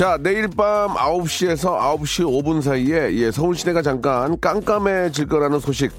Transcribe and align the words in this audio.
자, 0.00 0.16
내일 0.18 0.48
밤 0.48 0.94
9시에서 0.94 1.78
9시 1.78 2.24
5분 2.24 2.62
사이에 2.62 3.12
예, 3.18 3.30
서울 3.30 3.54
시내가 3.54 3.82
잠깐 3.82 4.40
깜깜해질 4.40 5.26
거라는 5.26 5.60
소식 5.60 5.92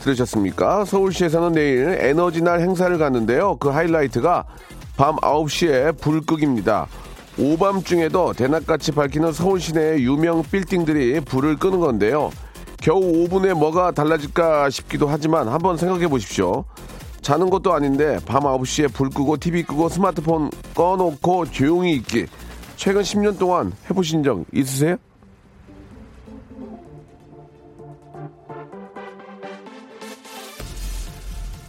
들으셨습니까? 0.00 0.86
서울시에서는 0.86 1.52
내일 1.52 1.98
에너지날 2.00 2.62
행사를 2.62 2.96
갔는데요. 2.96 3.56
그 3.56 3.68
하이라이트가 3.68 4.46
밤 4.96 5.16
9시에 5.16 6.00
불극입니다. 6.00 6.86
오밤중에도 7.38 8.32
대낮같이 8.32 8.90
밝히는 8.92 9.32
서울 9.32 9.60
시내의 9.60 10.02
유명 10.02 10.42
빌딩들이 10.42 11.20
불을 11.20 11.56
끄는 11.56 11.78
건데요. 11.78 12.30
겨우 12.80 13.02
5분에 13.02 13.52
뭐가 13.52 13.90
달라질까 13.90 14.70
싶기도 14.70 15.08
하지만 15.08 15.48
한번 15.48 15.76
생각해 15.76 16.08
보십시오. 16.08 16.64
자는 17.20 17.50
것도 17.50 17.74
아닌데 17.74 18.18
밤 18.24 18.44
9시에 18.44 18.90
불 18.94 19.10
끄고 19.10 19.36
TV 19.36 19.64
끄고 19.64 19.90
스마트폰 19.90 20.50
꺼놓고 20.74 21.50
조용히 21.50 21.92
있기. 21.96 22.28
최근 22.76 23.02
10년 23.02 23.38
동안 23.38 23.72
해보신 23.88 24.22
적 24.22 24.44
있으세요? 24.52 24.96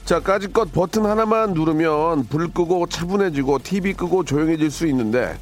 자, 0.06 0.20
까짓것 0.20 0.74
버튼 0.74 1.06
하나만 1.06 1.54
누르면 1.54 2.26
불 2.26 2.50
끄고 2.50 2.88
차분해지고 2.88 3.60
TV 3.60 3.94
끄고 3.94 4.26
조용해질 4.26 4.70
수 4.70 4.86
있는데, 4.88 5.38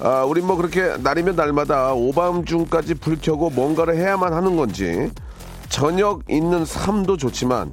아, 0.00 0.24
우린 0.24 0.46
뭐 0.46 0.56
그렇게 0.56 0.96
날이면 0.96 1.36
날마다 1.36 1.92
오밤중까지 1.92 2.94
불 2.94 3.18
켜고 3.20 3.50
뭔가를 3.50 3.96
해야만 3.96 4.32
하는 4.32 4.56
건지, 4.56 5.10
저녁 5.68 6.22
있는 6.28 6.64
삶도 6.64 7.18
좋지만, 7.18 7.72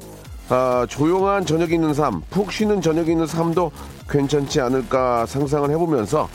아, 0.49 0.85
조용한 0.87 1.45
저녁 1.45 1.71
있는 1.71 1.93
삶, 1.95 2.21
푹 2.29 2.51
쉬는 2.51 2.81
저녁 2.81 3.09
있는 3.09 3.25
삶도 3.25 3.71
괜찮지 4.07 4.61
않을까 4.61 5.25
상상을 5.25 5.69
해보면서 5.71 6.29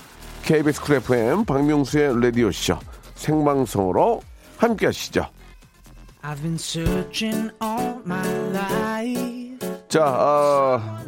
KBS 0.45 0.81
쿨 0.83 0.97
FM 0.97 1.45
박명수의 1.45 2.21
라디오쇼 2.21 2.77
생방송으로 3.15 4.23
함께 4.57 4.87
하시죠. 4.87 5.27
I've 6.23 6.41
been 6.41 6.55
searching 6.55 7.51
all 7.63 7.97
my 8.05 8.29
life. 8.55 9.59
자, 9.89 10.05
아, 10.05 11.03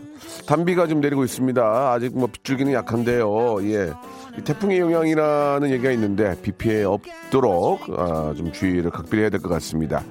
단비가 0.47 0.87
좀 0.87 1.01
내리고 1.01 1.25
있습니다. 1.25 1.63
아직 1.93 2.17
뭐 2.17 2.27
빗줄기는 2.29 2.73
약한데요. 2.73 3.63
예. 3.73 3.93
이 4.39 4.43
태풍의 4.43 4.79
영향이라는 4.81 5.71
얘기가 5.71 5.91
있는데 5.93 6.35
비 6.43 6.53
피해 6.53 6.85
없도록 6.85 7.83
아, 7.97 8.35
좀 8.37 8.53
주의를 8.53 8.91
각별해야 8.91 9.31
될 9.31 9.41
것 9.41 9.49
같습니다. 9.49 10.03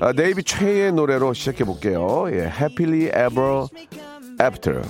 아, 0.00 0.12
네이비 0.12 0.42
최의 0.44 0.92
노래로 0.92 1.32
시작해 1.34 1.64
볼게요. 1.64 2.26
예, 2.32 2.46
Happily 2.46 3.06
Ever 3.06 3.66
After. 4.42 4.82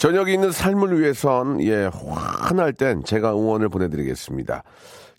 저녁이 0.00 0.32
있는 0.32 0.50
삶을 0.50 0.98
위해선 0.98 1.62
예 1.62 1.90
환할 1.92 2.72
땐 2.72 3.04
제가 3.04 3.34
응원을 3.34 3.68
보내드리겠습니다. 3.68 4.62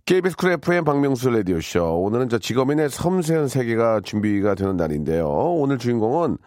KBS 0.08 0.36
쿨 0.36 0.53
FM 0.53 0.86
박명수 0.86 1.30
라디오쇼 1.30 2.02
오늘은 2.02 2.30
저 2.30 2.40
직업인의 2.40 2.90
섬세한 2.90 3.47
세계가 3.47 4.02
준비가 4.03 4.56
되는 4.56 4.78
날인데요. 4.78 5.30
오늘 5.30 5.78
주인공은 5.78 6.40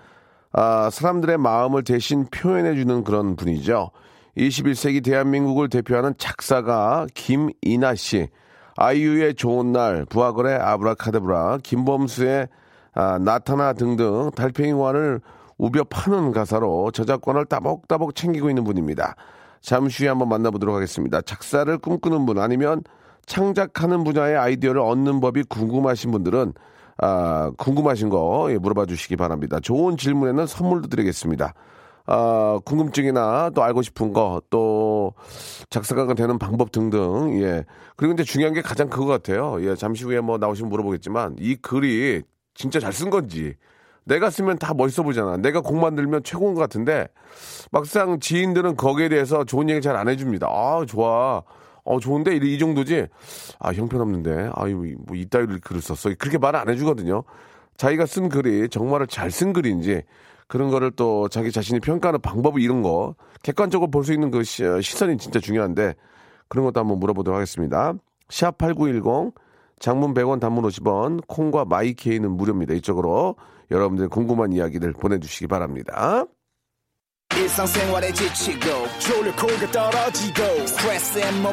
아, 0.50 0.90
사람들의 0.90 1.38
마음을 1.38 1.84
대신 1.84 2.26
표현해주는 2.26 3.04
그런 3.04 3.36
분이죠. 3.36 3.92
21세기 4.36 5.04
대한민국을 5.04 5.68
대표하는 5.68 6.14
작사가 6.18 7.06
김이나 7.14 7.94
씨, 7.94 8.26
아이유의 8.76 9.36
좋은 9.36 9.70
날, 9.70 10.04
부하걸의 10.06 10.56
아브라카데브라, 10.56 11.58
김범수의 11.62 12.48
아, 12.94 13.16
나타나 13.20 13.74
등등 13.74 14.32
달팽이관을 14.34 15.20
우벼 15.58 15.84
파는 15.84 16.32
가사로 16.32 16.90
저작권을 16.90 17.46
따복따복 17.46 18.14
챙기고 18.14 18.48
있는 18.48 18.64
분입니다. 18.64 19.16
잠시 19.60 20.02
후에 20.02 20.08
한번 20.10 20.28
만나보도록 20.28 20.74
하겠습니다. 20.74 21.20
작사를 21.22 21.76
꿈꾸는 21.78 22.26
분 22.26 22.38
아니면 22.38 22.82
창작하는 23.26 24.04
분야의 24.04 24.36
아이디어를 24.36 24.80
얻는 24.80 25.20
법이 25.20 25.44
궁금하신 25.44 26.10
분들은 26.10 26.52
아, 26.98 27.50
궁금하신 27.56 28.08
거 28.08 28.48
예, 28.50 28.58
물어봐 28.58 28.86
주시기 28.86 29.16
바랍니다. 29.16 29.58
좋은 29.60 29.96
질문에는 29.96 30.46
선물도 30.46 30.88
드리겠습니다. 30.88 31.54
아, 32.06 32.60
궁금증이나 32.66 33.50
또 33.54 33.62
알고 33.62 33.80
싶은 33.82 34.12
거, 34.12 34.42
또 34.50 35.14
작사가가 35.70 36.12
되는 36.14 36.38
방법 36.38 36.70
등등, 36.70 37.42
예. 37.42 37.64
그리고 37.96 38.12
이제 38.12 38.22
중요한 38.22 38.52
게 38.52 38.60
가장 38.60 38.90
그거 38.90 39.06
같아요. 39.06 39.56
예, 39.62 39.74
잠시 39.74 40.04
후에 40.04 40.20
뭐 40.20 40.36
나오시면 40.36 40.68
물어보겠지만, 40.68 41.36
이 41.40 41.56
글이 41.56 42.22
진짜 42.52 42.78
잘 42.78 42.92
쓴 42.92 43.08
건지, 43.08 43.54
내가 44.04 44.30
쓰면 44.30 44.58
다 44.58 44.74
멋있어 44.74 45.02
보잖아. 45.02 45.36
내가 45.36 45.60
곡 45.60 45.76
만들면 45.78 46.22
최고인 46.24 46.54
것 46.54 46.60
같은데, 46.60 47.08
막상 47.70 48.20
지인들은 48.20 48.76
거기에 48.76 49.08
대해서 49.08 49.44
좋은 49.44 49.68
얘기 49.70 49.80
잘 49.80 49.96
안 49.96 50.08
해줍니다. 50.08 50.46
아, 50.48 50.84
좋아. 50.86 51.42
어, 51.84 52.00
좋은데? 52.00 52.36
이, 52.36 52.54
이 52.54 52.58
정도지? 52.58 53.06
아, 53.58 53.72
형편없는데. 53.72 54.50
아유, 54.54 54.96
뭐, 55.06 55.16
이따위를 55.16 55.60
글을 55.60 55.80
썼어. 55.82 56.14
그렇게 56.18 56.38
말 56.38 56.54
안 56.56 56.68
해주거든요. 56.68 57.24
자기가 57.76 58.06
쓴 58.06 58.28
글이 58.28 58.68
정말로 58.68 59.06
잘 59.06 59.30
쓴 59.30 59.52
글인지, 59.52 60.02
그런 60.46 60.70
거를 60.70 60.90
또 60.92 61.28
자기 61.28 61.50
자신이 61.50 61.80
평가하는 61.80 62.20
방법 62.20 62.58
이런 62.58 62.82
거, 62.82 63.14
객관적으로 63.42 63.90
볼 63.90 64.04
수 64.04 64.12
있는 64.12 64.30
그 64.30 64.44
시, 64.44 64.62
시선이 64.82 65.16
진짜 65.18 65.40
중요한데, 65.40 65.94
그런 66.48 66.64
것도 66.66 66.80
한번 66.80 67.00
물어보도록 67.00 67.34
하겠습니다. 67.36 67.94
샵8910, 68.28 69.32
장문 69.80 70.14
100원, 70.14 70.40
단문 70.40 70.64
50원, 70.64 71.26
콩과 71.26 71.64
마이케이는 71.64 72.30
무료입니다. 72.30 72.74
이쪽으로 72.74 73.36
여러분들 73.70 74.08
궁금한 74.08 74.52
이야기들 74.52 74.92
보내주시기 74.92 75.46
바랍니다. 75.46 76.26
지치고, 78.12 78.86
떨어지고, 79.72 80.42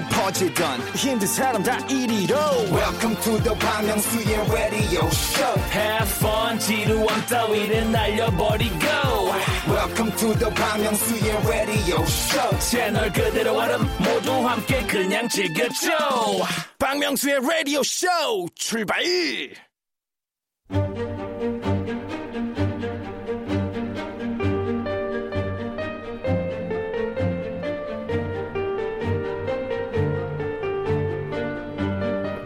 퍼지던, 0.09 0.79
welcome 2.71 3.15
to 3.21 3.41
the 3.41 3.57
Bang 3.57 3.87
Myung-soo's 3.87 4.51
radio 4.51 5.07
show. 5.07 5.59
Have 5.71 6.11
fun 6.17 6.59
지루함 6.59 7.25
따위를 7.27 7.91
날려버리고. 7.91 8.85
Welcome 9.67 10.15
to 10.17 10.33
the 10.37 10.53
Bang 10.53 10.83
Myung-soo's 10.83 11.47
radio 11.47 12.03
show. 12.03 12.59
채널 12.59 13.11
그대로 13.11 13.57
얼음 13.57 13.81
모두 13.97 14.31
함께 14.47 14.85
그냥 14.85 15.27
즐겨줘. 15.27 15.89
박명수의 16.77 17.37
radio 17.37 17.81
show 17.81 18.47
출발 18.55 19.01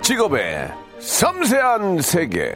직업의 0.06 0.72
섬세한 1.00 2.00
세계. 2.00 2.54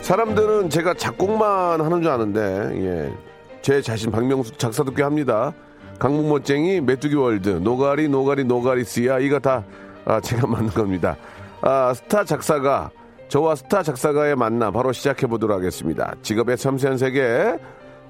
사람들은 0.00 0.70
제가 0.70 0.94
작곡만 0.94 1.82
하는 1.82 2.00
줄 2.00 2.10
아는데, 2.10 2.40
예. 2.82 3.12
제 3.60 3.82
자신 3.82 4.10
박명수 4.10 4.56
작사도 4.56 4.94
꽤 4.94 5.02
합니다. 5.02 5.52
강북멋쟁이, 5.98 6.80
메뚜기 6.80 7.14
월드, 7.14 7.50
노가리, 7.50 8.08
노가리, 8.08 8.44
노가리스야. 8.44 9.18
이거 9.18 9.38
다 9.38 9.62
아, 10.06 10.18
제가 10.18 10.46
만든 10.48 10.68
겁니다. 10.68 11.18
아, 11.60 11.92
스타 11.94 12.24
작사가, 12.24 12.90
저와 13.28 13.54
스타 13.54 13.82
작사가의 13.82 14.34
만남 14.34 14.72
바로 14.72 14.92
시작해 14.92 15.26
보도록 15.26 15.58
하겠습니다. 15.58 16.14
직업의 16.22 16.56
섬세한 16.56 16.96
세계. 16.96 17.58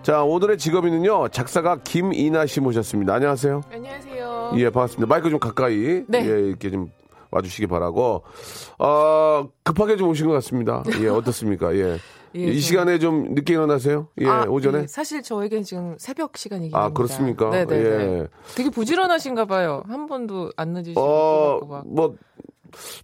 자, 0.06 0.22
오늘의 0.22 0.56
직업인은요, 0.56 1.30
작사가 1.30 1.80
김이나 1.82 2.46
씨 2.46 2.60
모셨습니다. 2.60 3.14
안녕하세요. 3.14 3.62
안녕하세요. 3.72 4.52
예, 4.54 4.70
반갑습니다. 4.70 5.12
마이크 5.12 5.28
좀 5.30 5.40
가까이. 5.40 6.04
네. 6.06 6.24
예, 6.30 6.40
이렇게 6.46 6.70
좀 6.70 6.92
와주시기 7.32 7.66
바라고. 7.66 8.22
어, 8.78 9.48
급하게 9.64 9.96
좀 9.96 10.08
오신 10.08 10.28
것 10.28 10.32
같습니다. 10.34 10.84
예, 11.00 11.08
어떻습니까? 11.08 11.74
예. 11.74 11.98
예, 12.36 12.40
이 12.40 12.52
좀- 12.52 12.60
시간에 12.60 13.00
좀 13.00 13.34
늦게 13.34 13.54
일어나세요? 13.54 14.06
예, 14.20 14.26
아, 14.28 14.44
오전에? 14.48 14.82
예, 14.82 14.86
사실 14.86 15.24
저에겐 15.24 15.64
지금 15.64 15.96
새벽 15.98 16.36
시간이긴 16.36 16.76
아, 16.76 16.82
합니다. 16.84 16.96
그렇습니까? 16.96 17.50
네네. 17.50 17.74
예. 17.74 18.28
되게 18.54 18.70
부지런하신가 18.70 19.46
봐요. 19.46 19.82
한 19.88 20.06
번도 20.06 20.52
안 20.56 20.68
늦으시고 20.68 21.00
어, 21.00 21.66
막. 21.66 21.84
뭐, 21.84 22.14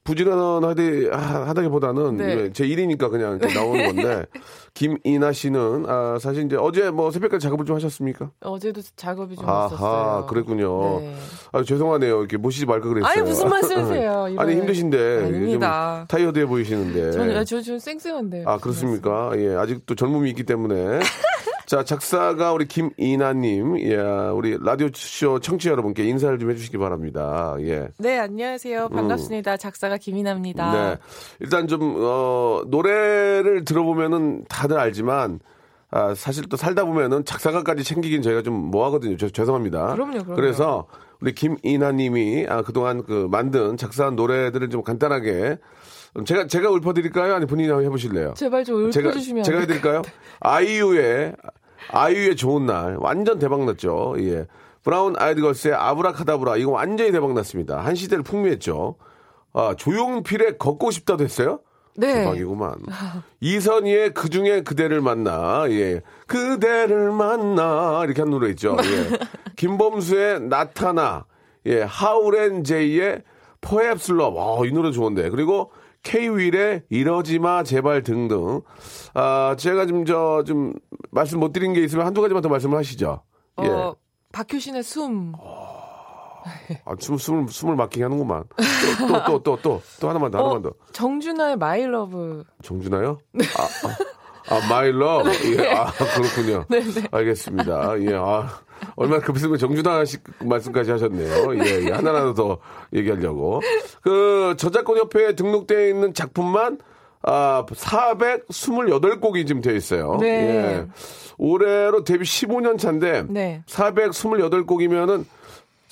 부지런하디 0.05 1.09
하- 1.11 1.49
하다기보다는 1.49 2.17
네. 2.17 2.25
예, 2.45 2.53
제 2.53 2.67
일이니까 2.67 3.09
그냥 3.09 3.39
나오는 3.55 3.85
건데 3.95 4.27
김이나 4.75 5.33
씨는 5.33 5.85
아, 5.89 6.19
사실 6.21 6.45
이제 6.47 6.57
어제 6.57 6.91
뭐 6.91 7.11
새벽까지 7.11 7.43
작업을 7.45 7.65
좀 7.67 7.77
하셨습니까? 7.77 8.31
어제도 8.41 8.81
작업이 8.97 9.37
좀 9.37 9.49
아하, 9.49 9.67
있었어요. 9.67 10.27
그랬군요. 10.29 11.01
네. 11.01 11.15
아 11.53 11.63
죄송하네요. 11.63 12.21
이렇게 12.21 12.37
모시지 12.37 12.67
말걸 12.67 12.95
그랬어요. 12.95 13.11
아니 13.13 13.23
무슨 13.23 13.49
말씀이세요? 13.51 14.35
아니. 14.39 14.53
힘드신데 14.57 15.25
아닙니다. 15.25 15.99
좀 15.99 16.07
타이어드해 16.19 16.47
보이시는데. 16.47 17.13
저는 17.13 17.45
저, 17.45 17.61
저 17.61 17.79
쌩쌩한데. 17.79 18.45
아 18.47 18.59
그렇습니까? 18.59 19.33
예 19.37 19.55
아직도 19.57 19.95
젊음이 19.95 20.29
있기 20.31 20.45
때문에. 20.45 21.01
자 21.73 21.83
작사가 21.83 22.53
우리 22.53 22.67
김이나님, 22.67 23.81
예 23.81 23.97
우리 23.97 24.59
라디오 24.63 24.89
쇼 24.93 25.39
청취자 25.39 25.71
여러분께 25.71 26.05
인사를 26.05 26.39
좀 26.39 26.51
해주시기 26.51 26.77
바랍니다. 26.77 27.57
예. 27.61 27.89
네 27.97 28.19
안녕하세요 28.19 28.91
반갑습니다 28.91 29.57
작사가 29.57 29.97
김이나입니다. 29.97 30.71
음. 30.71 30.75
네. 30.75 30.99
일단 31.41 31.69
좀, 31.69 31.95
어, 31.97 32.63
노래를 32.67 33.65
들어보면은 33.65 34.45
다들 34.51 34.79
알지만, 34.79 35.41
아, 35.91 36.15
사실 36.15 36.47
또 36.51 36.59
살다 36.59 36.85
보면은 36.85 37.25
작사가까지 37.25 37.85
챙기긴 37.85 38.21
저희가 38.21 38.43
좀 38.43 38.53
뭐하거든요. 38.53 39.17
저, 39.17 39.31
죄송합니다. 39.31 39.95
그럼요, 39.95 40.25
그럼요. 40.25 40.35
그래서 40.35 40.87
우리 41.23 41.35
김이나 41.35 41.91
님이 41.91 42.45
아, 42.51 42.61
그동안 42.61 43.03
그 43.03 43.29
만든 43.31 43.79
작사한 43.79 44.15
노래들을 44.15 44.69
좀 44.69 44.83
간단하게 44.83 45.57
제가, 46.27 46.47
제가 46.47 46.71
읊어드릴까요? 46.71 47.35
아니 47.35 47.47
본인이 47.47 47.71
한번 47.71 47.87
해보실래요? 47.87 48.35
제발 48.37 48.63
좀 48.63 48.91
제가, 48.91 49.09
읊어주시면 49.09 49.45
제가 49.45 49.61
안 49.61 49.67
될까요? 49.67 49.99
해드릴까요? 50.01 50.15
아이유의, 50.41 51.33
아이유의 51.89 52.37
좋은 52.37 52.67
날. 52.67 52.97
완전 52.99 53.39
대박났죠. 53.39 54.17
예. 54.19 54.47
브라운 54.83 55.15
아이드걸스의 55.17 55.75
아브라카다브라. 55.75 56.57
이거 56.57 56.73
완전히 56.73 57.13
대박났습니다. 57.13 57.79
한 57.81 57.95
시대를 57.95 58.25
풍미했죠. 58.25 58.97
아, 59.53 59.75
조용필의 59.77 60.59
걷고 60.59 60.91
싶다도 60.91 61.25
했어요? 61.25 61.61
네. 61.95 62.15
대박이구만. 62.15 62.77
이선희의 63.41 64.15
그 64.15 64.31
중에 64.31 64.63
그대를 64.63 65.01
만나, 65.03 65.67
예. 65.69 66.01
그대를 66.27 67.13
만나, 67.13 68.03
이렇게 68.05 68.23
한 68.23 68.31
노래 68.31 68.49
있죠. 68.51 68.77
예. 68.83 69.19
김범수의 69.57 70.41
나타나, 70.43 71.27
예. 71.67 71.83
하울앤 71.83 72.65
제이의 72.65 73.23
Perhaps 73.61 74.13
Love, 74.13 74.41
아, 74.41 74.67
이 74.67 74.73
노래 74.73 74.91
좋은데. 74.91 75.29
그리고 75.31 75.71
K-윌의 76.03 76.83
이러지 76.89 77.39
마, 77.39 77.63
제발 77.63 78.03
등등. 78.03 78.61
아, 79.15 79.55
제가 79.59 79.87
좀, 79.87 80.05
저, 80.05 80.43
좀, 80.47 80.73
말씀 81.11 81.41
못 81.41 81.53
드린 81.53 81.73
게 81.73 81.83
있으면 81.83 82.07
한두 82.07 82.21
가지만 82.21 82.43
더 82.43 82.49
말씀을 82.49 82.77
하시죠. 82.79 83.23
예. 83.63 83.69
어, 83.69 83.97
박효신의 84.33 84.83
숨. 84.83 85.33
아, 86.85 86.95
숨, 86.99 87.19
숨을, 87.19 87.49
숨을 87.49 87.77
막히게 87.77 88.03
하는구만. 88.03 88.45
또, 88.99 89.07
또, 89.07 89.25
또, 89.25 89.43
또, 89.43 89.59
또, 89.63 89.83
또 90.01 90.09
하나만 90.09 90.31
더, 90.31 90.39
하나만 90.39 90.63
더. 90.63 90.69
어, 90.71 90.73
정준하의 90.93 91.57
My 91.57 91.85
Love. 91.87 92.45
정준하요? 92.63 93.19
아, 93.57 93.63
아, 94.53 94.57
아, 94.57 94.69
My 94.69 94.91
Love. 94.91 95.31
예, 95.57 95.71
아, 95.71 95.87
그렇군요. 95.93 96.65
알겠습니다. 97.13 98.01
예, 98.01 98.15
아, 98.17 98.49
얼마나 98.97 99.21
급했으면 99.23 99.59
정준하 99.59 100.05
씨 100.05 100.19
말씀까지 100.41 100.91
하셨네요. 100.91 101.57
예, 101.65 101.87
예, 101.87 101.91
하나라도 101.91 102.35
더 102.35 102.59
얘기하려고. 102.93 103.61
그, 104.03 104.55
저작권 104.59 104.99
협회에 104.99 105.35
등록되어 105.35 105.89
있는 105.89 106.15
작품만, 106.15 106.79
아, 107.23 107.65
428곡이 107.69 109.47
지금 109.47 109.63
되어 109.63 109.75
있어요. 109.75 110.19
네. 110.21 110.27
예. 110.29 110.87
올해로 111.39 112.05
데뷔 112.05 112.25
15년 112.25 112.79
차인데, 112.79 113.25
네. 113.29 113.63
428곡이면은 113.67 115.25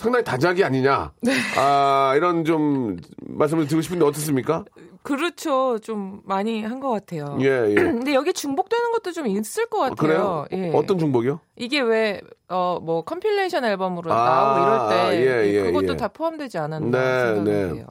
상당히 0.00 0.24
다작이 0.24 0.64
아니냐. 0.64 1.12
네. 1.20 1.32
아, 1.58 2.14
이런 2.16 2.44
좀 2.46 2.96
말씀을 3.20 3.66
드리고 3.66 3.82
싶은데 3.82 4.04
어떻습니까? 4.06 4.64
그렇죠. 5.02 5.78
좀 5.78 6.20
많이 6.24 6.62
한 6.62 6.80
것 6.80 6.88
같아요. 6.90 7.36
예, 7.40 7.70
예. 7.70 7.74
근데 7.76 8.14
여기 8.14 8.32
중복되는 8.32 8.92
것도 8.92 9.12
좀 9.12 9.26
있을 9.26 9.66
것 9.66 9.78
같아요. 9.80 9.96
그래요? 9.96 10.46
예. 10.52 10.72
어떤 10.74 10.98
중복이요? 10.98 11.40
이게 11.56 11.80
왜, 11.80 12.20
어, 12.48 12.78
뭐, 12.82 13.02
compilation 13.02 13.64
앨범으로 13.66 14.10
아, 14.12 14.24
나오고 14.24 14.66
이럴 14.66 14.88
때. 14.88 15.20
예, 15.20 15.54
예, 15.54 15.62
그것도 15.64 15.92
예. 15.92 15.96
다 15.96 16.08
포함되지 16.08 16.56
않았나 16.58 16.98
네, 16.98 17.34
생각이 17.34 17.50
네. 17.50 17.72
돼요. 17.74 17.86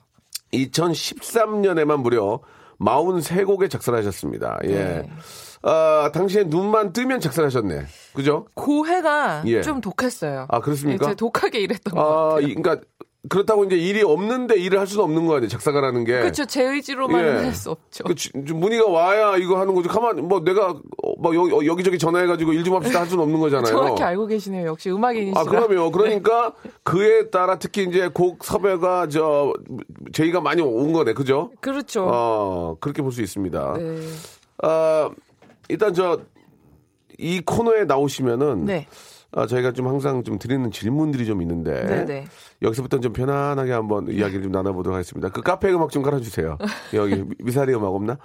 2013년에만 0.54 1.98
무려 2.02 2.40
43곡의 2.80 3.70
작사를 3.70 3.98
하셨습니다. 4.00 4.58
예. 4.64 4.68
네. 4.68 5.10
아, 5.62 6.10
당시에 6.14 6.44
눈만 6.46 6.94
뜨면 6.94 7.20
작사를 7.20 7.46
하셨네. 7.46 7.86
그죠? 8.14 8.46
그 8.56 8.86
해가 8.86 9.44
예. 9.46 9.62
좀 9.62 9.82
독했어요. 9.82 10.46
아, 10.50 10.60
그렇습니까? 10.62 11.04
예, 11.04 11.08
제가 11.10 11.16
독하게 11.16 11.60
일했던 11.60 11.94
것 11.94 12.00
아, 12.02 12.30
같아요. 12.36 12.48
이- 12.48 12.56
그러니까 12.56 12.86
그렇다고 13.28 13.66
이제 13.66 13.76
일이 13.76 14.02
없는데 14.02 14.56
일을 14.58 14.80
할 14.80 14.88
수는 14.88 15.04
없는 15.04 15.28
거 15.28 15.36
아니에요. 15.36 15.50
작사가라는 15.50 16.06
게. 16.06 16.20
그렇죠. 16.20 16.46
제 16.46 16.64
의지로만은 16.64 17.40
예. 17.42 17.44
할수 17.44 17.72
없죠. 17.72 18.06
그 18.06 18.16
문의가 18.54 18.90
와야 18.90 19.36
이거 19.36 19.60
하는 19.60 19.76
거지. 19.76 19.90
가만 19.90 20.26
뭐 20.30 20.40
내가 20.40 20.70
어, 20.70 21.14
막 21.22 21.36
여, 21.36 21.66
여기저기 21.66 22.00
전화해가지고 22.00 22.54
일 22.54 22.64
좀 22.64 22.76
합시다 22.76 23.02
할 23.02 23.08
수는 23.08 23.22
없는 23.26 23.40
거잖아요. 23.42 23.66
정확히 23.74 24.04
알고 24.04 24.26
계시네요. 24.28 24.68
역시 24.68 24.90
음악인이시라. 24.90 25.42
아, 25.42 25.44
그럼요. 25.44 25.92
그러니까 25.92 26.54
그에 26.84 27.30
따라 27.30 27.60
특히 27.60 27.84
이제 27.84 28.08
곡 28.08 28.46
섭외가 28.46 29.08
저 29.10 29.54
제의가 30.14 30.40
많이 30.40 30.62
온 30.62 30.94
거네. 30.94 31.14
그죠? 31.14 31.52
그렇죠. 31.60 32.08
어, 32.10 32.78
그렇게 32.80 33.02
볼 33.02 33.12
수 33.12 33.22
있습니다. 33.22 33.74
네. 33.78 34.00
아, 34.64 35.10
일단 35.70 35.94
저 35.94 36.20
이 37.22 37.42
코너에 37.42 37.84
나오시면은 37.84 38.64
네. 38.64 38.88
아, 39.34 39.46
저희가 39.46 39.74
좀 39.74 39.88
항상 39.88 40.24
좀 40.24 40.40
드리는 40.40 40.72
질문들이 40.72 41.26
좀 41.26 41.42
있는데 41.42 41.84
네, 41.86 42.06
네. 42.06 42.26
여기서부터 42.62 43.02
좀 43.02 43.12
편안하게 43.12 43.74
한번 43.74 44.08
이야기를 44.10 44.44
좀 44.44 44.52
나눠보도록 44.54 44.96
하겠습니다. 44.96 45.28
그 45.28 45.42
카페 45.42 45.70
음악 45.74 45.90
좀 45.92 46.02
깔아주세요. 46.02 46.58
여기 46.94 47.16
미- 47.16 47.36
미사리 47.44 47.74
음악 47.74 47.88
없나? 47.94 48.18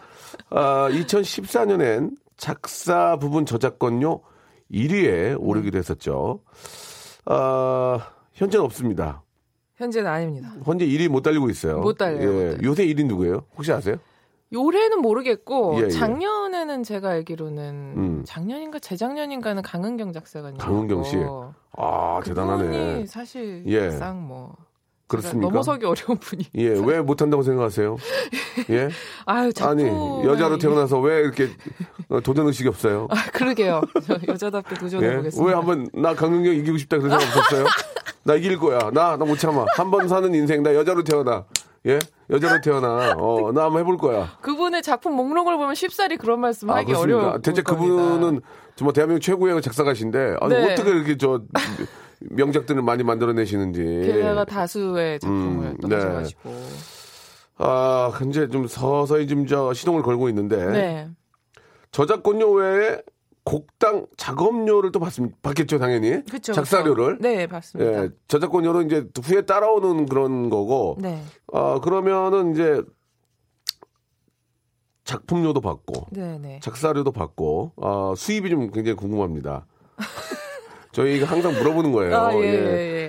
아, 0.50 0.88
2014년엔 0.92 2.12
작사 2.36 3.16
부분 3.18 3.46
저작권료 3.46 4.20
1위에 4.72 5.36
오르기도 5.40 5.76
했었죠. 5.78 6.40
아, 7.26 7.98
현재는 8.34 8.64
없습니다. 8.64 9.22
현재는 9.76 10.08
아닙니다. 10.08 10.52
현재 10.62 10.86
1위 10.86 11.08
못 11.08 11.22
달리고 11.22 11.50
있어요. 11.50 11.80
못 11.80 11.98
달려요, 11.98 12.32
못 12.32 12.38
예, 12.40 12.48
달려요. 12.52 12.58
요새 12.62 12.86
1위 12.86 13.06
누구예요? 13.06 13.42
혹시 13.56 13.72
아세요? 13.72 13.96
올해는 14.56 15.00
모르겠고 15.00 15.76
예, 15.80 15.84
예. 15.84 15.88
작년에는 15.88 16.82
제가 16.82 17.10
알기로는 17.10 17.94
음. 17.96 18.22
작년인가 18.26 18.78
재작년인가는 18.78 19.62
강은경 19.62 20.12
작사가님. 20.12 20.58
강은경 20.58 21.04
씨. 21.04 21.16
아, 21.76 22.20
대단하네. 22.24 23.06
사실 23.06 23.62
예. 23.66 23.90
상 23.90 24.26
뭐. 24.26 24.54
그렇습니까? 25.06 25.48
넘어서기 25.50 25.84
어려운 25.84 26.18
분이. 26.18 26.44
예, 26.54 26.68
왜 26.68 27.00
못한다고 27.02 27.42
생각하세요? 27.42 27.96
예? 28.70 28.88
아유, 29.26 29.52
자꾸. 29.52 29.70
아니, 29.72 29.84
여자로 30.26 30.56
태어나서 30.58 30.98
왜 30.98 31.20
이렇게 31.20 31.48
어, 32.08 32.20
도전 32.20 32.46
의식이 32.46 32.68
없어요? 32.70 33.06
아, 33.10 33.16
그러게요. 33.32 33.82
저 34.06 34.16
여자답게 34.26 34.74
예? 34.74 34.78
도전해보겠습니다. 34.78 35.46
왜 35.48 35.54
한번 35.54 35.88
나 35.92 36.14
강릉경 36.14 36.54
이기고 36.54 36.78
싶다 36.78 36.98
그런 36.98 37.18
생각 37.20 37.38
없었어요? 37.38 37.66
나 38.24 38.34
이길 38.34 38.58
거야. 38.58 38.90
나, 38.92 39.16
나 39.18 39.24
못 39.26 39.38
참아. 39.38 39.66
한 39.76 39.90
번 39.90 40.08
사는 40.08 40.34
인생 40.34 40.62
나 40.62 40.74
여자로 40.74 41.04
태어나. 41.04 41.44
예? 41.86 41.98
여자로 42.30 42.60
태어나. 42.60 43.14
어, 43.16 43.52
나 43.52 43.64
한번 43.64 43.80
해볼 43.80 43.98
거야. 43.98 44.36
그분의 44.40 44.82
작품 44.82 45.14
목록을 45.14 45.56
보면 45.56 45.74
쉽사리 45.74 46.16
그런 46.16 46.40
말씀 46.40 46.70
아, 46.70 46.76
하기 46.76 46.86
그렇습니까? 46.86 47.18
어려워. 47.18 47.38
대체 47.38 47.62
그분은 47.62 48.40
정말 48.76 48.92
대한민국 48.94 49.20
최고의 49.20 49.60
작사가신데 49.62 50.36
아니, 50.40 50.54
네. 50.54 50.72
어떻게 50.72 50.90
이렇게 50.90 51.16
저 51.16 51.42
명작들을 52.20 52.82
많이 52.82 53.02
만들어내시는지. 53.02 53.82
게다가 54.12 54.44
다수의 54.44 55.20
작품을 55.20 55.66
음, 55.66 55.76
또 55.80 55.88
네. 55.88 55.96
하셔가지고. 55.96 56.50
아, 57.58 58.12
이제 58.28 58.48
좀 58.48 58.66
서서히 58.66 59.28
좀저 59.28 59.74
시동을 59.74 60.02
걸고 60.02 60.28
있는데 60.30 60.56
네. 60.66 61.08
저작권료 61.92 62.50
외에 62.50 63.00
곡당 63.44 64.06
작업료를 64.16 64.90
또 64.90 65.00
받, 65.00 65.12
받겠죠, 65.42 65.78
당연히. 65.78 66.24
그쵸. 66.24 66.52
작사료를. 66.54 67.18
그쵸. 67.18 67.28
네, 67.28 67.46
맞습니다. 67.46 68.04
예, 68.04 68.08
저작권료로 68.26 68.82
이제 68.82 69.06
후에 69.22 69.42
따라오는 69.42 70.06
그런 70.06 70.48
거고. 70.48 70.96
네. 70.98 71.22
어, 71.48 71.80
그러면은 71.80 72.52
이제 72.52 72.82
작품료도 75.04 75.60
받고 75.60 76.06
네, 76.12 76.38
네. 76.38 76.60
작사료도 76.62 77.12
받고 77.12 77.72
어, 77.76 78.14
수입이 78.16 78.48
좀 78.48 78.70
굉장히 78.70 78.96
궁금합니다. 78.96 79.66
저희가 80.94 81.26
항상 81.26 81.52
물어보는 81.52 81.92
거예요. 81.92 82.16
아, 82.16 82.34
예, 82.34 82.40
예, 82.40 82.52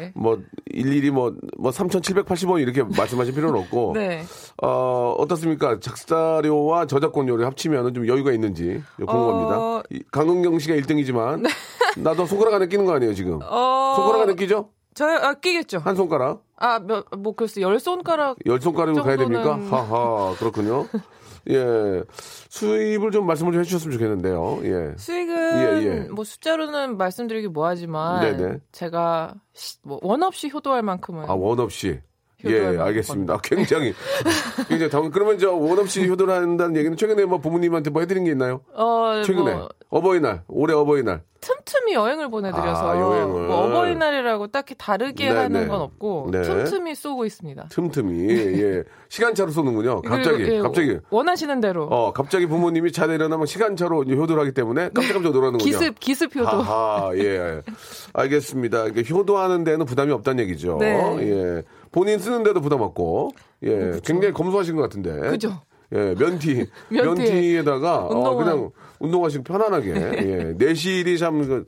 예. 0.03 0.11
뭐 0.15 0.39
일일이 0.65 1.11
뭐뭐 1.11 1.35
3,780원 1.71 2.59
이렇게 2.61 2.83
말씀하실 2.83 3.33
필요는 3.35 3.59
없고 3.61 3.93
네. 3.95 4.23
어, 4.61 5.15
어떻습니까? 5.17 5.79
작사료와 5.79 6.87
저작권료를 6.87 7.45
합치면 7.45 7.93
좀 7.93 8.07
여유가 8.07 8.31
있는지 8.31 8.81
궁금합니다. 8.97 9.57
어, 9.59 9.83
이 9.91 10.01
강은경 10.11 10.57
씨가 10.59 10.75
1등이지만 10.75 11.45
나도 11.97 12.25
손가락 12.25 12.55
안에 12.55 12.67
끼는 12.67 12.85
거 12.85 12.93
아니에요 12.93 13.13
지금? 13.13 13.39
어, 13.43 13.93
손가락 13.95 14.23
안에 14.23 14.35
끼죠? 14.35 14.69
저 14.95 15.05
아 15.05 15.33
끼겠죠. 15.33 15.79
한 15.79 15.95
손가락? 15.95 16.41
아, 16.57 16.79
몇, 16.79 17.05
뭐 17.17 17.35
글쎄 17.35 17.59
열 17.61 17.79
손가락 17.79 18.37
열 18.45 18.61
손가락으로 18.61 19.03
가야 19.03 19.17
됩니까? 19.17 19.57
정도는- 19.57 19.69
하하 19.69 20.35
그렇군요. 20.39 20.87
예 21.49 22.03
수입을 22.49 23.11
좀 23.11 23.27
말씀을 23.27 23.51
좀 23.51 23.61
해주셨으면 23.61 23.93
좋겠는데요. 23.93 24.59
예. 24.63 24.93
수익은 24.97 25.35
예, 25.83 25.85
예. 25.85 25.99
뭐 26.09 26.23
숫자로는 26.23 26.97
말씀드리기 26.97 27.49
뭐하지만 27.49 28.21
네네. 28.37 28.57
제가 28.71 29.35
시- 29.53 29.77
뭐원 29.83 30.23
없이 30.23 30.49
효도할 30.53 30.81
만큼은 30.81 31.25
아원 31.29 31.59
없이 31.59 31.99
예, 32.45 32.77
알겠습니다. 32.77 33.39
굉장히 33.43 33.93
굉장히 34.69 34.89
당 34.91 35.09
그러면 35.09 35.39
저 35.39 35.51
원 35.51 35.79
없이 35.79 36.07
효도를 36.07 36.33
한다는 36.33 36.75
얘기는 36.75 36.95
최근에 36.95 37.25
뭐 37.25 37.39
부모님한테 37.39 37.89
뭐 37.89 38.01
해드린 38.01 38.23
게 38.25 38.31
있나요? 38.31 38.61
어, 38.75 39.21
최근에 39.25 39.53
뭐 39.55 39.69
어버이날 39.95 40.43
올해 40.49 40.73
어버이날 40.73 41.21
틈틈이 41.39 41.93
여행을 41.93 42.29
보내드려서 42.29 42.91
아, 42.91 42.99
여행을. 42.99 43.47
뭐 43.47 43.65
어버이날이라고 43.65 44.47
딱히 44.47 44.75
다르게 44.77 45.29
네, 45.29 45.35
하는 45.35 45.61
네. 45.61 45.67
건 45.67 45.79
없고 45.81 46.29
네. 46.31 46.41
틈틈이 46.41 46.95
쏘고 46.95 47.25
있습니다. 47.25 47.67
틈틈이 47.69 48.27
예 48.61 48.83
시간차로 49.07 49.51
쏘는군요. 49.51 50.01
갑자기 50.01 50.43
그리고, 50.43 50.55
예, 50.55 50.59
갑자기 50.59 50.97
원하시는 51.09 51.61
대로 51.61 51.83
어 51.85 52.11
갑자기 52.11 52.45
부모님이 52.45 52.91
자다 52.91 53.13
일어나면 53.13 53.45
시간차로 53.45 54.03
이제 54.03 54.15
효도를 54.15 54.41
하기 54.41 54.53
때문에 54.53 54.89
깜짝깜짝 54.93 55.31
놀라는군요. 55.31 55.63
기습 55.63 55.99
기습 55.99 56.35
효도. 56.35 56.47
하하, 56.47 57.15
예. 57.15 57.61
알겠습니다. 58.13 58.87
이게 58.87 59.03
효도하는 59.09 59.63
데는 59.63 59.85
부담이 59.85 60.11
없다는 60.11 60.43
얘기죠. 60.43 60.77
네. 60.79 60.99
예. 61.21 61.63
본인 61.91 62.19
쓰는 62.19 62.43
데도 62.43 62.59
부담 62.59 62.81
없고, 62.81 63.31
예. 63.63 63.99
굉장히 64.03 64.33
검소하신 64.33 64.75
것 64.75 64.81
같은데. 64.81 65.29
그죠. 65.29 65.61
예, 65.93 66.15
면티, 66.15 66.67
면티. 66.89 67.21
면티 67.21 67.55
에다가 67.57 68.05
어. 68.05 68.35
그냥 68.35 68.71
운동하시고 68.99 69.43
편안하게. 69.43 69.89
예. 69.93 70.53
내실이 70.57 71.17
참, 71.17 71.47
그, 71.47 71.65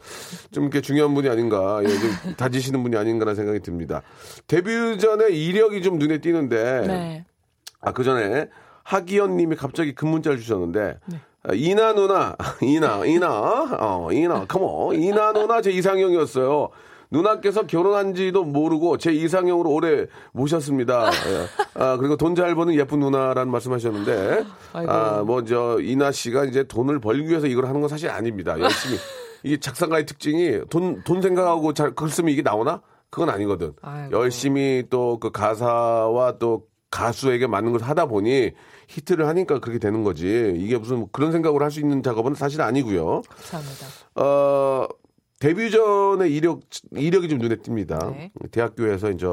좀 0.51 0.63
이렇게 0.65 0.81
중요한 0.81 1.13
분이 1.13 1.29
아닌가, 1.29 1.81
예, 1.83 1.87
좀 1.87 2.33
다지시는 2.35 2.81
분이 2.83 2.95
아닌가라는 2.97 3.35
생각이 3.35 3.59
듭니다. 3.59 4.01
데뷔 4.47 4.97
전에 4.97 5.29
이력이 5.29 5.81
좀 5.81 5.97
눈에 5.99 6.19
띄는데, 6.19 6.87
네. 6.87 7.25
아, 7.81 7.91
그 7.91 8.03
전에 8.03 8.47
하기현 8.83 9.37
님이 9.37 9.55
갑자기 9.55 9.93
큰 9.93 10.09
문자를 10.09 10.39
주셨는데, 10.39 10.97
아, 11.43 11.53
이나 11.53 11.93
누나, 11.93 12.35
이나, 12.61 13.05
이나, 13.05 13.77
어, 13.79 14.09
이나, 14.11 14.45
컴온. 14.45 14.95
이나 15.01 15.33
누나 15.33 15.61
제 15.61 15.71
이상형이었어요. 15.71 16.69
누나께서 17.11 17.67
결혼한 17.67 18.13
지도 18.15 18.43
모르고 18.43 18.97
제 18.97 19.11
이상형으로 19.13 19.69
오래 19.71 20.05
모셨습니다. 20.33 21.07
예. 21.11 21.45
아, 21.81 21.97
그리고 21.97 22.17
돈 22.17 22.35
잘 22.35 22.53
버는 22.55 22.75
예쁜 22.75 22.99
누나라는 22.99 23.51
말씀 23.51 23.71
하셨는데, 23.73 24.43
아이고. 24.73 24.91
아, 24.91 25.23
뭐, 25.23 25.43
저, 25.43 25.79
이나 25.81 26.11
씨가 26.11 26.45
이제 26.45 26.63
돈을 26.63 26.99
벌기 26.99 27.27
위해서 27.29 27.47
이걸 27.47 27.65
하는 27.65 27.79
건 27.81 27.89
사실 27.89 28.09
아닙니다. 28.09 28.59
열심히. 28.59 28.97
이게 29.43 29.57
작사가의 29.59 30.05
특징이 30.05 30.59
돈, 30.69 31.01
돈 31.03 31.21
생각하고 31.21 31.73
잘, 31.73 31.95
글 31.95 32.09
쓰면 32.09 32.31
이게 32.31 32.41
나오나? 32.41 32.81
그건 33.09 33.29
아니거든. 33.29 33.73
아이고. 33.81 34.17
열심히 34.19 34.83
또 34.89 35.17
그 35.19 35.31
가사와 35.31 36.37
또 36.39 36.65
가수에게 36.91 37.47
맞는 37.47 37.71
걸 37.73 37.81
하다 37.81 38.05
보니 38.07 38.51
히트를 38.87 39.27
하니까 39.27 39.59
그렇게 39.59 39.79
되는 39.79 40.03
거지. 40.03 40.53
이게 40.57 40.77
무슨 40.77 40.97
뭐 40.99 41.09
그런 41.11 41.31
생각을 41.31 41.61
할수 41.61 41.79
있는 41.79 42.01
작업은 42.03 42.33
사실 42.35 42.61
아니고요. 42.61 43.21
감사합니다. 43.29 43.85
어, 44.15 44.87
데뷔 45.39 45.69
전에 45.71 46.27
이력, 46.29 46.61
이력이 46.91 47.29
좀 47.29 47.39
눈에 47.39 47.55
띕니다. 47.57 48.11
네. 48.11 48.31
대학교에서 48.51 49.11
이제 49.11 49.27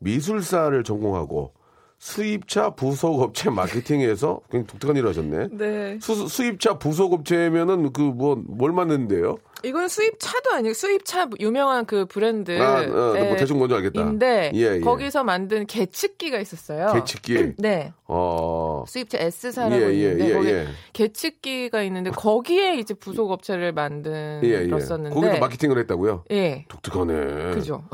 미술사를 0.00 0.82
전공하고 0.82 1.52
수입차 1.98 2.70
부속업체 2.70 3.50
마케팅에서 3.50 4.40
굉장히 4.50 4.66
독특한 4.66 4.96
일을 4.96 5.10
하셨네. 5.10 5.48
네. 5.52 5.98
수, 6.00 6.26
수입차 6.28 6.78
부속업체면은 6.78 7.92
그 7.92 8.02
뭐 8.12 8.36
뭘 8.36 8.72
만드는데요? 8.72 9.36
이건 9.64 9.88
수입차도 9.88 10.52
아니고 10.52 10.72
수입차 10.74 11.28
유명한 11.40 11.84
그 11.86 12.06
브랜드. 12.06 12.60
아, 12.60 12.80
어, 12.82 12.86
뭐 13.14 13.36
대충 13.36 13.58
뭔지 13.58 13.74
알겠다. 13.74 14.00
인데 14.00 14.50
예, 14.54 14.76
예. 14.76 14.80
거기서 14.80 15.24
만든 15.24 15.66
계측기가 15.66 16.38
있었어요. 16.38 16.92
계측기. 16.94 17.54
네. 17.58 17.92
어. 18.06 18.84
수입차 18.88 19.18
S사라고 19.18 19.74
예, 19.76 19.88
예, 19.88 19.92
있는데 20.12 20.28
예, 20.30 20.34
거기 20.34 20.48
예. 20.48 20.66
계측기가 20.92 21.82
있는데 21.82 22.10
거기에 22.10 22.76
이제 22.76 22.94
부속 22.94 23.30
업체를 23.30 23.62
예, 23.62 23.66
예. 23.68 23.72
만들었었는데 23.72 25.14
거기서 25.14 25.38
마케팅을 25.38 25.78
했다고요? 25.78 26.24
예. 26.30 26.64
독특하네. 26.68 27.54
그죠. 27.54 27.84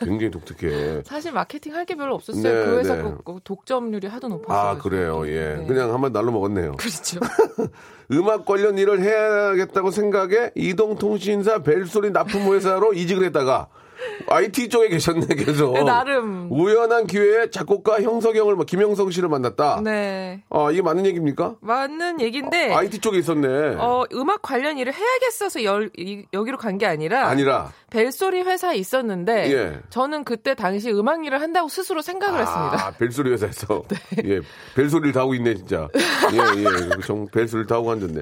굉장히 0.00 0.30
독특해. 0.30 1.02
사실 1.06 1.32
마케팅 1.32 1.74
할 1.74 1.86
게 1.86 1.94
별로 1.94 2.14
없었어요. 2.16 2.42
네, 2.42 2.64
그 2.64 2.78
회사 2.78 2.96
네. 2.96 3.02
그- 3.02 3.18
그 3.24 3.38
독점률이 3.44 4.08
하도 4.08 4.26
높았어요. 4.26 4.58
아, 4.58 4.76
그래요. 4.78 5.22
예. 5.28 5.54
네. 5.56 5.66
그냥 5.66 5.92
한번 5.94 6.12
날로 6.12 6.32
먹었네요. 6.32 6.72
그렇죠. 6.72 7.20
음악 8.12 8.44
관련 8.44 8.78
일을 8.78 9.02
해야겠다고 9.02 9.90
생각에 9.90 10.52
이동통신사 10.54 11.62
벨소리 11.62 12.10
납품회사로 12.10 12.92
이직을 12.94 13.24
했다가 13.26 13.68
IT 14.28 14.68
쪽에 14.68 14.88
계셨네, 14.88 15.26
계속. 15.34 15.72
네, 15.74 15.82
나름. 15.84 16.48
우연한 16.50 17.06
기회에 17.06 17.50
작곡가 17.50 18.00
형석영을, 18.00 18.54
뭐 18.56 18.64
김형석 18.64 19.12
씨를 19.12 19.28
만났다. 19.28 19.80
네. 19.82 20.42
아, 20.50 20.70
이게 20.70 20.82
맞는 20.82 21.06
얘기입니까? 21.06 21.56
맞는 21.60 22.20
얘기인데 22.20 22.72
IT 22.74 22.98
쪽에 23.00 23.18
있었네. 23.18 23.76
어, 23.78 24.04
음악 24.14 24.42
관련 24.42 24.78
일을 24.78 24.92
해야겠어서 24.94 25.64
열- 25.64 25.90
이- 25.96 26.24
여기로 26.32 26.56
간 26.58 26.76
게 26.76 26.84
아니라 26.86 27.26
아니라. 27.28 27.72
벨소리 27.88 28.42
회사에 28.42 28.76
있었는데 28.76 29.50
예. 29.52 29.80
저는 29.88 30.24
그때 30.24 30.54
당시 30.54 30.90
음악 30.90 31.24
일을 31.24 31.40
한다고 31.40 31.68
스스로 31.68 32.02
생각을 32.02 32.40
했습니다. 32.40 32.86
아, 32.88 32.90
벨소리 32.98 33.30
회사에서. 33.30 33.82
네. 33.88 34.22
예, 34.26 34.40
벨소리를 34.74 35.12
다 35.12 35.20
하고 35.20 35.34
있네, 35.34 35.54
진짜. 35.54 35.88
예, 36.32 36.36
예. 36.60 37.02
정 37.06 37.26
벨소리를 37.28 37.66
다 37.66 37.76
하고 37.76 37.92
앉았네. 37.92 38.20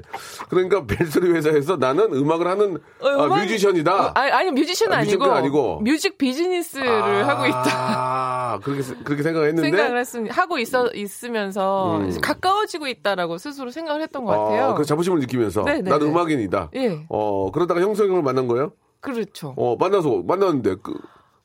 그러니까 0.49 0.85
벨소리 0.85 1.31
회사에서 1.31 1.75
나는 1.75 2.13
음악을 2.13 2.47
하는 2.47 2.77
어, 3.01 3.07
아, 3.07 3.25
음악- 3.25 3.39
뮤지션이다. 3.41 3.93
어, 4.07 4.11
아니, 4.15 4.31
아니 4.31 4.51
뮤지션 4.51 4.93
아, 4.93 4.97
아니고, 4.97 5.17
뮤지션 5.25 5.35
아니고. 5.73 5.81
뮤직 5.81 6.17
비즈니스를 6.17 7.27
하고 7.27 7.45
있다. 7.45 7.63
아, 7.65 8.59
그렇게, 8.63 8.81
세- 8.81 8.95
그렇게 9.03 9.23
생각했는데. 9.23 9.69
생각을 9.69 9.97
했습니다. 9.99 10.41
하고 10.41 10.57
있어 10.59 10.89
있으면서 10.93 11.97
음. 11.97 12.21
가까워지고 12.21 12.87
있다라고 12.87 13.37
스스로 13.37 13.71
생각을 13.71 14.01
했던 14.01 14.25
것 14.25 14.31
같아요. 14.31 14.65
아, 14.69 14.73
그 14.75 14.85
자부심을 14.85 15.19
느끼면서. 15.19 15.63
네, 15.63 15.81
네, 15.81 15.89
나는 15.89 16.07
네. 16.07 16.11
음악인이다. 16.11 16.69
예. 16.75 17.05
어, 17.09 17.51
그러다가 17.51 17.81
형석형을 17.81 18.21
만난 18.21 18.47
거예요? 18.47 18.71
그렇죠. 19.01 19.53
어, 19.57 19.75
만나서, 19.77 20.23
만났는데, 20.25 20.75
그, 20.81 20.93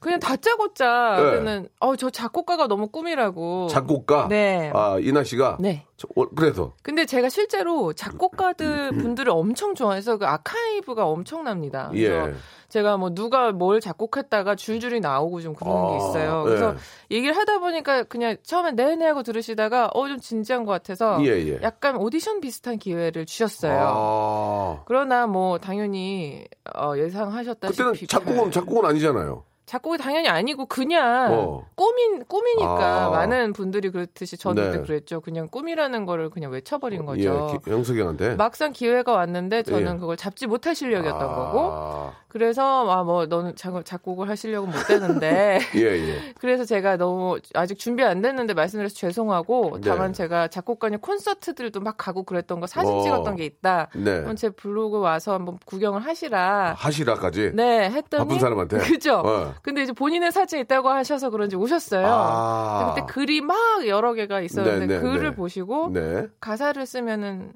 그냥 0.01 0.19
다짜고짜 0.19 1.17
네. 1.17 1.31
그는 1.39 1.69
어 1.79 1.95
저 1.97 2.09
작곡가가 2.09 2.67
너무 2.67 2.89
꿈이라고. 2.89 3.69
작곡가. 3.69 4.27
네. 4.29 4.71
아, 4.75 4.97
이나 5.01 5.23
씨가. 5.23 5.59
네. 5.61 5.85
저, 5.99 6.09
어, 6.17 6.25
그래서. 6.35 6.73
근데 6.83 7.05
제가 7.05 7.29
실제로 7.29 7.93
작곡가들 7.93 8.93
분들을 8.93 9.31
엄청 9.31 9.75
좋아해서 9.75 10.17
그 10.17 10.25
아카이브가 10.27 11.07
엄청납니다. 11.07 11.91
그래서 11.93 12.31
예. 12.31 12.35
제가 12.71 12.97
뭐 12.97 13.11
누가 13.11 13.53
뭘 13.53 13.81
작곡했다가 13.81 14.55
줄줄이 14.55 15.01
나오고 15.01 15.43
좀 15.43 15.55
그런 15.55 15.89
게 15.89 15.95
아, 15.95 15.97
있어요. 15.99 16.43
그래서 16.45 16.75
예. 17.11 17.17
얘기를 17.17 17.37
하다 17.37 17.59
보니까 17.59 18.05
그냥 18.05 18.37
처음에 18.43 18.73
네네 18.73 19.05
하고 19.07 19.23
들으시다가 19.23 19.91
어 19.93 20.07
좀 20.09 20.19
진지한 20.19 20.65
것 20.65 20.73
같아서 20.73 21.19
예, 21.23 21.27
예. 21.47 21.59
약간 21.63 21.97
오디션 21.97 22.41
비슷한 22.41 22.79
기회를 22.79 23.27
주셨어요. 23.27 23.79
아. 23.79 24.83
그러나 24.87 25.27
뭐 25.27 25.59
당연히 25.59 26.47
어, 26.75 26.95
예상하셨다시피 26.97 27.77
그때는 27.77 28.07
작곡은, 28.09 28.51
작곡은 28.53 28.85
아니잖아요. 28.89 29.45
작곡이 29.71 29.99
당연히 29.99 30.29
아니고 30.29 30.67
그냥 30.67 31.33
어. 31.33 31.65
꿈인 31.77 32.25
꿈이니까 32.25 33.07
아. 33.07 33.11
많은 33.11 33.53
분들이 33.53 33.91
그렇듯이 33.91 34.37
저도 34.37 34.61
네. 34.61 34.71
그때 34.73 34.83
그랬죠. 34.83 35.21
그냥 35.21 35.47
꿈이라는 35.49 36.07
거를 36.07 36.29
그냥 36.29 36.51
외쳐버린 36.51 37.07
거죠. 37.07 37.51
예, 37.53 37.59
기- 37.59 37.71
형석형한테. 37.71 38.35
막상 38.35 38.73
기회가 38.73 39.13
왔는데 39.13 39.63
저는 39.63 39.95
예. 39.95 39.99
그걸 40.01 40.17
잡지 40.17 40.49
못할 40.49 40.75
실력이었던 40.75 41.23
아. 41.23 41.35
거고 41.37 42.11
그래서 42.27 42.89
아 42.91 43.05
뭐 43.05 43.27
너는 43.27 43.55
작, 43.57 43.83
작곡을 43.85 44.29
할 44.29 44.37
실력은 44.37 44.71
못 44.71 44.87
되는데 44.89 45.59
예, 45.77 45.81
예. 45.83 46.33
그래서 46.41 46.65
제가 46.65 46.97
너무 46.97 47.39
아직 47.55 47.79
준비 47.79 48.03
안 48.03 48.23
됐는데 48.23 48.55
말씀드려서 48.55 48.95
죄송하고 48.97 49.79
네. 49.81 49.89
다만 49.89 50.13
제가 50.13 50.49
작곡가님 50.49 50.99
콘서트들도 51.01 51.79
막 51.81 51.97
가고 51.97 52.25
그랬던 52.25 52.59
거 52.61 52.67
사진 52.67 52.93
어. 52.95 53.03
찍었던 53.03 53.37
게 53.37 53.45
있다. 53.45 53.89
네. 53.95 54.21
그럼 54.23 54.35
제 54.37 54.49
블로그 54.51 54.99
와서 54.99 55.33
한번 55.35 55.59
구경을 55.65 56.01
하시라. 56.05 56.75
하시라까지. 56.77 57.53
네, 57.55 57.89
했더니 57.91 58.19
바쁜 58.25 58.39
사람한테? 58.41 58.79
그죠. 58.91 59.23
어. 59.25 59.55
근데 59.63 59.83
이제 59.83 59.93
본인의 59.93 60.33
사진 60.33 60.59
있다고 60.61 60.89
하셔서 60.89 61.31
그런지 61.31 61.57
오셨어요. 61.57 62.07
아. 62.09 62.95
그때 62.95 63.07
글이 63.13 63.41
막 63.43 63.57
여러 63.87 64.15
개가 64.15 64.41
있었는데 64.41 64.87
네, 64.87 64.95
네, 64.97 65.01
글을 65.01 65.31
네. 65.31 65.35
보시고 65.35 65.91
네. 65.93 66.27
가사를 66.41 66.85
쓰면은 66.87 67.53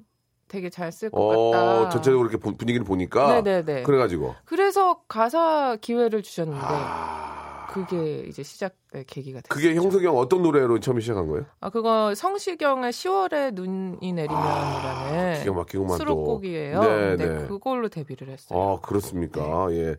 되게 0.49 0.71
잘 0.71 0.93
쓸것 0.93 1.19
어, 1.19 1.51
같다. 1.51 1.89
전체적으로 1.89 2.29
이렇게 2.29 2.37
분- 2.39 2.57
분위기를 2.57 2.85
보니까. 2.85 3.41
네네네. 3.43 3.83
그래가지고. 3.83 4.35
그래서 4.45 5.01
가사 5.09 5.77
기회를 5.81 6.23
주셨는데 6.23 6.61
아. 6.63 7.67
그게 7.73 8.21
이제 8.29 8.45
시작의 8.45 9.05
계기가 9.09 9.41
됐어요. 9.41 9.49
그게 9.49 9.75
형석형 9.75 10.17
어떤 10.17 10.43
노래로 10.43 10.79
처음 10.79 11.01
시작한 11.01 11.27
거예요? 11.27 11.45
아 11.61 11.71
그거 11.71 12.15
성시경의 12.15 12.93
10월에 12.93 13.53
눈이 13.55 14.13
내리면이라는 14.13 15.41
기가 15.43 15.55
막히구만 15.55 15.89
또. 15.89 15.97
수록곡이에요. 15.97 16.81
네, 16.83 17.17
네. 17.17 17.27
그걸로 17.49 17.89
데뷔를 17.89 18.29
했어요. 18.29 18.57
아, 18.61 18.81
그렇습니까. 18.87 19.67
예. 19.73 19.97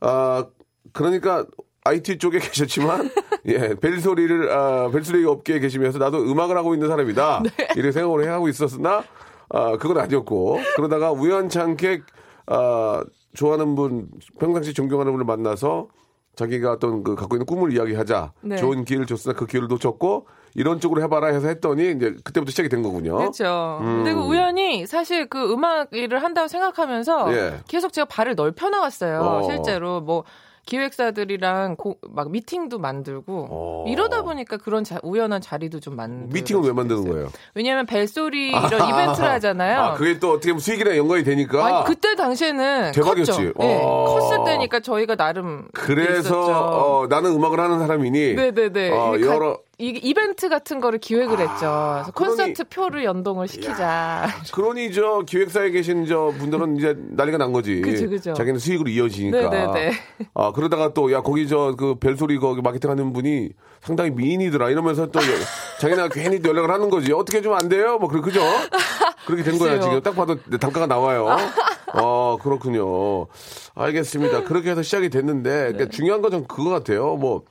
아, 0.00 0.46
그러니까 0.92 1.46
IT 1.84 2.18
쪽에 2.18 2.38
계셨지만, 2.40 3.10
예, 3.46 3.74
벨 3.74 4.00
소리를, 4.00 4.50
아, 4.50 4.90
벨 4.90 5.04
소리 5.04 5.24
업계에 5.24 5.58
계시면서 5.58 5.98
나도 5.98 6.18
음악을 6.18 6.56
하고 6.56 6.74
있는 6.74 6.88
사람이다. 6.88 7.42
이렇게 7.76 7.92
생각을 7.92 8.24
해 8.24 8.28
하고 8.28 8.48
있었으나, 8.48 9.02
아, 9.50 9.76
그건 9.78 9.98
아니었고, 9.98 10.58
그러다가 10.76 11.12
우연찮게, 11.12 12.02
아, 12.46 13.02
좋아하는 13.34 13.74
분, 13.74 14.08
평상시 14.38 14.74
존경하는 14.74 15.12
분을 15.12 15.24
만나서 15.24 15.88
자기가 16.36 16.72
어떤 16.72 17.02
그 17.02 17.14
갖고 17.14 17.36
있는 17.36 17.46
꿈을 17.46 17.72
이야기하자. 17.72 18.32
네. 18.42 18.56
좋은 18.56 18.84
기회를 18.84 19.06
줬으나 19.06 19.34
그 19.34 19.46
기회를 19.46 19.68
놓쳤고, 19.68 20.26
이런 20.54 20.80
쪽으로 20.80 21.02
해봐라 21.02 21.28
해서 21.28 21.48
했더니, 21.48 21.92
이제 21.92 22.16
그때부터 22.24 22.50
시작이 22.50 22.68
된 22.68 22.82
거군요. 22.82 23.16
그렇죠. 23.16 23.78
음. 23.80 24.02
근데 24.02 24.14
그 24.14 24.20
우연히 24.20 24.86
사실 24.86 25.28
그 25.28 25.52
음악 25.52 25.88
일을 25.92 26.22
한다고 26.22 26.48
생각하면서 26.48 27.34
예. 27.34 27.60
계속 27.68 27.92
제가 27.92 28.06
발을 28.06 28.34
넓혀 28.34 28.68
나갔어요. 28.68 29.20
어. 29.20 29.42
실제로 29.42 30.00
뭐 30.00 30.24
기획사들이랑 30.68 31.76
고- 31.76 31.96
막 32.10 32.30
미팅도 32.30 32.78
만들고 32.78 33.46
어. 33.50 33.84
이러다 33.88 34.22
보니까 34.22 34.58
그런 34.58 34.84
자- 34.84 35.00
우연한 35.02 35.40
자리도 35.40 35.80
좀 35.80 35.96
만들. 35.96 36.28
미팅을 36.32 36.62
왜 36.68 36.72
만드는 36.72 37.08
거예요? 37.08 37.28
왜냐하면 37.54 37.86
벨소리 37.86 38.48
이런 38.50 38.88
이벤트를 38.88 39.30
하잖아요. 39.30 39.80
아, 39.80 39.94
그게 39.94 40.18
또 40.18 40.30
어떻게 40.32 40.48
보면 40.52 40.60
수익이랑 40.60 40.96
연관이 40.96 41.24
되니까. 41.24 41.64
아니, 41.66 41.84
그때 41.86 42.14
당시에는 42.14 42.92
대박이었지. 42.92 43.52
네, 43.58 43.78
어. 43.82 44.04
컸을 44.18 44.44
때니까 44.44 44.80
저희가 44.80 45.16
나름 45.16 45.66
그래서. 45.72 46.38
어, 47.00 47.06
나는 47.08 47.32
음악을 47.32 47.58
하는 47.58 47.78
사람이니 47.78 48.34
네네네. 48.34 48.90
어, 48.90 49.16
이게 49.16 49.26
가- 49.26 49.34
여러 49.34 49.58
이 49.80 49.90
이벤트 50.02 50.48
같은 50.48 50.80
거를 50.80 50.98
기획을 50.98 51.38
했죠. 51.38 51.54
그래서 51.54 51.68
아, 51.68 52.04
그러니- 52.10 52.14
콘서트 52.14 52.64
표를 52.64 53.04
연동을 53.04 53.46
시키자. 53.46 54.26
그러니 54.52 54.92
저 54.92 55.22
기획사에 55.24 55.70
계신 55.70 56.04
저 56.04 56.32
분들은 56.36 56.78
이제 56.78 56.96
난리가 57.10 57.38
난 57.38 57.52
거지. 57.52 57.80
그죠, 57.80 58.08
그죠. 58.10 58.34
자기는 58.34 58.58
수익으로 58.58 58.90
이어지니까. 58.90 59.48
네네네. 59.48 59.92
아 60.34 60.50
그러다가 60.50 60.92
또 60.94 61.12
야 61.12 61.20
거기 61.20 61.46
저그 61.46 61.94
벨소리 62.00 62.38
거기 62.38 62.60
마케팅 62.60 62.90
하는 62.90 63.12
분이 63.12 63.50
상당히 63.80 64.10
미인이더라 64.10 64.70
이러면서 64.70 65.06
또 65.12 65.20
자기네가 65.80 66.08
괜히 66.08 66.40
또 66.40 66.48
연락을 66.48 66.72
하는 66.72 66.90
거지. 66.90 67.12
어떻게 67.12 67.40
좀 67.40 67.54
안 67.54 67.68
돼요? 67.68 67.98
뭐 67.98 68.08
그- 68.08 68.20
그죠? 68.20 68.40
그렇게 69.26 69.44
된 69.44 69.58
거야. 69.60 69.78
지금 69.78 70.00
딱 70.02 70.16
봐도 70.16 70.36
단가가 70.58 70.86
나와요. 70.88 71.28
어 71.94 72.36
그렇군요. 72.42 73.28
알겠습니다. 73.76 74.42
그렇게 74.42 74.70
해서 74.72 74.82
시작이 74.82 75.08
됐는데 75.08 75.50
네. 75.50 75.72
그러니까 75.72 75.90
중요한 75.90 76.20
건 76.20 76.32
좀 76.32 76.44
그거 76.48 76.70
같아요. 76.70 77.14
뭐 77.14 77.42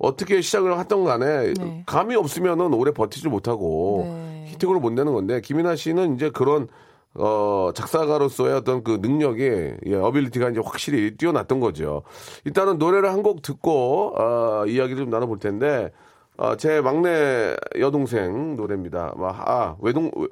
어떻게 0.00 0.40
시작을 0.40 0.76
했던 0.78 1.04
간에 1.04 1.52
네. 1.54 1.82
감이 1.86 2.16
없으면은 2.16 2.72
오래 2.74 2.90
버티지 2.90 3.28
못하고 3.28 4.02
네. 4.06 4.46
히트곡을 4.48 4.80
못 4.80 4.90
내는 4.92 5.12
건데 5.12 5.40
김이나 5.40 5.76
씨는 5.76 6.14
이제 6.16 6.30
그런 6.30 6.66
어 7.14 7.70
작사가로서의 7.74 8.54
어떤 8.54 8.82
그 8.82 8.98
능력이 9.02 9.42
예, 9.86 9.94
ability가 9.94 10.50
이제 10.50 10.60
확실히 10.64 11.16
뛰어났던 11.16 11.60
거죠. 11.60 12.02
일단은 12.44 12.78
노래를 12.78 13.10
한 13.12 13.22
곡 13.22 13.42
듣고 13.42 14.14
어 14.16 14.64
이야기를 14.66 15.02
좀 15.04 15.10
나눠볼 15.10 15.38
텐데 15.38 15.90
어, 16.38 16.56
제 16.56 16.80
막내 16.80 17.54
여동생 17.78 18.56
노래입니다. 18.56 19.12
막, 19.18 19.46
아 19.46 19.76
외동 19.80 20.10
외- 20.16 20.28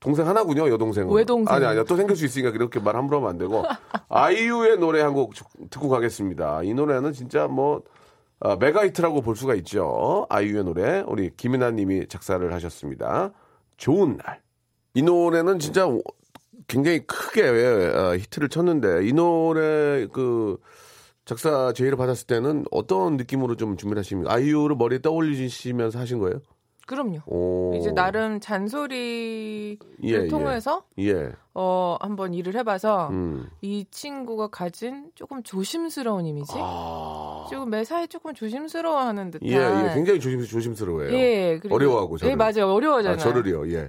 동생 0.00 0.26
하나군요, 0.26 0.68
여동생은. 0.68 1.14
외동생. 1.14 1.54
아니, 1.54 1.64
아니요. 1.64 1.84
또 1.84 1.94
생길 1.94 2.16
수 2.16 2.24
있으니까 2.24 2.50
그렇게 2.50 2.80
말 2.80 2.96
함부로 2.96 3.18
하면 3.18 3.30
안 3.30 3.38
되고. 3.38 3.62
아이유의 4.08 4.78
노래 4.78 5.00
한 5.00 5.14
곡 5.14 5.34
듣고 5.70 5.88
가겠습니다. 5.90 6.64
이 6.64 6.74
노래는 6.74 7.12
진짜 7.12 7.46
뭐, 7.46 7.82
어, 8.44 8.56
mega 8.56 8.80
hit라고 8.80 9.22
볼 9.22 9.36
수가 9.36 9.54
있죠. 9.56 10.26
아이유의 10.28 10.64
노래. 10.64 11.00
우리 11.06 11.30
김이나 11.36 11.70
님이 11.70 12.08
작사를 12.08 12.52
하셨습니다. 12.52 13.32
좋은 13.76 14.16
날. 14.16 14.40
이 14.94 15.02
노래는 15.02 15.60
진짜 15.60 15.86
굉장히 16.66 17.06
크게 17.06 17.42
어, 17.48 18.16
히트를 18.16 18.48
쳤는데, 18.48 19.06
이 19.06 19.12
노래 19.12 20.06
그, 20.12 20.58
작사 21.24 21.72
제의를 21.72 21.96
받았을 21.96 22.26
때는 22.26 22.64
어떤 22.72 23.16
느낌으로 23.16 23.56
좀 23.56 23.76
준비를 23.76 24.00
하십니까? 24.00 24.32
아이유를 24.32 24.74
머리에 24.76 25.00
떠올리시면서 25.00 26.00
하신 26.00 26.18
거예요? 26.18 26.40
그럼요. 26.92 27.20
오. 27.24 27.72
이제 27.74 27.90
나름 27.90 28.38
잔소리를 28.38 29.78
예, 30.02 30.28
통해서 30.28 30.82
예. 30.98 31.32
어 31.54 31.96
한번 32.00 32.34
일을 32.34 32.54
해봐서 32.56 33.08
음. 33.10 33.48
이 33.62 33.86
친구가 33.90 34.48
가진 34.48 35.06
조금 35.14 35.42
조심스러운 35.42 36.26
이미지, 36.26 36.52
조금 37.50 37.70
매사에 37.70 38.08
조금 38.08 38.34
조심스러워하는 38.34 39.30
듯한. 39.30 39.48
아. 39.48 39.50
예, 39.84 39.88
예. 39.90 39.94
굉장히 39.94 40.20
조심, 40.20 40.42
조심스러워요. 40.44 41.12
예, 41.14 41.58
그리고- 41.60 41.74
어려워하고 41.76 42.18
저를. 42.18 42.32
예, 42.32 42.36
맞아요. 42.36 42.70
어려워하잖아요. 42.74 43.14
아, 43.16 43.18
저를요, 43.18 43.70
예. 43.72 43.88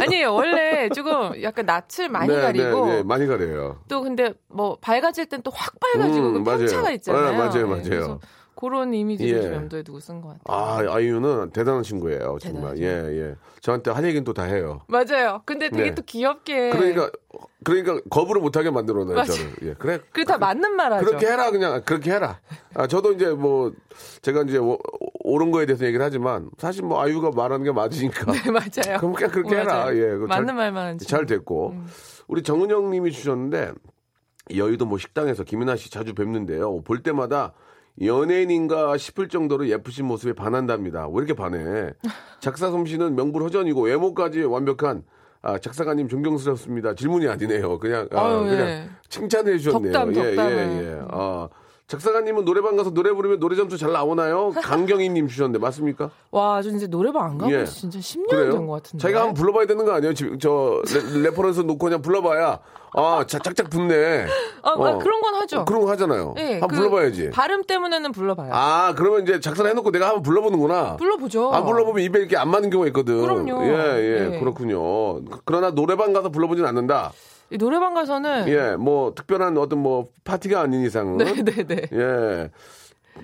아니에요. 0.00 0.32
원래 0.32 0.88
조금 0.90 1.42
약간 1.42 1.66
낯을 1.66 2.08
많이 2.08 2.32
네, 2.32 2.40
가리고 2.40 2.86
네, 2.86 2.96
네, 2.98 3.02
많이 3.02 3.26
가려요. 3.26 3.80
또 3.88 4.00
근데 4.02 4.32
뭐 4.46 4.76
밝아질 4.80 5.26
땐 5.26 5.42
또 5.42 5.50
확 5.52 5.74
밝아지고 5.80 6.26
음, 6.28 6.44
그. 6.44 6.44
편차가 6.44 6.92
있잖아요. 6.92 7.30
네, 7.32 7.36
맞아요, 7.38 7.58
예, 7.60 7.64
맞아요. 7.64 8.20
그런 8.60 8.92
이미지를 8.92 9.38
예. 9.38 9.42
좀 9.42 9.52
염두에 9.54 9.82
두고 9.84 10.00
쓴 10.00 10.20
것 10.20 10.36
같아요. 10.42 10.42
아, 10.90 10.94
아이유는 10.96 11.50
대단한 11.50 11.84
친구예요, 11.84 12.38
정말. 12.40 12.74
대단하죠. 12.74 12.82
예, 12.82 13.20
예. 13.30 13.34
저한테 13.60 13.92
할 13.92 14.04
얘기는 14.04 14.24
또 14.24 14.32
다 14.32 14.42
해요. 14.42 14.80
맞아요. 14.88 15.42
근데 15.44 15.68
되게 15.70 15.90
네. 15.90 15.94
또 15.94 16.02
귀엽게 16.02 16.70
그러니까, 16.70 17.10
그러니까 17.64 18.00
거부를 18.10 18.42
못하게 18.42 18.70
만들어 18.70 19.04
놔요, 19.04 19.14
맞아요. 19.14 19.26
저를. 19.30 19.52
예, 19.62 19.74
그래. 19.74 20.00
그다 20.12 20.38
맞는 20.38 20.74
말 20.74 20.92
하죠. 20.92 21.06
그렇게 21.06 21.26
해라, 21.28 21.50
그냥. 21.52 21.82
그렇게 21.84 22.10
해라. 22.10 22.40
아, 22.74 22.88
저도 22.88 23.12
이제 23.12 23.28
뭐, 23.30 23.72
제가 24.22 24.42
이제 24.42 24.58
오- 24.58 24.78
옳은 25.24 25.52
거에 25.52 25.64
대해서 25.66 25.84
얘기를 25.86 26.04
하지만, 26.04 26.50
사실 26.58 26.82
뭐 26.84 27.00
아이유가 27.00 27.30
말하는 27.30 27.64
게 27.64 27.70
맞으니까. 27.70 28.32
네, 28.32 28.50
맞아요. 28.50 28.98
그럼 28.98 29.12
그냥 29.12 29.30
그렇게 29.30 29.54
해라. 29.56 29.74
맞아요. 29.84 29.96
예, 29.96 30.08
그거 30.14 30.26
잘- 30.26 30.40
맞는 30.40 30.56
말만 30.56 30.86
하지. 30.94 31.06
잘 31.06 31.26
됐고 31.26 31.74
우리 32.26 32.42
정은영 32.42 32.90
님이 32.90 33.12
주셨는데 33.12 33.72
여의도 34.56 34.84
뭐 34.86 34.98
식당에서 34.98 35.44
김연아 35.44 35.76
씨 35.76 35.90
자주 35.90 36.14
뵙는데요. 36.14 36.80
볼 36.82 37.02
때마다 37.02 37.52
연예인인가 38.02 38.96
싶을 38.96 39.28
정도로 39.28 39.68
예쁘신 39.68 40.06
모습에 40.06 40.32
반한답니다. 40.32 41.08
왜 41.08 41.14
이렇게 41.16 41.34
반해? 41.34 41.92
작사 42.40 42.70
솜씨는 42.70 43.16
명불허전이고 43.16 43.82
외모까지 43.82 44.42
완벽한 44.42 45.02
아, 45.40 45.58
작사가님 45.58 46.08
존경스럽습니다. 46.08 46.94
질문이 46.94 47.28
아니네요. 47.28 47.78
그냥 47.78 48.08
아, 48.12 48.20
아유, 48.26 48.38
그냥 48.40 48.68
예. 48.68 48.88
칭찬해 49.08 49.58
주셨네요. 49.58 49.92
덕담, 49.92 50.16
예. 50.16 50.20
예, 50.20 50.36
예. 50.36 51.00
아, 51.10 51.48
작사가님은 51.88 52.44
노래방 52.44 52.76
가서 52.76 52.90
노래 52.90 53.10
부르면 53.12 53.40
노래 53.40 53.56
점수 53.56 53.78
잘 53.78 53.92
나오나요? 53.92 54.50
강경희 54.62 55.08
님 55.08 55.26
주셨는데 55.26 55.58
맞습니까? 55.58 56.10
와, 56.30 56.60
저 56.60 56.68
이제 56.68 56.86
노래방 56.86 57.24
안 57.24 57.38
가고 57.38 57.50
예. 57.50 57.64
진짜 57.64 57.98
10년 57.98 58.28
그래요? 58.28 58.52
된것 58.52 58.82
같은데. 58.82 59.02
자기가 59.02 59.20
한번 59.20 59.34
불러봐야 59.34 59.66
되는 59.66 59.84
거 59.86 59.92
아니에요? 59.92 60.12
지금 60.12 60.38
저 60.38 60.82
레, 61.14 61.22
reference 61.22 61.60
놓고 61.60 61.78
그냥 61.78 62.02
불러봐야 62.02 62.60
아, 62.94 63.24
자, 63.26 63.38
짝짝 63.38 63.70
붙네. 63.70 64.26
아, 64.62 64.70
아, 64.70 64.72
어. 64.72 64.98
그런 64.98 65.20
건 65.22 65.34
하죠. 65.36 65.64
그런 65.64 65.82
거 65.82 65.90
하잖아요. 65.90 66.34
예, 66.38 66.52
한번 66.52 66.68
그 66.68 66.76
불러봐야지. 66.76 67.30
발음 67.30 67.62
때문에는 67.64 68.12
불러봐요. 68.12 68.50
아, 68.52 68.94
그러면 68.94 69.22
이제 69.22 69.40
작사를 69.40 69.68
해놓고 69.70 69.90
내가 69.90 70.08
한번 70.08 70.22
불러보는구나. 70.22 70.96
불러보죠. 70.96 71.50
안 71.52 71.64
불러보면 71.64 72.02
입에 72.04 72.18
이렇게 72.18 72.36
안 72.36 72.50
맞는 72.50 72.68
경우가 72.68 72.86
있거든. 72.88 73.20
그럼요. 73.20 73.64
예, 73.64 73.68
예, 73.70 74.34
예. 74.34 74.40
그렇군요. 74.40 75.22
그러나 75.46 75.70
노래방 75.70 76.12
가서 76.12 76.28
불러보진 76.28 76.66
않는다. 76.66 77.12
이 77.50 77.58
노래방 77.58 77.94
가서는 77.94 78.48
예, 78.48 78.76
뭐 78.76 79.14
특별한 79.14 79.56
어떤 79.56 79.78
뭐 79.80 80.08
파티가 80.24 80.60
아닌 80.60 80.82
이상은. 80.84 81.16
네 81.16 81.32
네 81.42 81.64
네. 81.66 81.82
예. 81.92 82.50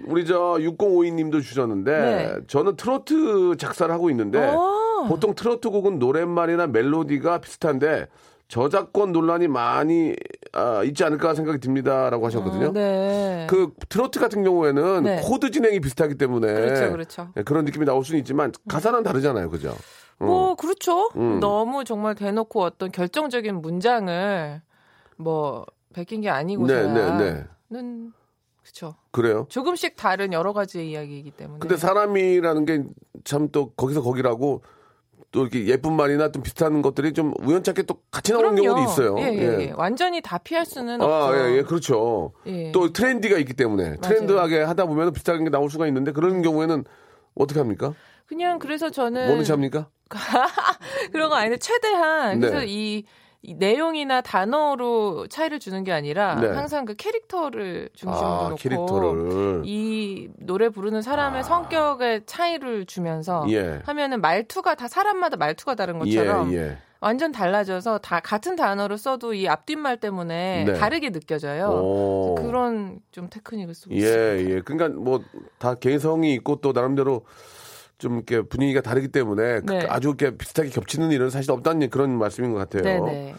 우리 0.06 0.26
저 0.26 0.56
6052님도 0.58 1.42
주셨는데 1.42 1.92
네. 1.92 2.34
저는 2.48 2.76
트로트 2.76 3.56
작사를 3.58 3.92
하고 3.94 4.10
있는데 4.10 4.40
아. 4.40 5.06
보통 5.08 5.34
트로트 5.34 5.70
곡은 5.70 5.98
노랫말이나 5.98 6.66
멜로디가 6.68 7.38
비슷한데 7.38 8.08
저작권 8.48 9.12
논란이 9.12 9.48
많이 9.48 10.14
아, 10.52 10.82
있지 10.84 11.04
않을까 11.04 11.34
생각이 11.34 11.58
듭니다라고 11.58 12.26
하셨거든요. 12.26 12.68
아, 12.68 12.72
네. 12.72 13.46
그 13.48 13.72
트로트 13.88 14.20
같은 14.20 14.42
경우에는 14.44 15.02
네. 15.04 15.20
코드 15.22 15.50
진행이 15.50 15.80
비슷하기 15.80 16.16
때문에 16.16 16.52
그렇죠, 16.52 16.92
그렇죠. 16.92 17.28
예, 17.36 17.42
그런 17.42 17.64
느낌이 17.64 17.84
나올 17.86 18.04
수는 18.04 18.18
있지만 18.20 18.52
가사는 18.68 19.02
다르잖아요, 19.02 19.48
그죠? 19.50 19.74
뭐 20.18 20.54
그렇죠. 20.54 21.10
음. 21.16 21.40
너무 21.40 21.84
정말 21.84 22.14
대놓고 22.14 22.62
어떤 22.62 22.90
결정적인 22.90 23.60
문장을 23.60 24.62
뭐 25.16 25.66
베낀 25.92 26.20
게 26.20 26.30
아니고서야. 26.30 26.92
네, 26.92 27.10
네, 27.18 27.32
네. 27.32 27.44
는 27.70 28.12
그렇죠. 28.62 28.94
그래요. 29.10 29.46
조금씩 29.50 29.96
다른 29.96 30.32
여러 30.32 30.52
가지의 30.52 30.90
이야기이기 30.90 31.32
때문에. 31.32 31.58
근데 31.60 31.76
사람이라는 31.76 32.64
게 32.64 32.82
참 33.24 33.48
또 33.52 33.70
거기서 33.70 34.02
거기라고 34.02 34.62
또 35.30 35.40
이렇게 35.42 35.66
예쁜 35.66 35.94
말이나 35.94 36.30
좀 36.30 36.42
비슷한 36.42 36.82
것들이 36.82 37.12
좀 37.12 37.32
우연찮게 37.40 37.82
또 37.84 37.96
같이 38.10 38.32
나오는 38.32 38.54
그럼요. 38.54 38.74
경우도 38.74 38.90
있어요. 38.92 39.16
예, 39.18 39.32
예, 39.34 39.60
예. 39.60 39.72
완전히 39.76 40.20
다 40.20 40.38
피할 40.38 40.64
수는 40.66 41.00
아, 41.00 41.04
없죠. 41.04 41.38
예, 41.38 41.56
예, 41.56 41.62
그렇죠. 41.62 42.32
예. 42.46 42.70
또 42.72 42.92
트렌디가 42.92 43.38
있기 43.38 43.54
때문에 43.54 43.96
트렌드하게 43.96 44.62
하다 44.62 44.86
보면 44.86 45.12
비슷한 45.12 45.42
게 45.44 45.50
나올 45.50 45.70
수가 45.70 45.86
있는데 45.88 46.12
그런 46.12 46.42
경우에는 46.42 46.84
어떻게 47.34 47.58
합니까? 47.60 47.94
그냥 48.26 48.58
그래서 48.58 48.90
저는 48.90 49.26
뭐는 49.26 49.44
잡니까? 49.44 49.88
그런 51.12 51.28
거 51.30 51.36
아닌데 51.36 51.58
최대한 51.58 52.38
네. 52.40 52.48
그래서 52.48 52.64
이, 52.66 53.04
이 53.42 53.54
내용이나 53.54 54.20
단어로 54.20 55.26
차이를 55.28 55.58
주는 55.60 55.84
게 55.84 55.92
아니라 55.92 56.36
네. 56.36 56.48
항상 56.48 56.84
그 56.84 56.94
캐릭터를 56.94 57.90
중심으로 57.94 58.26
아, 58.26 58.42
놓고 58.48 58.56
캐릭터를. 58.56 59.62
이 59.64 60.30
노래 60.38 60.68
부르는 60.68 61.02
사람의 61.02 61.44
성격의 61.44 62.22
차이를 62.26 62.86
주면서 62.86 63.44
예. 63.50 63.82
하면은 63.84 64.20
말투가 64.20 64.74
다 64.76 64.88
사람마다 64.88 65.36
말투가 65.36 65.74
다른 65.74 65.98
것처럼 65.98 66.52
예, 66.52 66.56
예. 66.56 66.78
완전 67.00 67.32
달라져서 67.32 67.98
다 67.98 68.20
같은 68.20 68.56
단어로 68.56 68.96
써도 68.96 69.34
이 69.34 69.46
앞뒷말 69.46 69.98
때문에 69.98 70.64
네. 70.64 70.72
다르게 70.72 71.10
느껴져요. 71.10 71.68
오. 71.68 72.34
그런 72.36 73.00
좀 73.12 73.28
테크닉을 73.28 73.74
쓰고 73.74 73.94
예, 73.94 73.98
있습니다. 73.98 74.54
예. 74.56 74.60
그러니까 74.62 74.88
뭐 74.98 75.20
다 75.58 75.74
개성이 75.74 76.32
있고 76.34 76.56
또 76.62 76.72
나름대로 76.72 77.26
좀 78.04 78.16
이렇게 78.16 78.42
분위기가 78.42 78.82
다르기 78.82 79.08
때문에 79.08 79.60
그 79.60 79.72
네. 79.72 79.86
아주 79.88 80.08
이렇게 80.08 80.36
비슷하게 80.36 80.68
겹치는 80.68 81.10
일은 81.10 81.30
사실 81.30 81.50
없다는 81.52 81.88
그런 81.88 82.10
말씀인 82.18 82.52
것 82.52 82.58
같아요. 82.58 82.82
네네. 82.82 83.34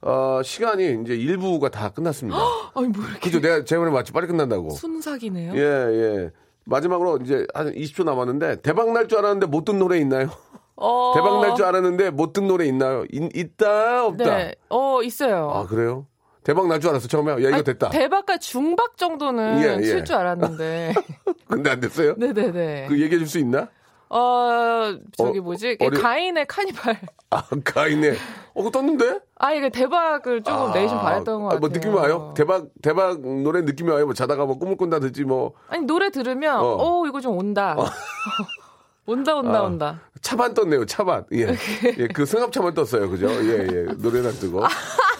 어, 0.00 0.40
시간이 0.42 1.02
이제 1.02 1.14
일부가 1.14 1.68
다 1.68 1.90
끝났습니다. 1.90 2.38
아니 2.74 2.88
뭐 2.88 3.04
이렇게 3.04 3.20
그죠? 3.30 3.40
내가 3.40 3.64
제가 3.64 3.84
맞지 3.90 4.12
빨리 4.12 4.26
끝난다고. 4.26 4.70
순삭이네요. 4.70 5.52
예, 5.56 5.60
예. 5.60 6.30
마지막으로 6.64 7.18
이제 7.22 7.46
한 7.52 7.70
20초 7.74 8.04
남았는데 8.04 8.62
대박 8.62 8.92
날 8.92 9.06
줄 9.08 9.18
알았는데 9.18 9.46
못든 9.46 9.78
노래 9.78 9.98
있나요? 9.98 10.30
어, 10.76 11.12
대박 11.16 11.40
날 11.42 11.54
줄 11.54 11.66
알았는데 11.66 12.10
못든 12.10 12.48
노래 12.48 12.64
있나요? 12.66 13.04
있, 13.12 13.56
다 13.58 14.06
없다. 14.06 14.24
네. 14.38 14.54
어 14.70 15.02
있어요. 15.02 15.50
아 15.52 15.66
그래요? 15.66 16.06
대박 16.44 16.66
날 16.66 16.80
줄 16.80 16.88
알았어 16.90 17.08
처음에. 17.08 17.32
야 17.32 17.36
이거 17.38 17.54
아니, 17.56 17.64
됐다. 17.64 17.90
대박과 17.90 18.38
중박 18.38 18.96
정도는 18.96 19.58
예, 19.62 19.76
예. 19.80 19.82
칠줄 19.82 20.16
알았는데. 20.16 20.94
근데 21.48 21.70
안 21.70 21.80
됐어요? 21.80 22.14
네네네. 22.16 22.86
그 22.88 22.98
얘기해 23.02 23.18
줄 23.18 23.26
수 23.26 23.38
있나? 23.38 23.68
어, 24.10 24.94
저기 25.16 25.38
어, 25.38 25.42
뭐지? 25.42 25.76
어려- 25.80 26.00
가인의 26.00 26.46
카니발. 26.46 26.98
아 27.30 27.42
가인네. 27.64 28.12
어 28.12 28.62
그거 28.62 28.70
떴는데? 28.70 29.20
아, 29.36 29.52
이게 29.52 29.68
대박을 29.68 30.42
조금 30.42 30.72
내심 30.72 30.96
바랬던 30.98 31.42
것 31.42 31.46
아, 31.46 31.48
같아요. 31.50 31.60
뭐 31.60 31.68
느낌이 31.68 31.94
와요? 31.94 32.32
대박 32.36 32.66
대박 32.82 33.20
노래 33.20 33.60
느낌이 33.60 33.90
와요? 33.90 34.06
뭐 34.06 34.14
자다가 34.14 34.46
뭐 34.46 34.58
꿈을 34.58 34.76
꾼다 34.76 35.00
듣지 35.00 35.24
뭐 35.24 35.52
아니, 35.68 35.84
노래 35.84 36.10
들으면, 36.10 36.58
어. 36.58 36.76
어, 36.78 37.06
이거 37.06 37.20
좀 37.20 37.36
온다. 37.36 37.76
온다, 39.06 39.36
온다, 39.36 39.58
아. 39.58 39.62
온다. 39.62 40.00
차반 40.20 40.52
떴네요. 40.54 40.84
차반. 40.86 41.24
예. 41.32 41.46
예, 41.98 42.08
그 42.08 42.26
승합차만 42.26 42.74
떴어요. 42.74 43.08
그죠? 43.08 43.26
예, 43.28 43.66
예. 43.70 43.82
노래나 43.96 44.30
뜨고. 44.32 44.62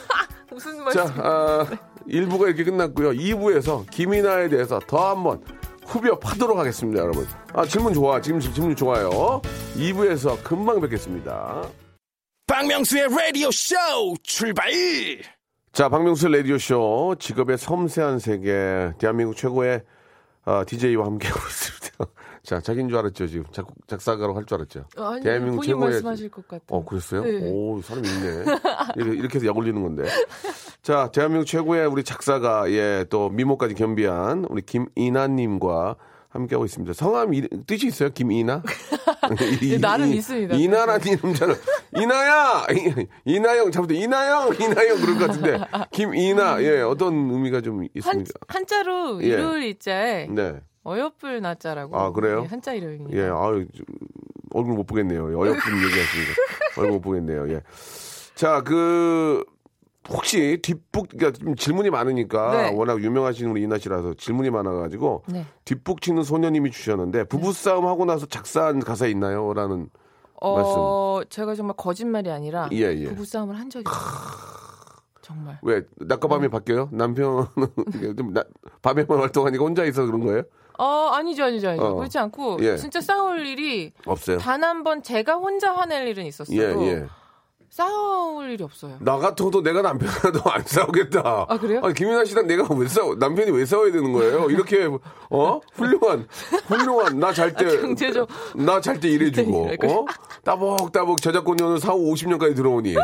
무슨 0.51 0.77
자, 0.79 1.05
말씀? 1.05 1.15
아, 1.23 1.67
1부가 2.09 2.49
이렇게 2.49 2.65
끝났고요. 2.65 3.11
2부에서 3.13 3.89
김이나에 3.91 4.49
대해서 4.49 4.79
더 4.87 5.11
한번 5.11 5.41
후벼 5.89 6.19
파도록 6.19 6.59
하겠습니다, 6.59 7.01
여러분. 7.01 7.27
아, 7.55 7.65
질문 7.65 7.95
좋아. 7.95 8.21
지금 8.21 8.39
질문 8.39 8.77
좋아요. 8.77 9.41
2부에서 9.75 10.43
금방 10.45 10.81
뵙겠습니다. 10.83 11.63
박명수의 12.47 13.09
라디오 13.09 13.51
쇼 13.51 13.75
출발 14.23 14.71
자, 15.73 15.89
박명수 15.89 16.29
라디오 16.29 16.59
쇼 16.59 17.15
직업의 17.19 17.57
섬세한 17.59 18.19
세계 18.19 18.93
대한민국 18.99 19.37
최고의 19.37 19.83
아, 20.45 20.65
DJ와 20.67 21.07
함께하고 21.07 21.41
있습니다. 21.41 21.88
자, 22.49 22.61
자기인 22.63 22.89
줄 22.89 22.97
알았죠, 22.97 23.27
지금. 23.27 23.45
작곡, 23.53 23.77
작사가로 23.87 24.35
할 24.35 24.47
줄 24.47 24.55
알았죠. 24.57 24.85
아니, 24.97 25.21
대한민국 25.23 25.63
최고의- 25.65 25.79
말씀하실 25.81 26.31
것 26.31 26.49
같아요. 26.49 26.65
어, 26.71 26.83
그랬어요? 26.83 27.23
네. 27.23 27.41
오, 27.53 27.83
사람이 27.83 28.09
있네. 28.09 28.45
이렇게, 28.97 29.17
이렇게 29.19 29.35
해서 29.37 29.47
약 29.49 29.57
올리는 29.59 29.83
건데. 29.83 30.05
자, 30.81 31.11
대한민국 31.13 31.45
최고의 31.45 31.87
우리 31.89 32.03
작사가, 32.05 32.71
예, 32.73 33.05
또 33.11 33.29
미모까지 33.29 33.75
겸비한 33.75 34.47
우리 34.49 34.63
김이나님과 34.63 35.97
함께하고 36.31 36.65
있습니다. 36.65 36.95
성함 36.95 37.35
이, 37.35 37.43
뜻이 37.67 37.87
있어요? 37.89 38.09
김이나? 38.15 38.63
이- 39.63 39.73
예, 39.75 39.79
나름 39.79 40.07
이- 40.09 40.17
있습니다. 40.17 40.55
이나라는 40.57 41.07
이름자는 41.07 41.55
이나야! 41.97 42.67
이- 42.73 43.07
이나영, 43.27 43.71
잘못해. 43.71 43.95
이나영! 43.95 44.55
이나영! 44.55 45.01
그럴 45.03 45.19
것 45.19 45.27
같은데. 45.27 45.59
김이나, 45.93 46.63
예, 46.63 46.81
어떤 46.81 47.13
의미가 47.31 47.61
좀 47.61 47.81
한, 47.81 47.89
있습니까? 47.95 48.31
한자로 48.49 49.23
예. 49.23 49.27
일요일 49.27 49.63
일자에 49.65 50.29
네. 50.31 50.61
어여쁠 50.85 51.41
나자라고. 51.41 51.97
아, 51.97 52.13
그래요? 52.13 52.43
예, 52.45 52.47
한자 52.47 52.73
이름입니다. 52.73 53.17
예, 53.17 53.27
좀, 53.29 53.87
얼굴 54.55 54.75
못 54.75 54.85
보겠네요. 54.85 55.25
어여쁜 55.27 55.55
얘기하시니까. 55.57 56.33
얼굴 56.79 56.93
못 56.93 57.01
보겠네요. 57.01 57.51
예. 57.51 57.63
자, 58.35 58.63
그, 58.63 59.45
혹시 60.09 60.59
뒷북, 60.63 61.09
그러니까 61.09 61.39
좀 61.39 61.55
질문이 61.55 61.91
많으니까 61.91 62.71
네. 62.71 62.75
워낙 62.75 63.03
유명하신 63.03 63.49
우리 63.49 63.63
이나 63.63 63.79
씨라서 63.79 64.15
질문이 64.15 64.51
많아가지고 64.51 65.25
네. 65.29 65.45
뒷북 65.65 66.01
치는 66.01 66.23
소녀님이 66.23 66.71
주셨는데 66.71 67.25
부부싸움 67.25 67.87
하고 67.87 68.07
나서 68.07 68.25
작사한 68.25 68.81
가사 68.81 69.07
있나요? 69.07 69.53
라는 69.53 69.91
어, 70.41 71.21
제가 71.29 71.55
정말 71.55 71.77
거짓말이 71.77 72.31
아니라 72.31 72.69
예, 72.73 72.95
예. 72.97 73.05
부부싸움을 73.05 73.59
한 73.59 73.69
적이 73.69 73.85
없어요. 73.87 74.68
정말. 75.29 75.59
왜 75.63 75.83
낮과 75.97 76.27
밤이 76.27 76.49
바뀌어요? 76.49 76.89
남편은 76.91 77.45
좀 78.17 78.33
나- 78.33 78.45
밤에만 78.83 79.19
활동하니까 79.21 79.63
혼자 79.63 79.85
있어 79.85 80.05
그런 80.07 80.25
거예요? 80.25 80.43
어, 80.79 81.11
아니죠, 81.13 81.45
아니죠, 81.45 81.69
아니죠. 81.69 81.85
어. 81.85 81.95
그렇지 81.97 82.19
않고 82.19 82.59
예. 82.63 82.77
진짜 82.77 83.01
싸울 83.01 83.45
일이 83.47 83.93
없어요. 84.07 84.39
단 84.39 84.63
한 84.65 84.83
번 84.85 85.03
제가 85.03 85.35
혼자 85.35 85.73
화낼 85.73 86.07
일은 86.09 86.25
있었어도 86.27 86.57
예, 86.57 86.75
예. 86.87 87.07
싸울 87.71 88.49
일이 88.51 88.65
없어요. 88.65 88.97
나 89.01 89.19
같아도 89.19 89.63
내가 89.63 89.83
남편이라도 89.83 90.41
안 90.51 90.63
싸우겠다. 90.65 91.47
아, 91.49 91.59
그래요? 91.59 91.81
아니, 91.85 91.93
김윤아 91.93 92.25
씨랑 92.25 92.47
내가 92.47 92.67
왜 92.75 92.89
싸워, 92.89 93.15
남편이 93.17 93.51
왜 93.51 93.67
싸워야 93.67 93.93
되는 93.93 94.11
거예요? 94.13 94.49
이렇게, 94.51 94.89
어? 95.31 95.61
훌륭한, 95.75 96.27
훌륭한, 96.67 97.19
나 97.21 97.31
잘 97.33 97.55
때. 97.55 97.67
아, 97.67 98.27
나잘때 98.57 99.09
일해주고, 99.09 99.67
네, 99.71 99.77
그래. 99.77 99.93
어? 99.93 100.07
따복따복 100.45 101.21
저작권료는 101.21 101.79
4, 101.79 101.93
5, 101.93 101.99
50년까지 102.15 102.57
들어오니. 102.57 102.95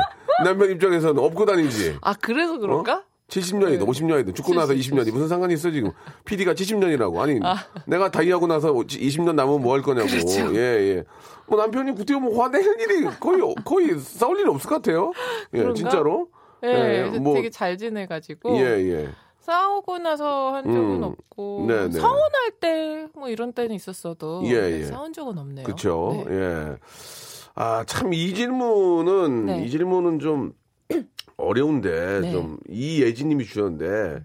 남편 0.42 0.70
입장에서는 0.70 1.22
업고 1.22 1.44
다니지. 1.46 1.98
아, 2.00 2.14
그래서 2.20 2.58
그럴까? 2.58 3.04
70년이든 3.28 3.78
네. 3.78 3.84
50년이든 3.86 4.34
죽고 4.34 4.54
나서 4.54 4.74
20년이 4.74 5.10
무슨 5.10 5.28
상관이 5.28 5.54
있어 5.54 5.70
지금 5.70 5.90
PD가 6.24 6.52
70년이라고 6.54 7.18
아니 7.18 7.40
내가 7.86 8.10
다이하고 8.10 8.46
나서 8.46 8.72
20년 8.72 9.34
남으면 9.34 9.62
뭐 9.62 9.74
할 9.74 9.82
거냐고 9.82 10.08
그렇죠. 10.08 10.54
예 10.54 10.58
예. 10.60 11.04
뭐 11.46 11.58
남편이 11.58 11.94
그때 11.94 12.14
뭐 12.14 12.42
화낼 12.42 12.62
일이 12.80 13.04
거의 13.18 13.40
거의 13.64 13.98
싸울 13.98 14.38
일이 14.40 14.48
없을 14.48 14.68
것 14.68 14.76
같아요. 14.76 15.12
예 15.54 15.58
그런가? 15.58 15.74
진짜로. 15.74 16.28
예, 16.64 17.10
예, 17.14 17.18
뭐- 17.18 17.34
되게 17.34 17.48
잘 17.50 17.76
지내가지고 17.78 18.56
예 18.58 18.62
예. 18.62 19.08
싸우고 19.40 19.98
나서 19.98 20.54
한 20.54 20.64
적은 20.64 20.78
음. 20.80 21.02
없고 21.02 21.64
네, 21.68 21.88
네. 21.88 21.92
서운할 21.98 22.50
때 22.60 23.06
뭐 23.14 23.28
이런 23.30 23.52
때는 23.52 23.74
있었어도 23.74 24.42
예, 24.46 24.60
네, 24.60 24.80
예. 24.80 24.84
싸운 24.84 25.12
적은 25.14 25.38
없네요. 25.38 25.64
그렇죠. 25.64 26.24
네. 26.28 26.34
예. 26.34 26.76
아 27.54 27.84
참 27.84 28.12
이 28.12 28.34
질문은 28.34 29.46
네. 29.46 29.64
이 29.64 29.70
질문은 29.70 30.18
좀 30.18 30.52
어려운데 31.36 32.20
네. 32.20 32.32
좀 32.32 32.58
이예진 32.68 33.28
님이 33.28 33.44
주셨는데 33.44 34.22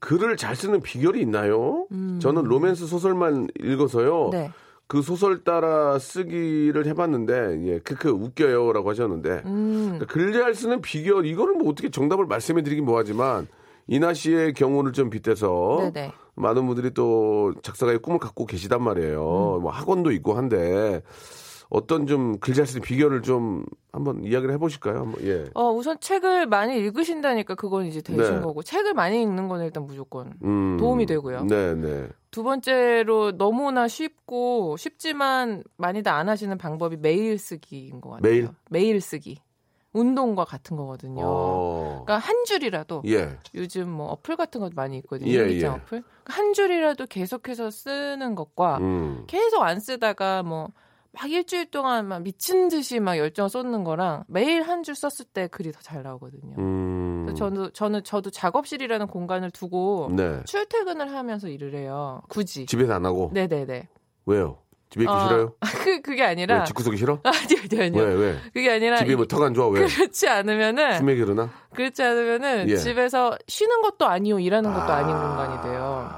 글을 0.00 0.36
잘 0.36 0.56
쓰는 0.56 0.80
비결이 0.80 1.20
있나요? 1.20 1.86
저는 2.20 2.42
로맨스 2.44 2.86
소설만 2.86 3.48
읽어서요. 3.60 4.26
음. 4.26 4.30
네. 4.30 4.50
그 4.88 5.00
소설 5.00 5.42
따라 5.44 5.98
쓰기를 5.98 6.86
해봤는데 6.86 7.66
예, 7.66 7.78
크크 7.78 8.10
웃겨요라고 8.10 8.90
하셨는데 8.90 9.42
음. 9.46 10.00
글잘 10.08 10.54
쓰는 10.54 10.82
비결 10.82 11.24
이거를 11.24 11.54
뭐 11.54 11.70
어떻게 11.70 11.90
정답을 11.90 12.26
말씀해드리긴 12.26 12.84
뭐하지만 12.84 13.46
이나 13.86 14.12
씨의 14.12 14.52
경우를 14.52 14.92
좀 14.92 15.08
빗대서 15.08 15.90
네네. 15.94 16.12
많은 16.34 16.66
분들이 16.66 16.92
또 16.92 17.52
작사가의 17.62 17.98
꿈을 18.00 18.18
갖고 18.18 18.44
계시단 18.44 18.82
말이에요. 18.82 19.56
음. 19.58 19.62
뭐 19.62 19.70
학원도 19.70 20.10
있고 20.12 20.34
한데 20.34 21.02
어떤 21.72 22.06
좀 22.06 22.38
글잘 22.38 22.66
쓰는 22.66 22.82
비결을 22.82 23.22
좀 23.22 23.64
한번 23.92 24.24
이야기를 24.24 24.52
해보실까요? 24.54 24.98
한번, 24.98 25.22
예. 25.24 25.46
어, 25.54 25.70
우선 25.70 25.98
책을 25.98 26.46
많이 26.46 26.76
읽으신다니까 26.76 27.54
그건 27.54 27.86
이제 27.86 28.02
되신 28.02 28.34
네. 28.36 28.40
거고 28.42 28.62
책을 28.62 28.92
많이 28.92 29.22
읽는 29.22 29.48
건 29.48 29.62
일단 29.62 29.86
무조건 29.86 30.34
음, 30.44 30.76
도움이 30.78 31.06
되고요. 31.06 31.44
네, 31.44 31.74
네. 31.74 32.08
두 32.30 32.42
번째로 32.42 33.38
너무나 33.38 33.88
쉽고 33.88 34.76
쉽지만 34.76 35.64
많이들 35.78 36.12
안 36.12 36.28
하시는 36.28 36.56
방법이 36.58 36.98
메일 36.98 37.38
쓰기인 37.38 38.02
것 38.02 38.10
같아요. 38.10 38.30
메일? 38.30 38.48
메일 38.68 39.00
쓰기. 39.00 39.38
운동과 39.94 40.44
같은 40.44 40.76
거거든요. 40.76 41.22
어, 41.24 42.02
그러니까 42.04 42.18
한 42.26 42.44
줄이라도 42.44 43.02
예. 43.06 43.38
요즘 43.54 43.90
뭐 43.90 44.08
어플 44.08 44.36
같은 44.36 44.60
것도 44.60 44.72
많이 44.74 44.98
있거든요. 44.98 45.30
예, 45.30 45.36
일기장 45.36 45.72
예. 45.72 45.76
어플. 45.76 45.86
그러니까 46.02 46.32
한 46.34 46.52
줄이라도 46.52 47.06
계속해서 47.06 47.70
쓰는 47.70 48.34
것과 48.34 48.78
음, 48.78 49.24
계속 49.26 49.62
안 49.62 49.80
쓰다가 49.80 50.42
뭐 50.42 50.68
막 51.12 51.30
일주일 51.30 51.70
동안 51.70 52.06
막 52.08 52.22
미친 52.22 52.68
듯이 52.68 52.98
막 53.00 53.18
열정 53.18 53.48
쏟는 53.48 53.84
거랑 53.84 54.24
매일 54.28 54.62
한 54.62 54.82
줄 54.82 54.94
썼을 54.94 55.26
때 55.32 55.46
글이 55.46 55.70
더 55.72 55.80
잘 55.82 56.02
나오거든요. 56.02 56.54
음. 56.58 57.24
그래서 57.26 57.36
저는 57.38 57.70
저는 57.74 58.02
저도 58.04 58.30
작업실이라는 58.30 59.06
공간을 59.08 59.50
두고 59.50 60.08
네. 60.12 60.40
출퇴근을 60.46 61.12
하면서 61.12 61.48
일을 61.48 61.74
해요. 61.74 62.22
굳이. 62.28 62.66
집에서 62.66 62.94
안 62.94 63.04
하고 63.06 63.30
네네네. 63.34 63.88
왜요? 64.26 64.58
집에 64.90 65.04
있기 65.04 65.12
어, 65.12 65.20
싫어요? 65.20 65.54
그 65.84 66.00
그게 66.02 66.22
아니라 66.22 66.58
왜 66.60 66.64
집구석이 66.64 66.96
싫어? 66.96 67.18
아니요 67.24 67.60
아니요 67.70 67.82
아니요. 68.02 68.02
왜 68.02 68.14
왜? 68.32 68.38
그게 68.52 68.70
아니라 68.70 68.96
집이 68.98 69.14
뭐 69.16 69.24
이- 69.24 69.28
턱안 69.28 69.54
좋아 69.54 69.68
왜? 69.68 69.86
그렇지 69.86 70.28
않으면은 70.28 70.98
스맥이 70.98 71.20
그러나? 71.20 71.50
그렇지 71.74 72.02
않으면은 72.02 72.68
예. 72.70 72.76
집에서 72.76 73.36
쉬는 73.48 73.80
것도 73.82 74.06
아니요 74.06 74.38
일하는 74.38 74.72
것도 74.72 74.92
아... 74.92 75.02
닌 75.02 75.16
공간이 75.16 75.62
돼요. 75.62 76.10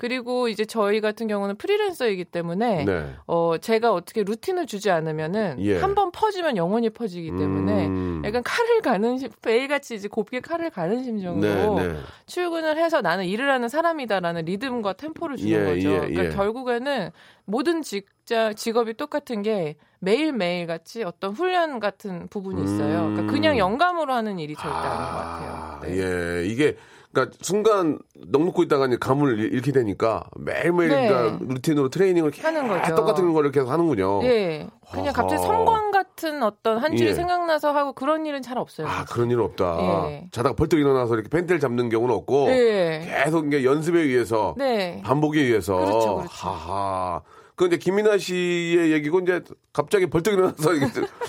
그리고 0.00 0.48
이제 0.48 0.64
저희 0.64 1.02
같은 1.02 1.28
경우는 1.28 1.56
프리랜서이기 1.56 2.24
때문에 2.24 2.86
네. 2.86 3.14
어 3.26 3.58
제가 3.60 3.92
어떻게 3.92 4.22
루틴을 4.22 4.66
주지 4.66 4.90
않으면은 4.90 5.56
예. 5.58 5.78
한번 5.78 6.10
퍼지면 6.10 6.56
영원히 6.56 6.88
퍼지기 6.88 7.36
때문에 7.36 7.86
음. 7.88 8.22
약간 8.24 8.42
칼을 8.42 8.80
가는 8.80 9.18
심, 9.18 9.28
매일같이 9.44 9.94
이제 9.96 10.08
곱게 10.08 10.40
칼을 10.40 10.70
가는 10.70 11.04
심정으로 11.04 11.74
네, 11.74 11.88
네. 11.88 11.98
출근을 12.24 12.78
해서 12.78 13.02
나는 13.02 13.26
일을 13.26 13.50
하는 13.50 13.68
사람이다라는 13.68 14.46
리듬과 14.46 14.94
템포를 14.94 15.36
주는 15.36 15.52
예, 15.52 15.64
거죠. 15.66 15.90
예, 15.90 15.98
그러니까 15.98 16.24
예. 16.24 16.28
결국에는 16.30 17.10
모든 17.44 17.82
직자 17.82 18.54
직업이 18.54 18.94
똑같은 18.94 19.42
게 19.42 19.76
매일 19.98 20.32
매일 20.32 20.66
같이 20.66 21.02
어떤 21.02 21.32
훈련 21.32 21.78
같은 21.78 22.26
부분이 22.28 22.62
있어요. 22.64 23.00
음. 23.00 23.14
그러니까 23.16 23.32
그냥 23.34 23.58
영감으로 23.58 24.14
하는 24.14 24.38
일이 24.38 24.54
절대 24.54 24.70
아닌 24.70 24.98
것 24.98 25.18
같아요. 25.18 25.50
아, 25.52 25.80
네. 25.82 25.98
예, 25.98 26.46
이게 26.46 26.78
그러니까 27.12 27.36
순간 27.42 27.98
넋놓고 28.30 28.62
있다가 28.62 28.86
이제 28.86 28.96
감을 29.00 29.38
잃- 29.38 29.52
잃게 29.54 29.72
되니까 29.72 30.24
매일매일 30.36 30.90
네. 30.90 31.08
그러니까 31.08 31.44
루틴으로 31.54 31.88
트레이닝을 31.88 32.30
하는 32.40 32.68
거죠. 32.68 32.94
똑같은 32.94 33.32
거를 33.32 33.50
계속 33.50 33.68
하는군요. 33.70 34.22
예, 34.24 34.68
그냥. 34.92 35.12
갑자기 35.12 35.42
성광 35.42 35.90
같은 35.90 36.42
어떤 36.42 36.78
한 36.78 36.96
줄이 36.96 37.10
예. 37.10 37.14
생각나서 37.14 37.72
하고 37.72 37.92
그런 37.94 38.26
일은 38.26 38.42
잘 38.42 38.58
없어요. 38.58 38.86
아 38.86 39.04
그런 39.06 39.28
일은 39.30 39.42
없다. 39.42 39.78
예. 40.10 40.28
자다가 40.30 40.54
벌떡 40.54 40.78
일어나서 40.78 41.14
이렇게 41.14 41.28
펜트를 41.28 41.58
잡는 41.60 41.88
경우는 41.88 42.14
없고 42.14 42.48
예. 42.50 43.00
계속 43.24 43.46
이게 43.46 43.64
연습에 43.64 44.00
의해서 44.00 44.54
네. 44.56 45.02
반복에 45.04 45.40
의해서 45.40 45.76
그렇죠, 45.78 46.16
그렇죠. 46.16 46.28
하하 46.30 47.22
그런데 47.60 47.76
김민아 47.76 48.16
씨의 48.16 48.90
얘기고 48.92 49.18
이제 49.20 49.42
갑자기 49.74 50.06
벌떡 50.08 50.32
일어나서 50.32 50.70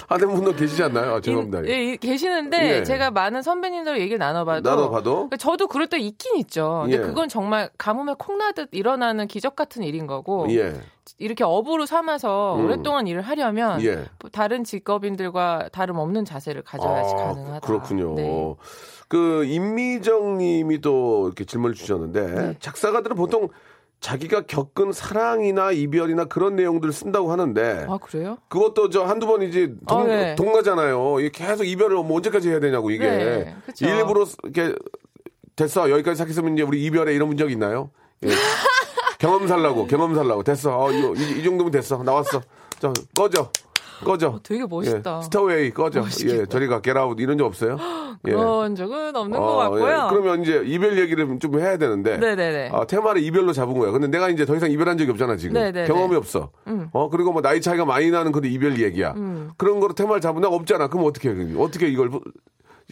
하는 0.07 0.27
분도 0.33 0.53
계시지 0.55 0.81
않나요? 0.81 1.15
아, 1.15 1.19
죄송합니다. 1.19 1.67
예, 1.67 1.91
이- 1.91 1.97
계시는데 1.97 2.77
예. 2.77 2.83
제가 2.83 3.11
많은 3.11 3.41
선배님들 3.41 3.99
얘기를 3.99 4.17
나눠봐도 4.17 4.69
나눠봐도? 4.69 5.13
그러니까 5.15 5.35
저도 5.35 5.67
그럴 5.67 5.87
때 5.87 5.99
있긴 5.99 6.37
있죠. 6.37 6.83
근데 6.83 6.99
예. 6.99 7.01
그건 7.01 7.27
정말 7.27 7.69
가뭄에 7.77 8.13
콩나듯 8.17 8.69
일어나는 8.71 9.27
기적 9.27 9.57
같은 9.57 9.83
일인 9.83 10.07
거고 10.07 10.47
예. 10.51 10.73
이렇게 11.17 11.43
업으로 11.43 11.85
삼아서 11.85 12.55
음. 12.55 12.63
오랫동안 12.63 13.07
일을 13.07 13.21
하려면 13.23 13.83
예. 13.83 14.05
다른 14.31 14.63
직업인들과 14.63 15.67
다름없는 15.73 16.23
자세를 16.23 16.61
가져야지 16.61 17.13
아, 17.13 17.17
가능하다. 17.17 17.59
그렇군요. 17.67 18.15
네. 18.15 18.55
그 19.09 19.43
임미정 19.43 20.37
님이 20.37 20.79
또 20.79 21.25
이렇게 21.27 21.43
질문을 21.43 21.75
주셨는데 21.75 22.21
네. 22.33 22.55
작사가들은 22.61 23.17
보통 23.17 23.49
자기가 24.01 24.41
겪은 24.47 24.91
사랑이나 24.91 25.71
이별이나 25.71 26.25
그런 26.25 26.55
내용들을 26.55 26.91
쓴다고 26.91 27.31
하는데 27.31 27.85
아 27.87 27.97
그래요? 27.99 28.37
그것도 28.49 28.89
저 28.89 29.03
한두 29.03 29.27
번이지 29.27 29.75
동, 29.87 30.01
아, 30.01 30.03
네. 30.03 30.35
동가잖아요. 30.35 31.17
계속 31.31 31.65
이별을 31.65 31.97
뭐 31.97 32.17
언제까지 32.17 32.49
해야 32.49 32.59
되냐고 32.59 32.89
이게 32.89 33.07
네. 33.07 33.55
일부러 33.79 34.25
이렇게 34.43 34.75
됐어 35.55 35.89
여기까지 35.91 36.17
생각했으면 36.17 36.55
이제 36.55 36.63
우리 36.63 36.83
이별에 36.83 37.13
이런 37.13 37.37
적 37.37 37.51
있나요? 37.51 37.91
예. 38.25 38.29
경험 39.19 39.47
살라고 39.47 39.85
경험 39.85 40.15
살라고 40.15 40.41
됐어. 40.41 40.79
어, 40.79 40.91
이, 40.91 41.39
이 41.39 41.43
정도면 41.43 41.71
됐어 41.71 42.01
나왔어. 42.01 42.41
자 42.79 42.91
꺼져 43.15 43.51
꺼져. 44.03 44.39
되게 44.43 44.65
멋있다. 44.65 45.19
예, 45.19 45.23
스타웨이 45.23 45.71
꺼져. 45.71 46.03
예, 46.27 46.45
저리 46.45 46.67
가 46.67 46.81
게라웃 46.81 47.19
이런 47.19 47.37
적 47.37 47.45
없어요? 47.45 47.77
예. 48.27 48.31
그런 48.31 48.75
적은 48.75 49.15
없는 49.15 49.37
어, 49.37 49.41
것 49.41 49.55
같고요. 49.57 49.87
예. 49.87 49.97
그러면 50.09 50.41
이제 50.43 50.61
이별 50.65 50.99
얘기를 50.99 51.39
좀 51.39 51.59
해야 51.59 51.77
되는데. 51.77 52.17
네네네. 52.17 52.69
아, 52.73 52.85
테마를 52.85 53.21
이별로 53.23 53.53
잡은 53.53 53.77
거야. 53.77 53.91
근데 53.91 54.07
내가 54.07 54.29
이제 54.29 54.45
더 54.45 54.55
이상 54.55 54.69
이별한 54.71 54.97
적이 54.97 55.11
없잖아, 55.11 55.37
지금. 55.37 55.53
네네네. 55.53 55.87
경험이 55.87 56.15
없어. 56.15 56.51
음. 56.67 56.89
어, 56.91 57.09
그리고 57.09 57.31
뭐 57.31 57.41
나이 57.41 57.61
차이가 57.61 57.85
많이 57.85 58.11
나는 58.11 58.31
그런 58.31 58.51
이별 58.51 58.79
얘기야. 58.79 59.13
그런 59.57 59.79
거로 59.79 59.93
테마를 59.93 60.21
잡은 60.21 60.41
적 60.41 60.51
없잖아. 60.53 60.87
그럼 60.87 61.05
어떻게 61.05 61.29
해? 61.29 61.33
어떻게 61.57 61.87
이걸 61.87 62.09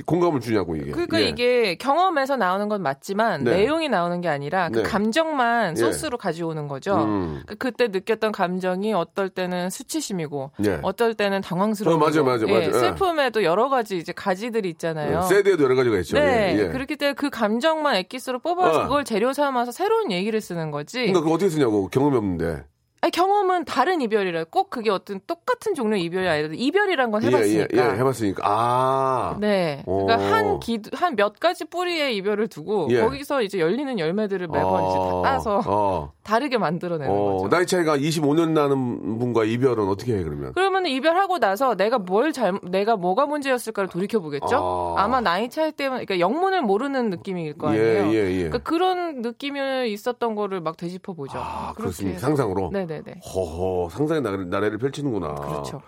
공감을 0.05 0.39
주냐고, 0.41 0.75
이게. 0.75 0.91
그러니까 0.91 1.21
예. 1.21 1.27
이게 1.27 1.75
경험에서 1.75 2.37
나오는 2.37 2.69
건 2.69 2.81
맞지만 2.81 3.43
네. 3.43 3.57
내용이 3.57 3.89
나오는 3.89 4.21
게 4.21 4.27
아니라 4.27 4.69
그 4.69 4.79
네. 4.79 4.83
감정만 4.83 5.71
예. 5.71 5.75
소스로 5.75 6.17
가져오는 6.17 6.67
거죠. 6.67 6.95
음. 7.03 7.43
그 7.45 7.55
그때 7.55 7.87
느꼈던 7.87 8.31
감정이 8.31 8.93
어떨 8.93 9.29
때는 9.29 9.69
수치심이고 9.69 10.51
예. 10.65 10.79
어떨 10.81 11.13
때는 11.13 11.41
당황스러워. 11.41 11.95
어, 11.95 11.99
맞아요, 11.99 12.23
맞아요, 12.23 12.47
맞아요. 12.47 12.67
예. 12.67 12.71
슬픔에도 12.73 13.43
여러 13.43 13.69
가지 13.69 13.97
이제 13.97 14.11
가지들이 14.11 14.69
있잖아요. 14.71 15.19
어, 15.19 15.21
새드에도 15.23 15.63
여러 15.63 15.75
가지가 15.75 15.97
있죠. 15.99 16.17
네, 16.17 16.55
예, 16.57 16.63
예. 16.63 16.67
그렇기 16.69 16.95
때문에 16.95 17.13
그 17.13 17.29
감정만 17.29 17.95
엑기스로 17.95 18.39
뽑아서 18.39 18.79
어. 18.79 18.83
그걸 18.83 19.03
재료 19.03 19.33
삼아서 19.33 19.71
새로운 19.71 20.11
얘기를 20.11 20.41
쓰는 20.41 20.71
거지. 20.71 20.99
그러니까 20.99 21.21
그거 21.21 21.33
어떻게 21.33 21.49
쓰냐고. 21.49 21.87
경험이 21.89 22.17
없는데. 22.17 22.63
아니, 23.01 23.11
경험은 23.11 23.65
다른 23.65 24.01
이별이라 24.01 24.45
꼭 24.45 24.69
그게 24.69 24.89
어떤 24.89 25.19
똑같은 25.27 25.75
종류 25.75 25.95
의 25.95 26.03
이별이 26.03 26.27
아니라 26.27 26.49
이별이란 26.53 27.11
건 27.11 27.23
해봤으니까. 27.23 27.67
예, 27.73 27.77
예, 27.77 27.77
예, 27.77 27.97
해봤으니까. 27.99 28.43
아. 28.45 29.37
네. 29.39 29.83
오. 29.85 30.05
그러니까 30.05 30.35
한 30.35 30.59
기, 30.59 30.81
한 30.93 31.15
몇 31.19 31.37
가지 31.39 31.65
뿌리의 31.65 32.15
이별을 32.17 32.47
두고 32.47 32.87
예. 32.91 33.01
거기서 33.01 33.41
이제 33.41 33.59
열리는 33.59 33.99
열매들을 33.99 34.47
매번 34.47 34.85
이제 34.87 34.97
다 34.97 35.21
따서 35.23 35.61
어. 35.65 36.13
다르게 36.23 36.57
만들어내는 36.57 37.13
어, 37.13 37.37
거죠. 37.37 37.49
나이 37.49 37.65
차이가 37.65 37.97
25년 37.97 38.51
나는 38.51 39.17
분과 39.19 39.43
이별은 39.43 39.87
어떻게 39.89 40.15
해, 40.15 40.23
그러면? 40.23 40.53
그러면 40.53 40.85
이별하고 40.85 41.39
나서 41.39 41.75
내가 41.75 41.97
뭘 41.97 42.31
잘, 42.31 42.57
내가 42.63 42.95
뭐가 42.95 43.25
문제였을까를 43.25 43.89
돌이켜 43.89 44.19
보겠죠. 44.19 44.95
아. 44.97 45.03
아. 45.03 45.07
마 45.09 45.19
나이 45.19 45.49
차이 45.49 45.71
때문에, 45.71 46.05
그러니까 46.05 46.19
영문을 46.19 46.61
모르는 46.61 47.09
느낌일 47.09 47.57
거 47.57 47.75
예, 47.75 47.99
아니에요. 47.99 48.13
예, 48.13 48.31
예. 48.31 48.37
그러니까 48.43 48.59
그런 48.59 49.21
느낌이 49.21 49.91
있었던 49.91 50.35
거를 50.35 50.61
막 50.61 50.77
되짚어 50.77 51.13
보죠. 51.13 51.37
아, 51.37 51.73
그렇습니다. 51.75 52.19
상상으로? 52.19 52.69
네 52.71 52.85
네네. 52.89 53.21
허허, 53.23 53.89
상상의 53.89 54.23
나래를, 54.23 54.49
나래를 54.49 54.77
펼치는구나. 54.79 55.35
그렇죠. 55.35 55.81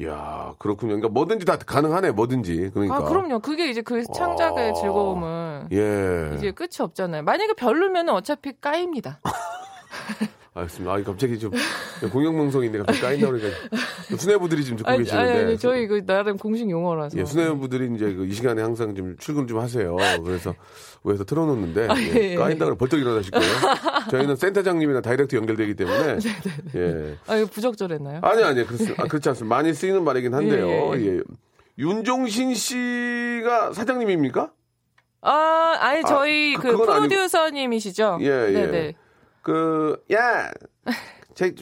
이야, 0.00 0.54
그렇군요. 0.58 0.94
그러니까 0.94 1.08
뭐든지 1.10 1.44
다 1.44 1.58
가능하네, 1.58 2.12
뭐든지. 2.12 2.70
그러니까. 2.72 2.96
아, 2.96 3.00
그럼요. 3.02 3.40
그게 3.40 3.68
이제 3.68 3.82
그 3.82 4.02
창작의 4.04 4.70
아. 4.70 4.72
즐거움은 4.72 5.68
예. 5.72 6.34
이제 6.36 6.52
끝이 6.52 6.78
없잖아요. 6.78 7.22
만약에 7.22 7.52
별로면 7.52 8.08
어차피 8.08 8.54
까입니다. 8.58 9.20
알겠습니다. 10.52 10.92
아, 10.92 11.02
갑자기 11.04 11.38
좀 11.38 11.52
공영방송인데 12.12 12.78
갑자기 12.78 13.00
까인다 13.00 13.26
그러니까 13.30 13.48
수뇌부들이 14.16 14.64
지금 14.64 14.78
듣고 14.78 14.90
아니, 14.90 14.98
계시는데. 15.04 15.30
아니, 15.30 15.40
아니, 15.44 15.58
저희 15.58 15.86
그 15.86 16.04
나름 16.04 16.36
공식 16.36 16.68
용어라서. 16.68 17.16
예, 17.18 17.24
수뇌부들이 17.24 17.94
이제 17.94 18.12
그 18.14 18.24
이 18.24 18.32
시간에 18.32 18.60
항상 18.62 18.94
좀 18.96 19.16
출근 19.18 19.46
좀 19.46 19.60
하세요. 19.60 19.96
그래서 20.24 20.54
위에서 21.04 21.24
틀어놓는데 21.24 21.88
예, 21.96 22.30
예, 22.32 22.34
까인다 22.36 22.64
그러면 22.64 22.78
벌떡 22.78 22.98
일어나실 23.00 23.30
거예요. 23.30 23.52
저희는 24.10 24.36
센터장님이랑 24.36 25.02
다이렉트 25.02 25.36
연결되기 25.36 25.74
때문에 25.74 26.18
예. 26.74 27.16
아, 27.28 27.36
이거 27.36 27.46
부적절했나요? 27.48 28.20
아니 28.22 28.42
아니 28.42 28.66
그렇지, 28.66 28.94
아, 28.98 29.04
그렇지 29.04 29.28
않습니다. 29.30 29.54
많이 29.54 29.72
쓰이는 29.72 30.02
말이긴 30.02 30.34
한데요. 30.34 30.92
예, 30.96 31.06
예. 31.18 31.20
윤종신 31.78 32.54
씨가 32.54 33.72
사장님입니까? 33.72 34.50
아, 35.22 35.76
아니 35.80 36.02
저희 36.06 36.54
그- 36.54 36.62
그, 36.62 36.68
아니고- 36.86 36.86
프로듀서님이시죠. 37.08 38.18
예, 38.22 38.26
예. 38.26 38.52
네네. 38.52 38.94
그, 39.42 40.02
야, 40.12 40.50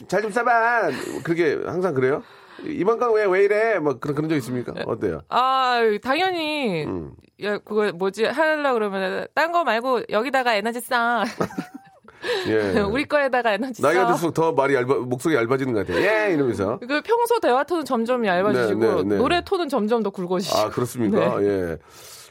잘좀 0.07 0.31
써봐. 0.31 0.89
그게 1.23 1.57
항상 1.65 1.93
그래요? 1.93 2.23
이번 2.65 2.99
건 2.99 3.13
왜, 3.13 3.25
왜 3.25 3.43
이래? 3.45 3.79
뭐 3.79 3.97
그런, 3.99 4.15
그런 4.15 4.29
적 4.29 4.35
있습니까? 4.37 4.73
어때요? 4.85 5.21
아, 5.29 5.79
당연히 6.03 6.83
음. 6.85 7.11
야 7.41 7.57
그거 7.59 7.91
뭐지 7.93 8.25
하려 8.25 8.73
그러면 8.73 9.27
딴 9.33 9.53
거 9.53 9.63
말고 9.63 10.01
여기다가 10.09 10.55
에너지 10.55 10.81
써. 10.81 11.23
예. 12.47 12.79
우리 12.83 13.05
거에다가 13.05 13.53
에너지 13.53 13.81
나이가 13.81 14.07
써. 14.07 14.11
들수록 14.11 14.33
더 14.33 14.51
말이 14.51 14.75
얇아, 14.75 14.83
목소리 14.83 15.35
얇아지는 15.35 15.73
것 15.73 15.87
같아요. 15.87 16.03
예! 16.05 16.33
이러면서. 16.33 16.79
그 16.79 17.01
평소 17.01 17.39
대화 17.39 17.63
톤은 17.63 17.85
점점 17.85 18.25
얇아지시고 18.25 18.79
네, 18.79 18.95
네, 18.95 19.03
네. 19.03 19.15
노래 19.15 19.41
톤은 19.41 19.69
점점 19.69 20.03
더 20.03 20.09
굵어지시고 20.09 20.57
아, 20.59 20.69
그렇습니까? 20.69 21.39
네. 21.39 21.47
예. 21.47 21.77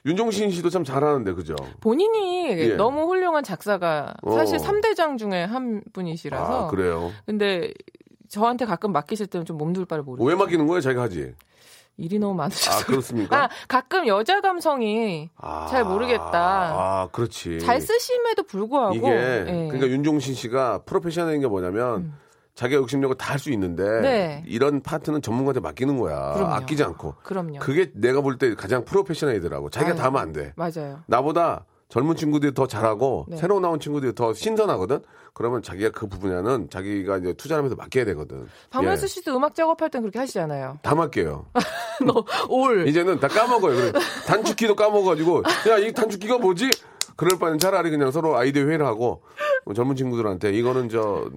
윤종신 0.07 0.51
씨도 0.51 0.71
참 0.71 0.85
잘하는데, 0.85 1.33
그죠? 1.33 1.55
본인이 1.81 2.49
예. 2.51 2.69
너무 2.77 3.03
훌륭한 3.09 3.43
작사가 3.45 4.15
사실 4.25 4.57
어. 4.57 4.59
삼대장 4.59 5.17
중에 5.19 5.45
한 5.45 5.83
분이시라서 5.93 6.67
아, 6.67 6.71
그래요. 6.71 7.13
근데 7.27 7.73
저한테 8.29 8.65
가끔 8.65 8.93
맡기실 8.93 9.27
때는 9.27 9.45
좀 9.45 9.57
몸둘 9.59 9.87
바를 9.87 10.05
모르고 10.05 10.25
왜 10.25 10.35
맡기는 10.35 10.67
거예요? 10.67 10.81
자기가 10.81 11.03
하지? 11.03 11.35
일이 11.97 12.19
너무 12.19 12.35
많으셔서 12.35 12.79
아, 12.81 12.85
그렇습니까? 12.85 13.45
아, 13.45 13.49
가끔 13.67 14.07
여자 14.07 14.41
감성이 14.41 15.31
아, 15.37 15.67
잘 15.69 15.85
모르겠다. 15.85 16.31
아, 16.33 17.09
그렇지. 17.11 17.59
잘 17.59 17.81
쓰심에도 17.81 18.45
불구하고 18.45 18.95
이게, 18.95 19.09
예. 19.09 19.45
그러니까 19.69 19.89
윤종신 19.89 20.35
씨가 20.35 20.83
프로페셔널인 20.85 21.41
게 21.41 21.49
뭐냐면, 21.49 22.13
자기가 22.59 22.81
욕심내고 22.81 23.15
다 23.15 23.29
할 23.29 23.39
수 23.39 23.53
있는데, 23.53 23.85
음. 23.85 24.03
네. 24.03 24.43
이런 24.49 24.81
파트는 24.81 25.23
전문가한테 25.23 25.61
맡기는 25.61 25.97
거야. 25.99 26.33
그럼요. 26.35 26.55
아끼지 26.55 26.83
않고. 26.83 27.15
그럼요. 27.23 27.61
그게 27.61 27.93
내가 27.95 28.21
볼 28.21 28.37
때 28.37 28.53
가장 28.57 28.85
프로페셔널이더라고. 28.85 29.71
자기가 29.71 29.93
아유. 29.93 29.97
다 29.99 30.05
하면 30.07 30.21
안 30.21 30.33
돼. 30.33 30.53
맞아요. 30.57 31.01
나보다 31.07 31.67
젊은 31.89 32.17
친구들이 32.17 32.55
더 32.55 32.67
잘하고 32.67 33.27
네. 33.29 33.37
새로 33.37 33.61
나온 33.61 33.79
친구들이 33.79 34.15
더 34.15 34.35
신선하거든. 34.35 35.01
그러면 35.35 35.63
자기가 35.63 35.91
그 35.91 36.09
부분에는 36.09 36.69
자기가 36.69 37.19
이제 37.19 37.33
투자를 37.35 37.59
하면서 37.61 37.77
맡겨야 37.77 38.05
되거든. 38.07 38.49
박명수 38.71 39.05
예. 39.05 39.07
씨도 39.07 39.37
음악 39.37 39.55
작업할 39.55 39.89
땐 39.91 40.01
그렇게 40.03 40.19
하시잖아요. 40.19 40.81
다 40.83 40.95
맡겨요. 40.97 41.47
올. 42.49 42.89
이제는 42.89 43.21
다 43.21 43.29
까먹어요. 43.29 43.77
그래. 43.77 43.93
단축키도 44.27 44.75
까먹어가지고 44.75 45.43
야 45.71 45.79
이 45.79 45.93
단축키가 45.93 46.39
뭐지? 46.39 46.71
그럴 47.19 47.37
바엔 47.37 47.59
차라리 47.59 47.91
그냥 47.91 48.13
서로 48.13 48.37
아이디어 48.37 48.63
회의를 48.65 48.87
하고 48.87 49.23
뭐 49.65 49.75
젊은 49.75 49.97
친구들한테 49.97 50.53
이거는 50.53 50.89
저 50.89 51.29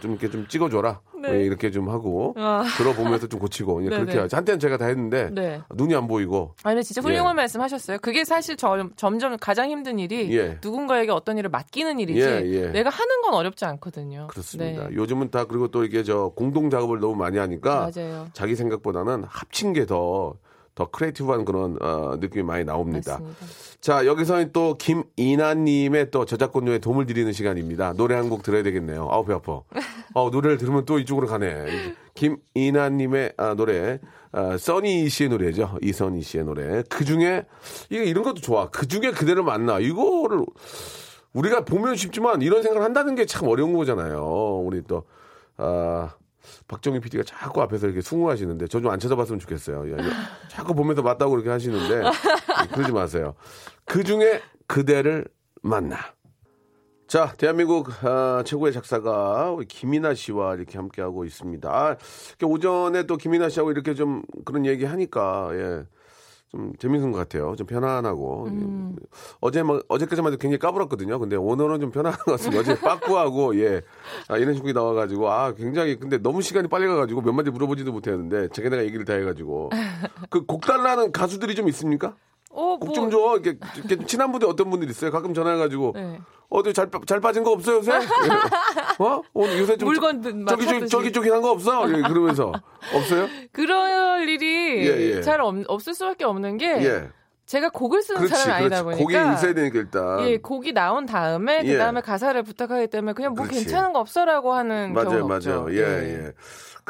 좀 0.00 0.12
이렇게 0.12 0.30
좀 0.30 0.48
찍어줘라. 0.48 1.00
네. 1.20 1.34
예, 1.34 1.44
이렇게 1.44 1.70
좀 1.70 1.90
하고 1.90 2.34
아. 2.38 2.64
들어보면서 2.78 3.26
좀 3.26 3.38
고치고 3.38 3.84
예, 3.84 3.90
네네. 3.90 4.00
그렇게 4.02 4.18
하지. 4.18 4.34
한때는 4.34 4.58
제가 4.58 4.78
다 4.78 4.86
했는데 4.86 5.28
네. 5.30 5.60
눈이 5.74 5.94
안 5.94 6.08
보이고 6.08 6.54
아니 6.62 6.82
진짜 6.82 7.02
훌륭한 7.02 7.34
예. 7.34 7.36
말씀하셨어요. 7.36 7.98
그게 7.98 8.24
사실 8.24 8.56
점, 8.56 8.90
점점 8.96 9.36
가장 9.38 9.68
힘든 9.70 9.98
일이 9.98 10.34
예. 10.34 10.58
누군가에게 10.62 11.12
어떤 11.12 11.36
일을 11.36 11.50
맡기는 11.50 12.00
일이지 12.00 12.20
예, 12.20 12.42
예. 12.46 12.66
내가 12.68 12.88
하는 12.88 13.20
건 13.20 13.34
어렵지 13.34 13.66
않거든요. 13.66 14.28
그렇습니다. 14.28 14.88
네. 14.88 14.94
요즘은 14.96 15.30
다 15.30 15.44
그리고 15.44 15.68
또 15.68 15.84
이게 15.84 16.02
저 16.02 16.32
공동 16.34 16.70
작업을 16.70 16.98
너무 16.98 17.14
많이 17.14 17.36
하니까 17.36 17.90
맞아요. 17.94 18.28
자기 18.32 18.56
생각보다는 18.56 19.24
합친 19.28 19.74
게 19.74 19.84
더 19.84 20.34
더 20.74 20.86
creative한 20.90 21.44
그런 21.44 21.76
어, 21.80 22.16
느낌이 22.20 22.42
많이 22.42 22.64
나옵니다. 22.64 23.18
맞습니다. 23.20 23.46
자 23.80 24.06
여기서는 24.06 24.50
또 24.52 24.76
김이나님의 24.76 26.10
또 26.10 26.24
저작권료에 26.24 26.78
도움을 26.78 27.06
드리는 27.06 27.32
시간입니다. 27.32 27.92
노래 27.94 28.14
한 28.14 28.28
곡 28.30 28.42
들어야 28.42 28.62
되겠네요. 28.62 29.08
아우 29.10 29.24
배 29.24 29.32
아파. 29.34 29.62
어, 30.14 30.30
노래를 30.30 30.58
들으면 30.58 30.84
또 30.84 30.98
이쪽으로 30.98 31.26
가네. 31.26 31.94
김이나님의 32.14 33.32
아, 33.36 33.54
노래, 33.54 33.98
아, 34.32 34.56
선희 34.58 35.08
씨의 35.08 35.30
노래죠. 35.30 35.78
이선희 35.82 36.22
씨의 36.22 36.44
노래. 36.44 36.82
그 36.88 37.04
중에 37.04 37.44
이게 37.88 38.04
이런 38.04 38.22
것도 38.24 38.40
좋아. 38.40 38.68
그 38.70 38.86
중에 38.86 39.10
그대를 39.12 39.42
만나. 39.42 39.78
이거를 39.78 40.44
우리가 41.32 41.64
보면 41.64 41.96
쉽지만 41.96 42.42
이런 42.42 42.62
생각을 42.62 42.84
한다는 42.84 43.14
게 43.14 43.24
참 43.26 43.48
어려운 43.48 43.72
거잖아요. 43.72 44.62
우리 44.64 44.82
또 44.86 45.04
아, 45.56 46.10
박정희 46.68 47.00
PD가 47.00 47.24
자꾸 47.24 47.62
앞에서 47.62 47.86
이렇게 47.86 48.00
숭후하시는데 48.00 48.66
저 48.68 48.80
좀안 48.80 48.98
쳐다봤으면 48.98 49.38
좋겠어요. 49.40 49.92
야, 49.92 49.96
자꾸 50.48 50.74
보면서 50.74 51.02
맞다고 51.02 51.32
그렇게 51.32 51.50
하시는데 51.50 52.02
그러지 52.72 52.92
마세요. 52.92 53.34
그 53.84 54.04
중에 54.04 54.40
그대를 54.66 55.26
만나. 55.62 55.98
자, 57.06 57.32
대한민국 57.36 57.90
아, 58.04 58.44
최고의 58.46 58.72
작사가 58.72 59.56
김이나 59.66 60.14
씨와 60.14 60.54
이렇게 60.54 60.78
함께하고 60.78 61.24
있습니다. 61.24 61.68
아, 61.68 61.96
오전에 62.44 63.02
또 63.02 63.16
김이나 63.16 63.48
씨하고 63.48 63.72
이렇게 63.72 63.94
좀 63.94 64.22
그런 64.44 64.64
얘기 64.64 64.84
하니까 64.84 65.50
예. 65.54 65.86
좀 66.50 66.72
재밌는 66.78 67.12
것 67.12 67.18
같아요. 67.18 67.54
좀 67.56 67.66
편안하고 67.66 68.46
음. 68.48 68.96
어제 69.40 69.62
막 69.62 69.82
어제까지만 69.88 70.32
해도 70.32 70.40
굉장히 70.40 70.58
까불었거든요. 70.58 71.18
근데 71.20 71.36
오늘은 71.36 71.80
좀 71.80 71.90
편안한 71.92 72.18
것 72.18 72.32
같습니다. 72.32 72.60
어제 72.60 72.80
빠꾸하고 72.80 73.56
예 73.60 73.82
아, 74.28 74.36
이런 74.36 74.54
식이 74.54 74.72
나와가지고 74.72 75.30
아 75.30 75.52
굉장히 75.54 75.96
근데 75.96 76.18
너무 76.18 76.42
시간이 76.42 76.66
빨리 76.68 76.88
가가지고 76.88 77.20
몇 77.22 77.32
마디 77.32 77.50
물어보지도 77.50 77.92
못했는데 77.92 78.48
제가 78.48 78.68
내가 78.68 78.82
얘기를 78.84 79.04
다 79.04 79.12
해가지고 79.14 79.70
그 80.28 80.40
곡 80.46 80.62
달라는 80.62 81.12
가수들이 81.12 81.54
좀 81.54 81.68
있습니까? 81.68 82.16
어, 82.52 82.76
곡 82.78 82.84
뭐, 82.86 82.94
좀 82.94 83.10
줘. 83.10 83.38
이렇게, 83.42 83.58
이렇게 83.76 84.04
친한 84.06 84.30
분들 84.32 84.48
어떤 84.48 84.70
분들 84.70 84.90
있어요? 84.90 85.10
가끔 85.10 85.32
전화해가지고 85.34 85.92
네. 85.94 86.20
어디 86.48 86.74
잘, 86.74 86.90
빠- 86.90 86.98
잘 87.06 87.20
빠진 87.20 87.44
거 87.44 87.52
없어요 87.52 87.76
요새? 87.76 87.92
어? 88.98 89.22
오늘 89.32 89.58
요새 89.60 89.76
좀 89.76 89.88
물건 89.88 90.20
막 90.44 90.50
저기 90.50 90.66
저기. 90.66 90.88
저기 90.88 91.12
저기 91.12 91.30
한 91.30 91.40
거 91.42 91.52
없어? 91.52 91.88
예, 91.88 92.02
그러면서 92.02 92.52
없어요? 92.94 93.28
그럴 93.52 94.28
일이 94.28 94.84
예, 94.86 95.16
예. 95.16 95.22
잘 95.22 95.40
없, 95.40 95.54
없을 95.68 95.94
수밖에 95.94 96.24
없는 96.24 96.56
게 96.58 96.66
예. 96.84 97.08
제가 97.46 97.68
곡을 97.70 98.02
쓰는 98.02 98.20
그렇지, 98.20 98.34
사람이 98.34 98.52
아니다 98.64 98.82
그렇지. 98.84 99.02
보니까 99.04 99.24
곡이 99.24 99.34
있어야 99.38 99.54
되니까 99.54 99.78
일단. 99.78 100.20
예, 100.28 100.38
곡이 100.38 100.72
나온 100.72 101.06
다음에 101.06 101.62
예. 101.64 101.72
그 101.72 101.78
다음에 101.78 102.00
가사를 102.00 102.40
부탁하기 102.42 102.88
때문에 102.88 103.12
그냥 103.12 103.34
뭐 103.34 103.44
그렇지. 103.44 103.64
괜찮은 103.64 103.92
거 103.92 104.00
없어라고 104.00 104.52
하는 104.52 104.92
맞아요, 104.92 105.08
경우는 105.08 105.26
맞아요. 105.28 105.60
없죠. 105.62 105.74
예, 105.74 105.78
예. 106.26 106.32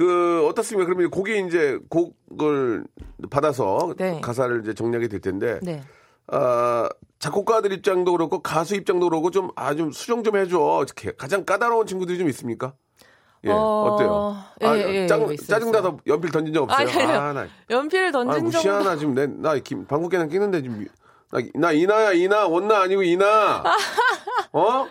그 0.00 0.46
어떻습니까? 0.46 0.86
그러면 0.86 1.10
곡이 1.10 1.44
이제 1.46 1.78
곡을 1.90 2.84
받아서 3.28 3.92
네. 3.98 4.18
가사를 4.22 4.62
이제 4.62 4.72
정리하게 4.72 5.08
될 5.08 5.20
텐데, 5.20 5.60
네. 5.62 5.82
아 6.26 6.88
작곡가들 7.18 7.70
입장도 7.72 8.12
그렇고 8.12 8.40
가수 8.40 8.76
입장도 8.76 9.10
그렇고 9.10 9.30
좀 9.30 9.50
아 9.56 9.74
좀 9.74 9.92
수정 9.92 10.22
좀 10.22 10.36
해줘. 10.36 10.86
가장 11.18 11.44
까다로운 11.44 11.86
친구들이 11.86 12.16
좀 12.16 12.30
있습니까? 12.30 12.72
예, 13.44 13.50
어, 13.50 13.54
어... 13.56 13.96
때요 13.98 14.36
예, 14.62 14.66
아, 14.66 14.78
예, 14.78 15.06
짱, 15.06 15.30
예, 15.30 15.36
짜증나서 15.36 15.98
연필 16.06 16.30
던진 16.30 16.52
적 16.54 16.62
없어요? 16.62 16.88
아니에요. 16.88 17.08
아, 17.20 17.32
나, 17.32 17.46
연필을 17.70 18.08
아, 18.08 18.12
던진 18.12 18.32
정도 18.32 18.44
무시하나 18.46 18.96
지금 18.96 19.14
내, 19.14 19.26
나 19.26 19.54
김, 19.56 19.86
방귀깨는 19.86 20.28
끼는데 20.28 20.62
지금 20.62 20.86
나, 21.32 21.40
나 21.54 21.72
이나야 21.72 22.12
이나 22.12 22.46
원나 22.48 22.82
아니고 22.82 23.02
이나 23.04 23.62
어? 24.52 24.86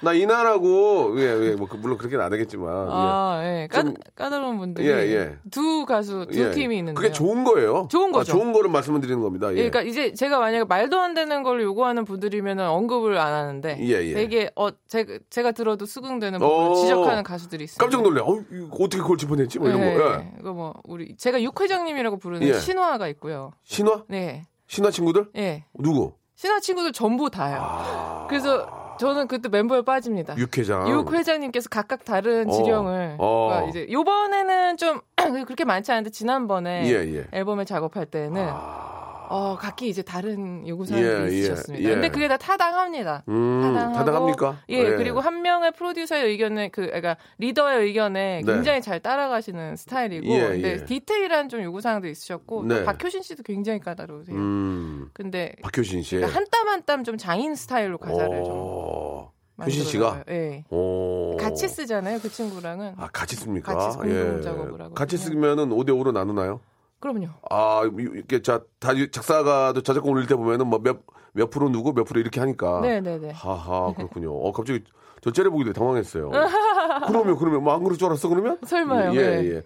나 0.00 0.12
이나라고 0.14 1.16
예, 1.20 1.50
예, 1.50 1.54
뭐 1.54 1.68
그, 1.68 1.76
물론 1.76 1.98
그렇게는 1.98 2.24
안 2.24 2.32
하겠지만 2.32 2.88
아, 2.90 3.40
예. 3.44 3.68
까, 3.70 3.82
좀- 3.82 3.94
까다로운 4.14 4.56
분들이 4.58 4.88
예, 4.88 4.92
예. 4.92 5.36
두 5.50 5.84
가수, 5.84 6.26
두 6.32 6.40
예. 6.46 6.50
팀이 6.52 6.78
있는데. 6.78 6.98
그게 6.98 7.12
좋은 7.12 7.44
거예요. 7.44 7.88
좋은 7.90 8.10
거죠. 8.10 8.32
아, 8.32 8.34
좋은 8.36 8.54
거를 8.54 8.70
말씀을 8.70 9.00
드리는 9.02 9.20
겁니다. 9.20 9.48
예. 9.52 9.56
예, 9.58 9.68
그러니까 9.68 9.82
이제 9.82 10.14
제가 10.14 10.38
만약에 10.38 10.64
말도 10.64 10.98
안 10.98 11.12
되는 11.12 11.42
걸 11.42 11.62
요구하는 11.62 12.06
분들이면 12.06 12.58
언급을 12.60 13.18
안 13.18 13.34
하는데 13.34 13.76
예, 13.82 14.02
예. 14.02 14.14
되게 14.14 14.50
어 14.56 14.68
제가 14.88 15.18
제가 15.28 15.52
들어도 15.52 15.84
수긍되는 15.84 16.42
어. 16.42 16.48
부분을 16.48 16.76
지적하는 16.76 17.22
가수들이 17.22 17.64
있어요. 17.64 17.76
깜짝 17.78 18.02
놀래. 18.02 18.22
어, 18.22 18.42
어떻게 18.70 19.02
그걸 19.02 19.18
짚어냈지? 19.18 19.58
뭐 19.58 19.68
이런 19.68 19.80
네, 19.82 19.94
거. 19.94 20.10
예. 20.14 20.32
이거 20.40 20.52
뭐 20.54 20.72
우리 20.84 21.14
제가 21.18 21.42
육 21.42 21.60
회장님이라고 21.60 22.16
부르는 22.18 22.46
예. 22.48 22.54
신화가 22.54 23.08
있고요. 23.08 23.52
신화? 23.64 24.04
네, 24.08 24.44
신화 24.66 24.90
친구들? 24.90 25.28
예, 25.36 25.64
누구? 25.74 26.14
신화 26.34 26.60
친구들 26.60 26.92
전부 26.92 27.30
다요. 27.30 27.58
아. 27.60 28.26
그래서 28.28 28.96
저는 28.98 29.26
그때 29.28 29.48
멤버에 29.48 29.82
빠집니다. 29.82 30.36
육회장. 30.36 30.88
육 30.88 31.12
회장님께서 31.12 31.68
각각 31.68 32.04
다른 32.04 32.48
어. 32.48 32.52
지령을 32.52 33.16
어. 33.18 33.48
그러니까 33.48 33.68
이제 33.70 33.86
요번에는 33.90 34.76
좀 34.76 35.00
그렇게 35.46 35.64
많지 35.64 35.92
않은데 35.92 36.10
지난번에 36.10 36.86
예, 36.86 37.14
예. 37.16 37.26
앨범을 37.32 37.64
작업할 37.64 38.06
때는 38.06 38.46
아. 38.48 39.05
어 39.28 39.56
각기 39.56 39.88
이제 39.88 40.02
다른 40.02 40.66
요구 40.68 40.84
사항들이 40.86 41.12
예, 41.14 41.24
예, 41.34 41.38
있으셨습니다. 41.38 41.88
예. 41.88 41.92
근데 41.94 42.08
그게 42.08 42.28
다 42.28 42.36
타당합니다. 42.36 43.24
음, 43.28 43.60
타당하고, 43.62 43.94
타당합니까? 43.98 44.58
예, 44.68 44.96
그리고 44.96 45.20
한 45.20 45.42
명의 45.42 45.72
프로듀서의 45.72 46.24
의견에 46.30 46.68
그 46.68 46.82
그러니까 46.86 47.16
리더의 47.38 47.86
의견에 47.86 48.42
네. 48.44 48.52
굉장히 48.52 48.80
잘 48.82 49.00
따라가시는 49.00 49.76
스타일이고 49.76 50.26
예, 50.32 50.40
근데 50.48 50.72
예. 50.72 50.84
디테일한 50.84 51.48
좀 51.48 51.62
요구 51.62 51.80
사항도 51.80 52.08
있으셨고 52.08 52.64
네. 52.64 52.78
또 52.80 52.84
박효신 52.84 53.22
씨도 53.22 53.42
굉장히 53.42 53.80
까다로우세요. 53.80 54.36
음, 54.36 55.10
근데 55.12 55.54
박효신 55.62 56.02
씨. 56.02 56.16
그러니까 56.16 56.36
한땀 56.38 56.68
한 56.68 56.82
땀 56.86 57.04
좀 57.04 57.16
장인 57.18 57.54
스타일로 57.54 57.98
가사를 57.98 58.28
좀 58.44 58.52
어, 58.54 59.32
효신. 59.64 59.84
씨가? 59.84 60.24
예. 60.28 60.64
오. 60.70 61.36
같이 61.38 61.68
쓰잖아요 61.68 62.18
그 62.20 62.28
친구랑은. 62.30 62.94
아, 62.96 63.08
같이 63.12 63.36
씁니까? 63.36 63.72
예. 63.72 63.76
같이 63.76 63.96
공동 63.98 64.42
작업을 64.42 64.72
하거든요. 64.72 64.94
같이 64.94 65.16
쓰면은 65.16 65.70
5대 65.70 65.90
5로 65.90 66.12
나누나요? 66.12 66.60
그럼요. 67.00 67.28
아, 67.50 67.82
이렇게 67.98 68.42
자, 68.42 68.60
다 68.78 68.92
작사가도 69.10 69.82
자작곡 69.82 70.10
올릴 70.10 70.26
때 70.26 70.34
보면은 70.34 70.66
뭐 70.66 70.78
몇, 70.80 71.00
몇 71.32 71.50
프로 71.50 71.68
누구 71.68 71.92
몇 71.92 72.04
프로 72.04 72.20
이렇게 72.20 72.40
하니까. 72.40 72.80
네네네. 72.80 73.30
하하, 73.32 73.92
그렇군요. 73.94 74.34
어, 74.34 74.52
갑자기 74.52 74.82
저 75.20 75.30
째려보기도 75.30 75.72
당황했어요. 75.72 76.30
그러면, 77.06 77.36
그러면, 77.36 77.62
뭐 77.62 77.74
안 77.74 77.82
그럴 77.84 77.98
줄 77.98 78.06
알았어, 78.06 78.28
그러면? 78.28 78.58
설마요. 78.64 79.14
예, 79.14 79.20
네. 79.42 79.50
예. 79.56 79.62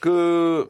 그, 0.00 0.68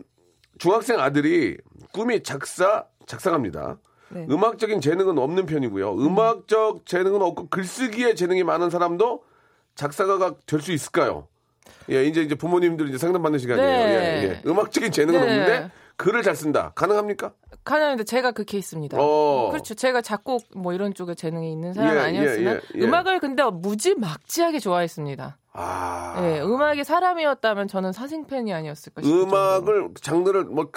중학생 0.59 0.98
아들이 1.00 1.57
꿈이 1.92 2.22
작사, 2.22 2.85
작사가입니다. 3.07 3.78
네. 4.11 4.26
음악적인 4.31 4.81
재능은 4.81 5.18
없는 5.18 5.46
편이고요. 5.46 5.94
음악적 5.94 6.87
재능은 6.87 7.20
없고 7.22 7.48
글쓰기에 7.48 8.14
재능이 8.14 8.44
많은 8.44 8.70
사람도 8.70 9.24
작사가가 9.74 10.35
될 10.46 10.61
수 10.61 10.72
있을까요? 10.72 11.26
예, 11.90 12.05
이제 12.05 12.20
이제 12.22 12.35
부모님들 12.35 12.88
이제 12.90 12.98
상담 12.98 13.22
받는 13.22 13.38
시간이에요. 13.38 13.68
네. 13.68 14.22
예, 14.22 14.28
예. 14.28 14.42
음악적인 14.46 14.92
재능은 14.92 15.18
네. 15.20 15.26
없는데 15.26 15.70
글을 16.03 16.23
잘 16.23 16.35
쓴다. 16.35 16.73
가능합니까? 16.75 17.33
가능한데 17.65 18.05
제가 18.05 18.33
그 18.33 18.45
케이스입니다. 18.45 18.99
어. 19.01 19.51
그렇죠. 19.51 19.75
제가 19.75 20.03
작곡 20.03 20.45
뭐 20.57 20.73
이런 20.73 20.95
쪽에 20.95 21.15
재능이 21.15 21.51
있는 21.53 21.73
사람 21.73 21.95
예, 21.97 22.01
아니었으면 22.01 22.55
예, 22.55 22.61
예, 22.75 22.81
예. 22.81 22.85
음악을 22.85 23.21
근데 23.21 23.43
무지막지하게 23.45 24.59
좋아했습니다. 24.59 25.38
아. 25.53 26.15
예, 26.25 26.41
음악이 26.41 26.83
사람이었다면 26.85 27.69
저는 27.69 27.93
사생 27.93 28.27
팬이 28.27 28.53
아니었을까 28.53 29.03
싶어요. 29.03 29.23
음악을 29.23 29.91
장르를 30.01 30.45
뭐 30.45 30.71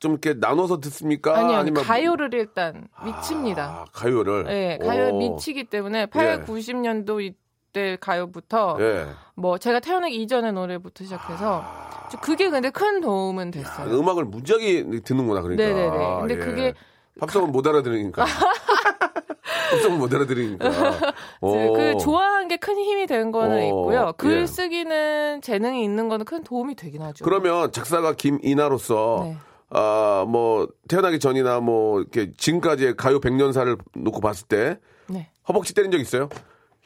좀 0.00 0.12
이렇게 0.12 0.32
나눠서 0.34 0.80
듣습니까? 0.80 1.36
아니요, 1.38 1.58
아니면 1.58 1.84
가요를 1.84 2.32
일단 2.32 2.88
미칩니다. 3.04 3.64
아, 3.64 3.84
가요를. 3.92 4.46
예, 4.48 4.78
가요에 4.82 5.10
오. 5.10 5.18
미치기 5.18 5.64
때문에 5.64 6.06
8, 6.06 6.40
예. 6.40 6.44
90년도 6.46 7.34
이때 7.70 7.96
가요부터 8.00 8.76
예. 8.80 9.06
뭐 9.36 9.56
제가 9.58 9.78
태어나기 9.80 10.16
이전의 10.22 10.52
노래부터 10.52 11.04
시작해서 11.04 11.62
아. 11.64 12.08
저 12.10 12.18
그게 12.18 12.50
근데 12.50 12.70
큰 12.70 13.00
도움은 13.00 13.48
아, 13.48 13.50
됐어요. 13.52 13.96
음악을 13.98 14.24
무지하게 14.24 15.00
듣는구나 15.04 15.40
그러니까. 15.42 15.64
네네네. 15.64 16.18
근데 16.20 16.34
예. 16.34 16.38
그게 16.38 16.74
팝송은 17.20 17.52
못 17.52 17.64
알아들으니까. 17.66 18.24
팝송은 19.70 19.98
못 19.98 20.12
알아들으니까. 20.12 20.68
오. 21.40 21.72
그 21.74 21.96
좋아한 21.98 22.48
게 22.48 22.56
큰 22.56 22.76
힘이 22.76 23.06
된 23.06 23.30
거는 23.30 23.56
어, 23.58 23.64
있고요. 23.66 24.12
글 24.16 24.42
예. 24.42 24.46
쓰기는 24.46 25.40
재능이 25.40 25.84
있는 25.84 26.08
거는 26.08 26.24
큰 26.26 26.42
도움이 26.42 26.74
되긴 26.74 27.02
하죠. 27.02 27.24
그러면 27.24 27.70
작사가 27.70 28.14
김이나로서 28.14 29.20
네. 29.24 29.36
아, 29.70 30.24
뭐 30.28 30.66
태어나기 30.88 31.20
전이나 31.20 31.60
뭐 31.60 32.00
이렇게 32.00 32.32
지금까지의 32.36 32.96
가요 32.96 33.20
백년사를 33.20 33.76
놓고 33.94 34.20
봤을 34.20 34.48
때 34.48 34.78
네. 35.06 35.30
허벅지 35.48 35.72
때린 35.74 35.92
적 35.92 35.98
있어요? 36.00 36.28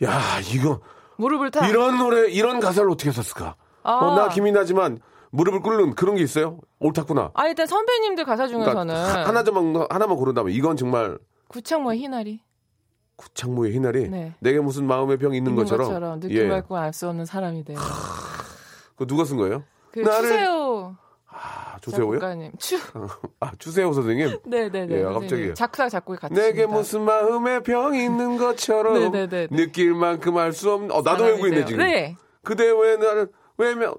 야, 0.03 0.41
이거 0.53 0.81
무릎을 1.17 1.51
타. 1.51 1.67
이런 1.69 1.99
노래 1.99 2.29
이런 2.31 2.61
가사를 2.61 2.89
어떻게 2.91 3.13
썼을까? 3.13 3.57
아. 3.83 3.93
어, 3.93 4.15
나 4.17 4.29
김이나지만 4.29 4.99
무릎을 5.31 5.61
꿇는 5.61 5.95
그런 5.95 6.17
게 6.17 6.23
있어요? 6.23 6.59
옳다구나. 6.81 7.31
아 7.35 7.47
일단 7.47 7.67
선배님들 7.67 8.25
가사 8.25 8.47
중에서는 8.49 8.73
그러니까 8.95 9.21
하- 9.21 9.29
하나만 9.29 9.87
하나만 9.91 10.17
고른다면 10.17 10.53
이건 10.53 10.77
정말 10.77 11.19
구창모의 11.49 11.99
희나리 12.01 12.41
구창모의 13.17 13.73
희나리 13.75 14.09
네. 14.09 14.35
내게 14.41 14.59
무슨 14.61 14.87
마음의 14.87 15.19
병이 15.19 15.37
있는, 15.37 15.53
있는 15.53 15.63
것처럼, 15.65 15.87
것처럼 15.87 16.21
느낌 16.21 16.37
예. 16.37 16.49
밝고 16.49 16.77
알 16.77 16.93
수 16.93 17.09
없는 17.09 17.27
사람이 17.27 17.65
돼요. 17.65 17.79
그 18.97 19.07
누가 19.07 19.25
쓴 19.25 19.37
거예요? 19.37 19.63
그 19.93 20.01
나를- 20.01 20.23
추세호 20.23 20.95
아, 20.97 21.04
조세호요? 21.85 22.19
작곡가님. 22.21 22.53
추. 22.59 22.79
아, 23.41 23.53
추세호 23.59 23.93
선생님. 23.93 24.39
네네네. 24.47 24.95
예, 24.95 25.03
선생님. 25.03 25.13
갑자기. 25.21 25.55
작사 25.55 25.89
작곡이 25.89 26.19
같이. 26.19 26.35
내게 26.35 26.67
무슨 26.67 27.03
마음의 27.03 27.63
병이 27.63 28.03
있는 28.03 28.37
것처럼 28.39 28.95
네네네. 28.95 29.49
느낄 29.51 29.95
만큼 29.95 30.37
알수 30.39 30.73
없는. 30.73 30.91
어, 30.93 31.03
나도 31.03 31.25
외우고 31.25 31.47
있네 31.49 31.65
지금. 31.67 31.85
네. 31.85 32.17
그대 32.43 32.65
왜 32.71 32.97
나를 32.97 33.29
외려 33.59 33.95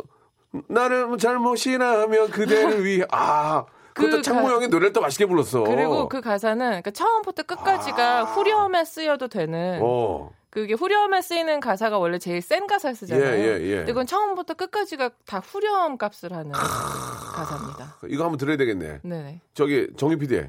나를 0.68 1.18
잘못이라면 1.18 2.30
그대를 2.32 2.84
위해 2.86 3.06
아. 3.12 3.66
그것도 3.94 4.18
그 4.18 4.22
창모 4.24 4.48
가- 4.48 4.54
형이 4.56 4.68
노래를 4.68 4.92
또 4.92 5.00
맛있게 5.02 5.26
불렀어. 5.26 5.64
그리고 5.64 6.10
그 6.10 6.20
가사는 6.20 6.58
그러니까 6.66 6.92
처음부터 6.92 7.44
끝까지가 7.44 8.24
후렴에 8.26 8.84
쓰여도 8.84 9.30
되는 9.30 9.76
아. 9.82 9.86
어. 9.86 10.32
그게 10.56 10.74
후렴에 10.74 11.22
쓰이는 11.22 11.60
가사가 11.60 12.00
원래 12.00 12.18
제일 12.18 12.42
센 12.42 12.66
가사를 12.66 12.96
쓰잖아요. 12.96 13.26
예, 13.26 13.60
예, 13.60 13.80
예. 13.82 13.84
그건 13.84 14.06
처음부터 14.08 14.54
끝까지가 14.54 15.10
다 15.26 15.40
후렴 15.40 15.98
값을 15.98 16.32
하는 16.32 16.54
가사입니다. 16.54 17.98
이거 18.08 18.24
한번 18.24 18.38
들어야 18.38 18.56
되겠네. 18.56 19.02
네네. 19.04 19.42
저기 19.54 19.90
정희 19.98 20.16
PD 20.16 20.44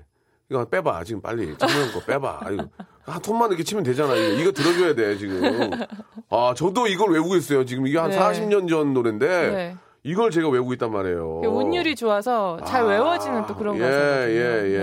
이거 0.49 0.65
빼봐 0.65 1.03
지금 1.03 1.21
빨리 1.21 1.59
창모 1.59 1.75
형거 1.75 2.01
빼봐. 2.07 2.39
아이고. 2.41 2.63
한 3.03 3.21
톤만 3.21 3.49
이렇게 3.51 3.65
치면 3.65 3.83
되잖아. 3.83 4.15
이거, 4.15 4.43
이거 4.43 4.53
들어줘야 4.53 4.95
돼 4.95 5.17
지금. 5.19 5.43
아 6.31 6.55
저도 6.57 6.87
이걸 6.87 7.11
외우고 7.11 7.35
있어요. 7.35 7.65
지금 7.65 7.89
이게 7.89 7.99
한 7.99 8.11
네. 8.11 8.17
40년 8.17 8.69
전 8.69 8.95
노래인데 8.95 9.27
네. 9.27 9.77
이걸 10.05 10.31
제가 10.31 10.49
외우고 10.49 10.73
있단 10.75 10.93
말이에요. 10.93 11.41
운율이 11.47 11.97
좋아서 11.97 12.61
잘 12.65 12.83
아, 12.83 12.87
외워지는 12.87 13.47
또 13.49 13.57
그런 13.57 13.75
예, 13.75 13.81
가사거든요. 13.81 14.31
예, 14.31 14.73
예. 14.73 14.79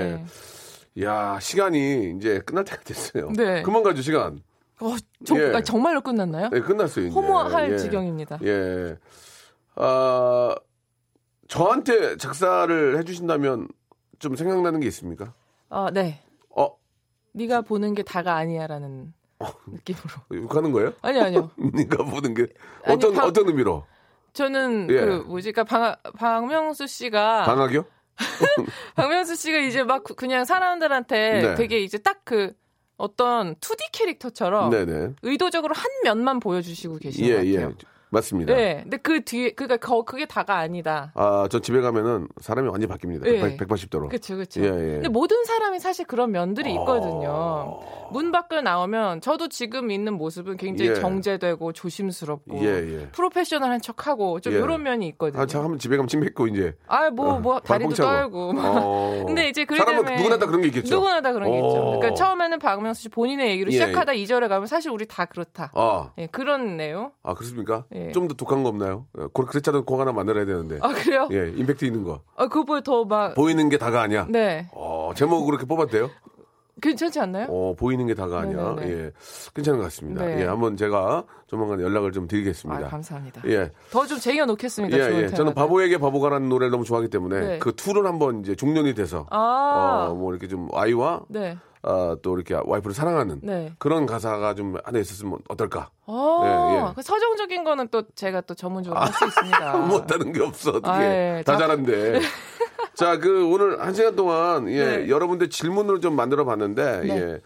네. 0.96 1.06
야 1.06 1.40
시간이 1.40 2.16
이제 2.18 2.42
끝날 2.46 2.66
때가 2.66 2.82
됐어요. 2.84 3.32
네. 3.38 3.62
그만 3.62 3.84
가죠 3.84 4.02
시간. 4.02 4.42
어, 4.84 4.96
저, 5.26 5.36
예. 5.40 5.56
아, 5.56 5.62
정말로 5.62 6.02
끝났나요? 6.02 6.50
네, 6.50 6.60
끝났어요. 6.60 7.06
이제. 7.08 7.14
허무할 7.16 7.72
예. 7.74 7.78
지경입니다. 7.78 8.40
예. 8.44 8.98
아, 9.76 10.56
저한테 11.48 12.18
작사를 12.18 12.98
해주신다면 12.98 13.68
좀 14.20 14.36
생각나는 14.36 14.80
게 14.80 14.88
있습니까? 14.88 15.34
아, 15.70 15.90
네. 15.94 16.22
어, 16.56 16.68
네가 17.34 17.62
보는 17.62 17.94
게 17.94 18.04
다가 18.04 18.36
아니야라는 18.36 19.14
느낌으로. 19.68 20.04
욕하는 20.44 20.72
거예요? 20.72 20.94
아니 21.02 21.20
아니요. 21.20 21.50
네가 21.74 22.04
보는 22.06 22.34
게 22.34 22.48
아니, 22.84 22.96
어떤 22.96 23.14
방- 23.14 23.26
어떤 23.28 23.48
의미로? 23.48 23.86
저는 24.34 24.88
예. 24.90 25.00
그 25.02 25.06
뭐지? 25.28 25.52
그러니까 25.52 25.64
방, 25.64 25.96
박명수 26.18 26.88
씨가 26.88 27.44
방학이요? 27.46 27.86
박명수 28.96 29.36
씨가 29.36 29.60
이제 29.60 29.84
막 29.84 30.04
그- 30.04 30.16
그냥 30.16 30.44
사람들한테 30.46 31.42
네. 31.42 31.56
되게 31.56 31.80
이제 31.80 31.98
딱 31.98 32.22
그 32.26 32.54
어떤 32.98 33.56
2D 33.56 33.92
캐릭터처럼 33.92 34.70
네네. 34.70 35.14
의도적으로 35.22 35.74
한 35.74 35.86
면만 36.04 36.40
보여주시고 36.40 36.98
계시는 36.98 37.30
예, 37.30 37.36
것 37.36 37.46
예. 37.48 37.56
같아요. 37.58 37.76
맞습니다. 38.14 38.54
네. 38.54 38.82
근데 38.84 38.98
그 38.98 39.24
뒤에 39.24 39.52
그니까 39.52 39.78
거 39.78 40.04
그게 40.04 40.26
다가 40.26 40.58
아니다. 40.58 41.12
아, 41.16 41.48
저 41.50 41.60
집에 41.60 41.82
가면은 41.82 42.28
사람이 42.40 42.70
완전히 42.70 42.94
바뀝니다. 42.94 43.26
예. 43.26 43.58
180도로. 43.58 44.10
그렇죠, 44.10 44.36
그렇죠. 44.36 44.62
예, 44.62 44.66
예. 44.66 44.94
근데 44.94 45.10
모든 45.10 45.44
사람이 45.44 45.80
사실 45.80 46.06
그런 46.06 46.32
면들이 46.32 46.70
아. 46.70 46.74
있거든요. 46.74 47.80
문 48.12 48.32
밖을 48.32 48.64
나오면 48.64 49.22
저도 49.22 49.50
지금 49.50 49.90
있는 49.90 50.14
모습은 50.14 50.58
굉장히 50.58 50.92
예. 50.92 50.96
정제되고 50.96 51.74
조심스럽고 51.74 52.60
예, 52.64 52.68
예. 52.68 53.08
프로페셔널한 53.12 53.82
척하고 53.82 54.40
좀 54.40 54.54
예. 54.54 54.58
이런 54.58 54.84
면이 54.84 55.08
있거든요. 55.10 55.42
아, 55.42 55.46
참, 55.46 55.64
한번 55.64 55.80
집에 55.80 55.98
가면 55.98 56.08
침 56.08 56.22
뱉고, 56.22 56.48
이제. 56.48 56.76
아, 56.88 57.10
뭐, 57.10 57.40
뭐, 57.40 57.56
어, 57.56 57.60
다리도 57.60 57.90
발꿈차고. 57.90 58.54
떨고. 58.54 58.54
어. 58.60 59.24
근데 59.26 59.50
이제 59.50 59.66
그 59.66 59.76
사람은 59.76 60.16
누구나 60.16 60.38
다 60.38 60.46
그런 60.46 60.62
게 60.62 60.68
있겠죠. 60.68 60.96
누구나 60.96 61.22
다 61.22 61.34
그런 61.34 61.52
게 61.52 61.58
있죠. 61.58 61.68
어. 61.68 61.98
그러니까 61.98 62.14
처음에는 62.14 62.60
박명수 62.60 63.02
씨 63.04 63.10
본인의 63.10 63.50
얘기로 63.52 63.72
예, 63.72 63.74
시작하다 63.74 64.14
이 64.14 64.24
2절에 64.26 64.48
가면 64.48 64.68
사실 64.68 64.92
우리 64.92 65.06
다 65.08 65.26
그렇다. 65.26 65.72
아, 65.74 66.12
예, 66.18 66.28
그런 66.28 66.78
내용. 66.78 67.12
아, 67.24 67.34
그렇습니까? 67.34 67.86
예. 67.96 68.03
좀 68.12 68.28
더 68.28 68.34
독한 68.36 68.64
거 68.64 68.70
없나요? 68.70 69.06
어, 69.18 69.28
그- 69.34 69.46
그랬자도 69.46 69.86
공 69.86 70.02
하나 70.02 70.12
만들어야 70.12 70.46
되는데. 70.46 70.80
아, 70.82 70.90
그래요? 70.90 71.28
예, 71.32 71.50
임팩트 71.56 71.86
있는 71.86 72.04
거. 72.04 72.22
아, 72.36 72.48
그거보다 72.48 72.82
더 72.82 73.06
막. 73.06 73.34
보이는 73.36 73.70
게 73.70 73.78
다가 73.78 74.02
아니야. 74.02 74.26
네. 74.30 74.68
어, 74.74 75.12
제목 75.16 75.46
그렇게 75.46 75.66
뽑았대요? 75.66 76.10
괜찮지 76.82 77.20
않나요? 77.20 77.46
어, 77.50 77.76
보이는 77.78 78.06
게 78.08 78.14
다가 78.14 78.40
아니야. 78.42 78.74
네네네. 78.76 78.92
예. 79.06 79.12
괜찮은 79.54 79.80
것 79.80 79.86
같습니다. 79.86 80.26
네. 80.26 80.42
예, 80.42 80.46
한번 80.46 80.76
제가 80.76 81.24
조만간 81.48 81.80
연락을 81.80 82.12
좀 82.12 82.26
아, 82.26 82.28
드리겠습니다. 82.28 82.88
감사합니다. 82.90 83.42
예. 83.46 83.72
더 83.92 84.06
좀 84.06 84.20
쟁여 84.20 84.46
놓겠습니다. 84.46 84.98
예, 84.98 85.24
예. 85.24 85.28
저는. 85.30 85.54
바보에게 85.54 86.00
바보가라는 86.00 86.50
노래를 86.50 86.72
너무 86.72 86.84
좋아하기 86.84 87.10
때문에 87.10 87.40
네. 87.40 87.60
그 87.60 87.74
투를 87.76 88.06
한번 88.08 88.42
이제 88.42 88.56
종련이 88.56 88.96
돼서 88.96 89.28
아. 89.30 90.08
어, 90.10 90.16
뭐 90.16 90.32
이렇게 90.32 90.48
좀 90.48 90.68
아이와 90.74 91.22
네. 91.30 91.58
아, 91.84 92.16
또 92.22 92.36
이렇게 92.36 92.56
와이프를 92.64 92.94
사랑하는 92.94 93.42
네. 93.44 93.74
그런 93.78 94.06
가사가 94.06 94.54
좀 94.56 94.76
안에 94.86 95.00
있었으면 95.02 95.40
어떨까? 95.50 95.90
어, 96.06 96.42
예, 96.46 96.78
예. 96.90 96.94
그 96.96 97.02
서정적인 97.02 97.64
거는 97.64 97.90
또 97.90 98.04
제가 98.16 98.42
또 98.42 98.54
전문적으로 98.56 99.00
할수 99.02 99.26
있습니다. 99.26 99.78
못하는 99.88 100.32
게 100.32 100.42
없어 100.42 100.72
어떻게 100.72 100.90
아, 100.90 101.04
예. 101.04 101.44
다 101.46 101.54
자- 101.54 101.60
잘한데. 101.60 102.20
자, 102.96 103.18
그 103.18 103.46
오늘 103.52 103.82
한 103.82 103.94
시간 103.94 104.16
동안 104.16 104.70
예, 104.70 104.98
네. 105.00 105.10
여러분들 105.10 105.50
질문을 105.50 106.00
좀 106.00 106.16
만들어 106.16 106.46
봤는데 106.46 107.02
네. 107.02 107.10
예, 107.10 107.42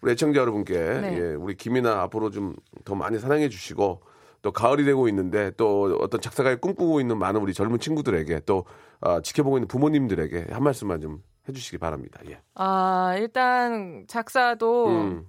우리 0.00 0.12
애청자 0.12 0.40
여러분께 0.40 0.74
네. 0.78 1.18
예, 1.18 1.34
우리 1.34 1.56
김이나 1.56 2.02
앞으로 2.02 2.30
좀 2.30 2.54
더 2.84 2.94
많이 2.96 3.18
사랑해 3.18 3.48
주시고 3.48 4.00
또 4.42 4.50
가을이 4.50 4.84
되고 4.84 5.06
있는데 5.08 5.52
또 5.56 5.96
어떤 6.00 6.20
작사가에 6.20 6.56
꿈꾸고 6.56 7.00
있는 7.00 7.16
많은 7.18 7.40
우리 7.40 7.54
젊은 7.54 7.78
친구들에게 7.78 8.40
또 8.46 8.64
아, 9.00 9.20
지켜보고 9.20 9.58
있는 9.58 9.68
부모님들에게 9.68 10.46
한 10.50 10.62
말씀만 10.64 11.00
좀 11.00 11.22
해주시기 11.48 11.78
바랍니다. 11.78 12.20
예. 12.28 12.40
아, 12.54 13.14
일단 13.18 14.04
작사도 14.06 14.86
음. 14.88 15.26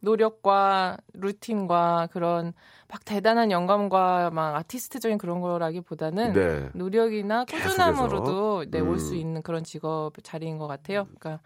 노력과 0.00 0.98
루틴과 1.14 2.08
그런 2.12 2.52
막 2.90 3.04
대단한 3.06 3.50
영감과 3.50 4.30
막 4.30 4.54
아티스트적인 4.56 5.16
그런 5.16 5.40
거라기보다는 5.40 6.32
네. 6.34 6.68
노력이나 6.74 7.44
꾸준함으로도 7.46 8.58
계속해서. 8.60 8.70
네, 8.70 8.80
올 8.80 8.94
음. 8.94 8.98
수 8.98 9.14
있는 9.14 9.40
그런 9.42 9.64
직업 9.64 10.12
자리인 10.22 10.58
것 10.58 10.66
같아요. 10.66 11.04
그러니까 11.18 11.40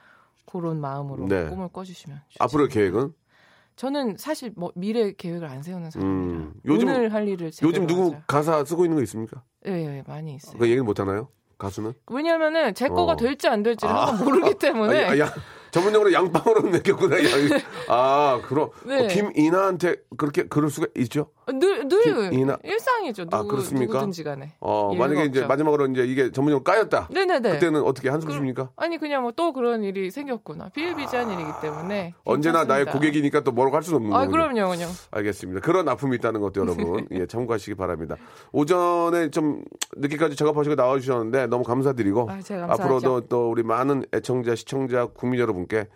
그런 0.45 0.81
마음으로 0.81 1.27
네. 1.29 1.49
꿈을 1.49 1.69
꿔주시면 1.69 2.21
좋죠. 2.29 2.45
앞으로의 2.45 2.69
계획은 2.69 3.13
저는 3.77 4.17
사실 4.19 4.53
뭐 4.57 4.73
미래 4.75 5.13
계획을 5.13 5.47
안 5.47 5.63
세우는 5.63 5.93
사람이라 5.93 6.19
음, 6.19 6.55
요즘- 6.65 6.89
오늘 6.89 7.13
할 7.13 7.29
일을 7.29 7.53
요즘 7.63 7.87
누구 7.87 8.07
하자. 8.07 8.23
가사 8.27 8.65
쓰고 8.65 8.85
있는 8.85 8.97
거 8.97 9.03
있습니까? 9.05 9.45
예, 9.67 9.71
예, 9.73 10.03
많이 10.09 10.35
있어요. 10.35 10.59
그 10.59 10.65
얘기를 10.65 10.83
못 10.83 10.99
하나요? 10.99 11.29
가수는? 11.59 11.93
왜냐면은 12.07 12.75
제 12.75 12.89
거가 12.89 13.13
어. 13.13 13.17
될지 13.17 13.49
안 13.49 13.63
될지를 13.63 13.95
항상 13.95 14.25
모르기 14.25 14.55
때문에 14.55 15.05
아, 15.11 15.19
야, 15.19 15.33
전문용어로 15.73 16.13
양빵으로 16.13 16.63
느꼈구나. 16.71 17.17
야, 17.19 17.23
아, 17.89 18.41
그럼 18.47 18.71
네. 18.85 19.05
어, 19.05 19.09
김이나한테 19.09 19.97
그렇게 20.17 20.45
그럴 20.45 20.71
수가 20.71 20.87
있죠? 20.97 21.31
늘, 21.53 21.89
늘 21.89 22.31
김이나- 22.31 22.59
일상이죠. 22.65 23.25
누구, 23.25 23.37
아, 23.37 23.43
그렇습니까? 23.43 23.93
누구든지 23.95 24.25
간에. 24.25 24.53
어, 24.61 24.95
만약에 24.95 25.25
이제 25.27 25.41
없죠. 25.41 25.49
마지막으로 25.49 25.87
이제 25.87 26.05
이게 26.05 26.31
전문용어 26.33 26.63
까였다. 26.63 27.09
네네네. 27.11 27.53
그때는 27.53 27.83
어떻게 27.83 28.09
한숨 28.09 28.29
그- 28.29 28.35
쉽니까? 28.35 28.71
아니 28.77 28.99
그냥 28.99 29.23
뭐 29.23 29.33
또 29.37 29.53
그런 29.53 29.85
일이 29.85 30.11
생겼구나. 30.11 30.71
비일비재한 30.71 31.31
일이기 31.31 31.51
때문에 31.63 32.15
언제나 32.25 32.65
나의 32.65 32.85
괜찮습니다. 32.87 32.93
고객이니까 32.93 33.41
또 33.45 33.53
뭐라고 33.53 33.77
할 33.77 33.83
수는 33.83 33.97
없는 34.01 34.13
아 34.13 34.21
거군요. 34.27 34.33
그럼요, 34.33 34.55
그럼요. 34.77 34.93
알겠습니다. 35.13 35.61
그런 35.61 35.89
아픔이 35.89 36.17
있다는 36.17 36.41
것도 36.41 36.61
여러분 36.61 37.07
예, 37.13 37.27
참고하시기 37.27 37.75
바랍니다. 37.77 38.17
오전에 38.53 39.31
좀 39.31 39.63
늦게까지 39.97 40.35
작업하시고 40.37 40.75
나와주셨는데 40.75 41.47
너무 41.47 41.63
감사드리고 41.65 42.29
아. 42.31 42.39
앞으로도 42.73 43.23
또 43.29 43.51
우리 43.51 43.63
많은 43.63 44.05
애청자, 44.13 44.55
시청자, 44.55 45.07
국민 45.07 45.41
여러분께 45.41 45.87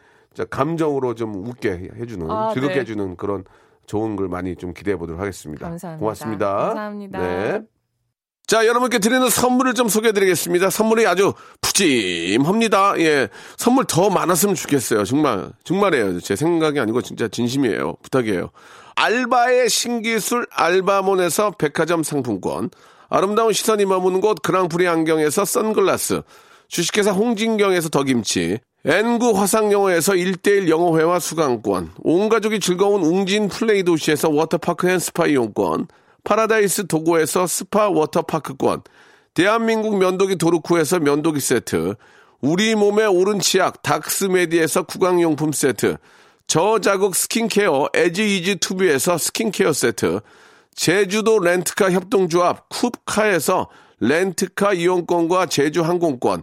감정으로 0.50 1.14
좀 1.14 1.34
웃게 1.46 1.90
해주는 1.98 2.30
아, 2.30 2.52
즐겁게 2.54 2.74
네. 2.76 2.80
해주는 2.80 3.16
그런 3.16 3.44
좋은 3.86 4.16
글 4.16 4.28
많이 4.28 4.56
좀 4.56 4.74
기대해 4.74 4.96
보도록 4.96 5.20
하겠습니다. 5.20 5.68
감사합니다. 5.68 6.00
고맙습니다. 6.00 6.56
감사합니다. 6.56 7.18
네. 7.18 7.60
자, 8.46 8.66
여러분께 8.66 8.98
드리는 8.98 9.28
선물을 9.30 9.74
좀 9.74 9.88
소개해 9.88 10.12
드리겠습니다. 10.12 10.68
선물이 10.68 11.06
아주 11.06 11.32
푸짐합니다. 11.60 12.98
예. 12.98 13.28
선물 13.56 13.84
더 13.86 14.10
많았으면 14.10 14.54
좋겠어요. 14.54 15.04
정말, 15.04 15.52
정말이에요. 15.64 16.20
제 16.20 16.36
생각이 16.36 16.78
아니고 16.78 17.02
진짜 17.02 17.28
진심이에요. 17.28 17.96
부탁이에요. 18.02 18.50
알바의 18.94 19.70
신기술 19.70 20.46
알바몬에서 20.50 21.52
백화점 21.52 22.02
상품권, 22.02 22.68
아름다운 23.08 23.52
시선이 23.52 23.86
머무는 23.86 24.20
곳 24.20 24.42
그랑프리 24.42 24.86
안경에서 24.86 25.44
선글라스, 25.44 26.22
주식회사 26.68 27.12
홍진경에서 27.12 27.88
더김치, 27.88 28.58
N구 28.84 29.38
화상영어에서 29.38 30.14
1대1 30.14 30.68
영어회화 30.68 31.20
수강권, 31.20 31.92
온 32.02 32.28
가족이 32.28 32.58
즐거운 32.58 33.04
웅진 33.04 33.46
플레이 33.46 33.84
도시에서 33.84 34.28
워터파크 34.28 34.90
and 34.90 34.98
스파 34.98 35.28
이용권, 35.28 35.86
파라다이스 36.24 36.88
도고에서 36.88 37.46
스파 37.46 37.88
워터파크권, 37.88 38.82
대한민국 39.34 39.98
면도기 39.98 40.34
도르쿠에서 40.34 40.98
면도기 40.98 41.38
세트, 41.38 41.94
우리 42.40 42.74
몸에 42.74 43.06
옳은 43.06 43.38
치약 43.38 43.82
닥스메디에서 43.82 44.82
구강용품 44.82 45.52
세트, 45.52 45.98
저자극 46.48 47.14
스킨케어 47.14 47.90
에지이지 47.94 48.56
투비에서 48.56 49.16
스킨케어 49.16 49.72
세트, 49.72 50.18
제주도 50.74 51.38
렌트카 51.38 51.92
협동조합 51.92 52.68
쿱카에서 52.68 53.68
렌트카 54.00 54.72
이용권과 54.72 55.46
제주 55.46 55.82
항공권, 55.82 56.42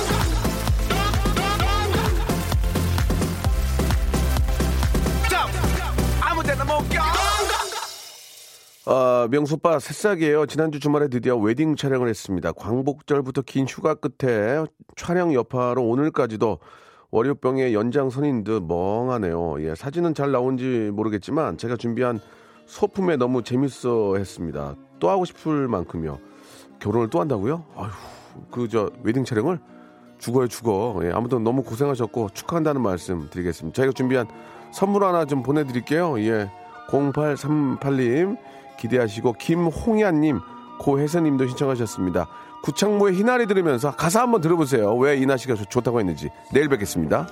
아, 8.85 9.27
명소빠 9.29 9.79
새싹이에요. 9.79 10.47
지난주 10.47 10.79
주말에 10.79 11.07
드디어 11.07 11.37
웨딩 11.37 11.75
촬영을 11.75 12.07
했습니다. 12.09 12.51
광복절부터 12.51 13.43
긴 13.43 13.67
휴가 13.67 13.93
끝에 13.93 14.63
촬영 14.95 15.33
여파로 15.33 15.83
오늘까지도 15.83 16.57
월요병의 17.11 17.75
연장선인 17.75 18.43
듯 18.43 18.63
멍하네요. 18.63 19.61
예, 19.63 19.75
사진은 19.75 20.15
잘 20.15 20.31
나온지 20.31 20.89
모르겠지만 20.93 21.57
제가 21.57 21.75
준비한 21.75 22.19
소품에 22.65 23.17
너무 23.17 23.43
재밌어 23.43 24.15
했습니다. 24.15 24.75
또 24.99 25.09
하고 25.09 25.25
싶을 25.25 25.67
만큼요. 25.67 26.17
결혼을 26.79 27.09
또 27.09 27.19
한다고요? 27.19 27.63
아휴, 27.75 27.89
그 28.49 28.67
저 28.67 28.89
웨딩 29.03 29.25
촬영을 29.25 29.59
죽어요, 30.17 30.47
죽어. 30.47 30.99
예, 31.03 31.11
아무튼 31.11 31.43
너무 31.43 31.61
고생하셨고 31.63 32.29
축하한다는 32.33 32.81
말씀 32.81 33.29
드리겠습니다. 33.29 33.75
저희가 33.75 33.93
준비한 33.93 34.25
선물 34.71 35.03
하나 35.03 35.25
좀 35.25 35.43
보내드릴게요. 35.43 36.19
예, 36.21 36.49
0838님 36.87 38.37
기대하시고 38.81 39.33
김홍야님, 39.33 40.39
고혜선님도 40.79 41.47
신청하셨습니다. 41.47 42.27
구창모의 42.63 43.15
희나리 43.15 43.47
들으면서 43.47 43.91
가사 43.91 44.21
한번 44.21 44.41
들어보세요. 44.41 44.95
왜 44.95 45.17
이나 45.17 45.37
씨가 45.37 45.55
좋다고 45.55 45.99
했는지 45.99 46.29
내일 46.51 46.69
뵙겠습니다. 46.69 47.27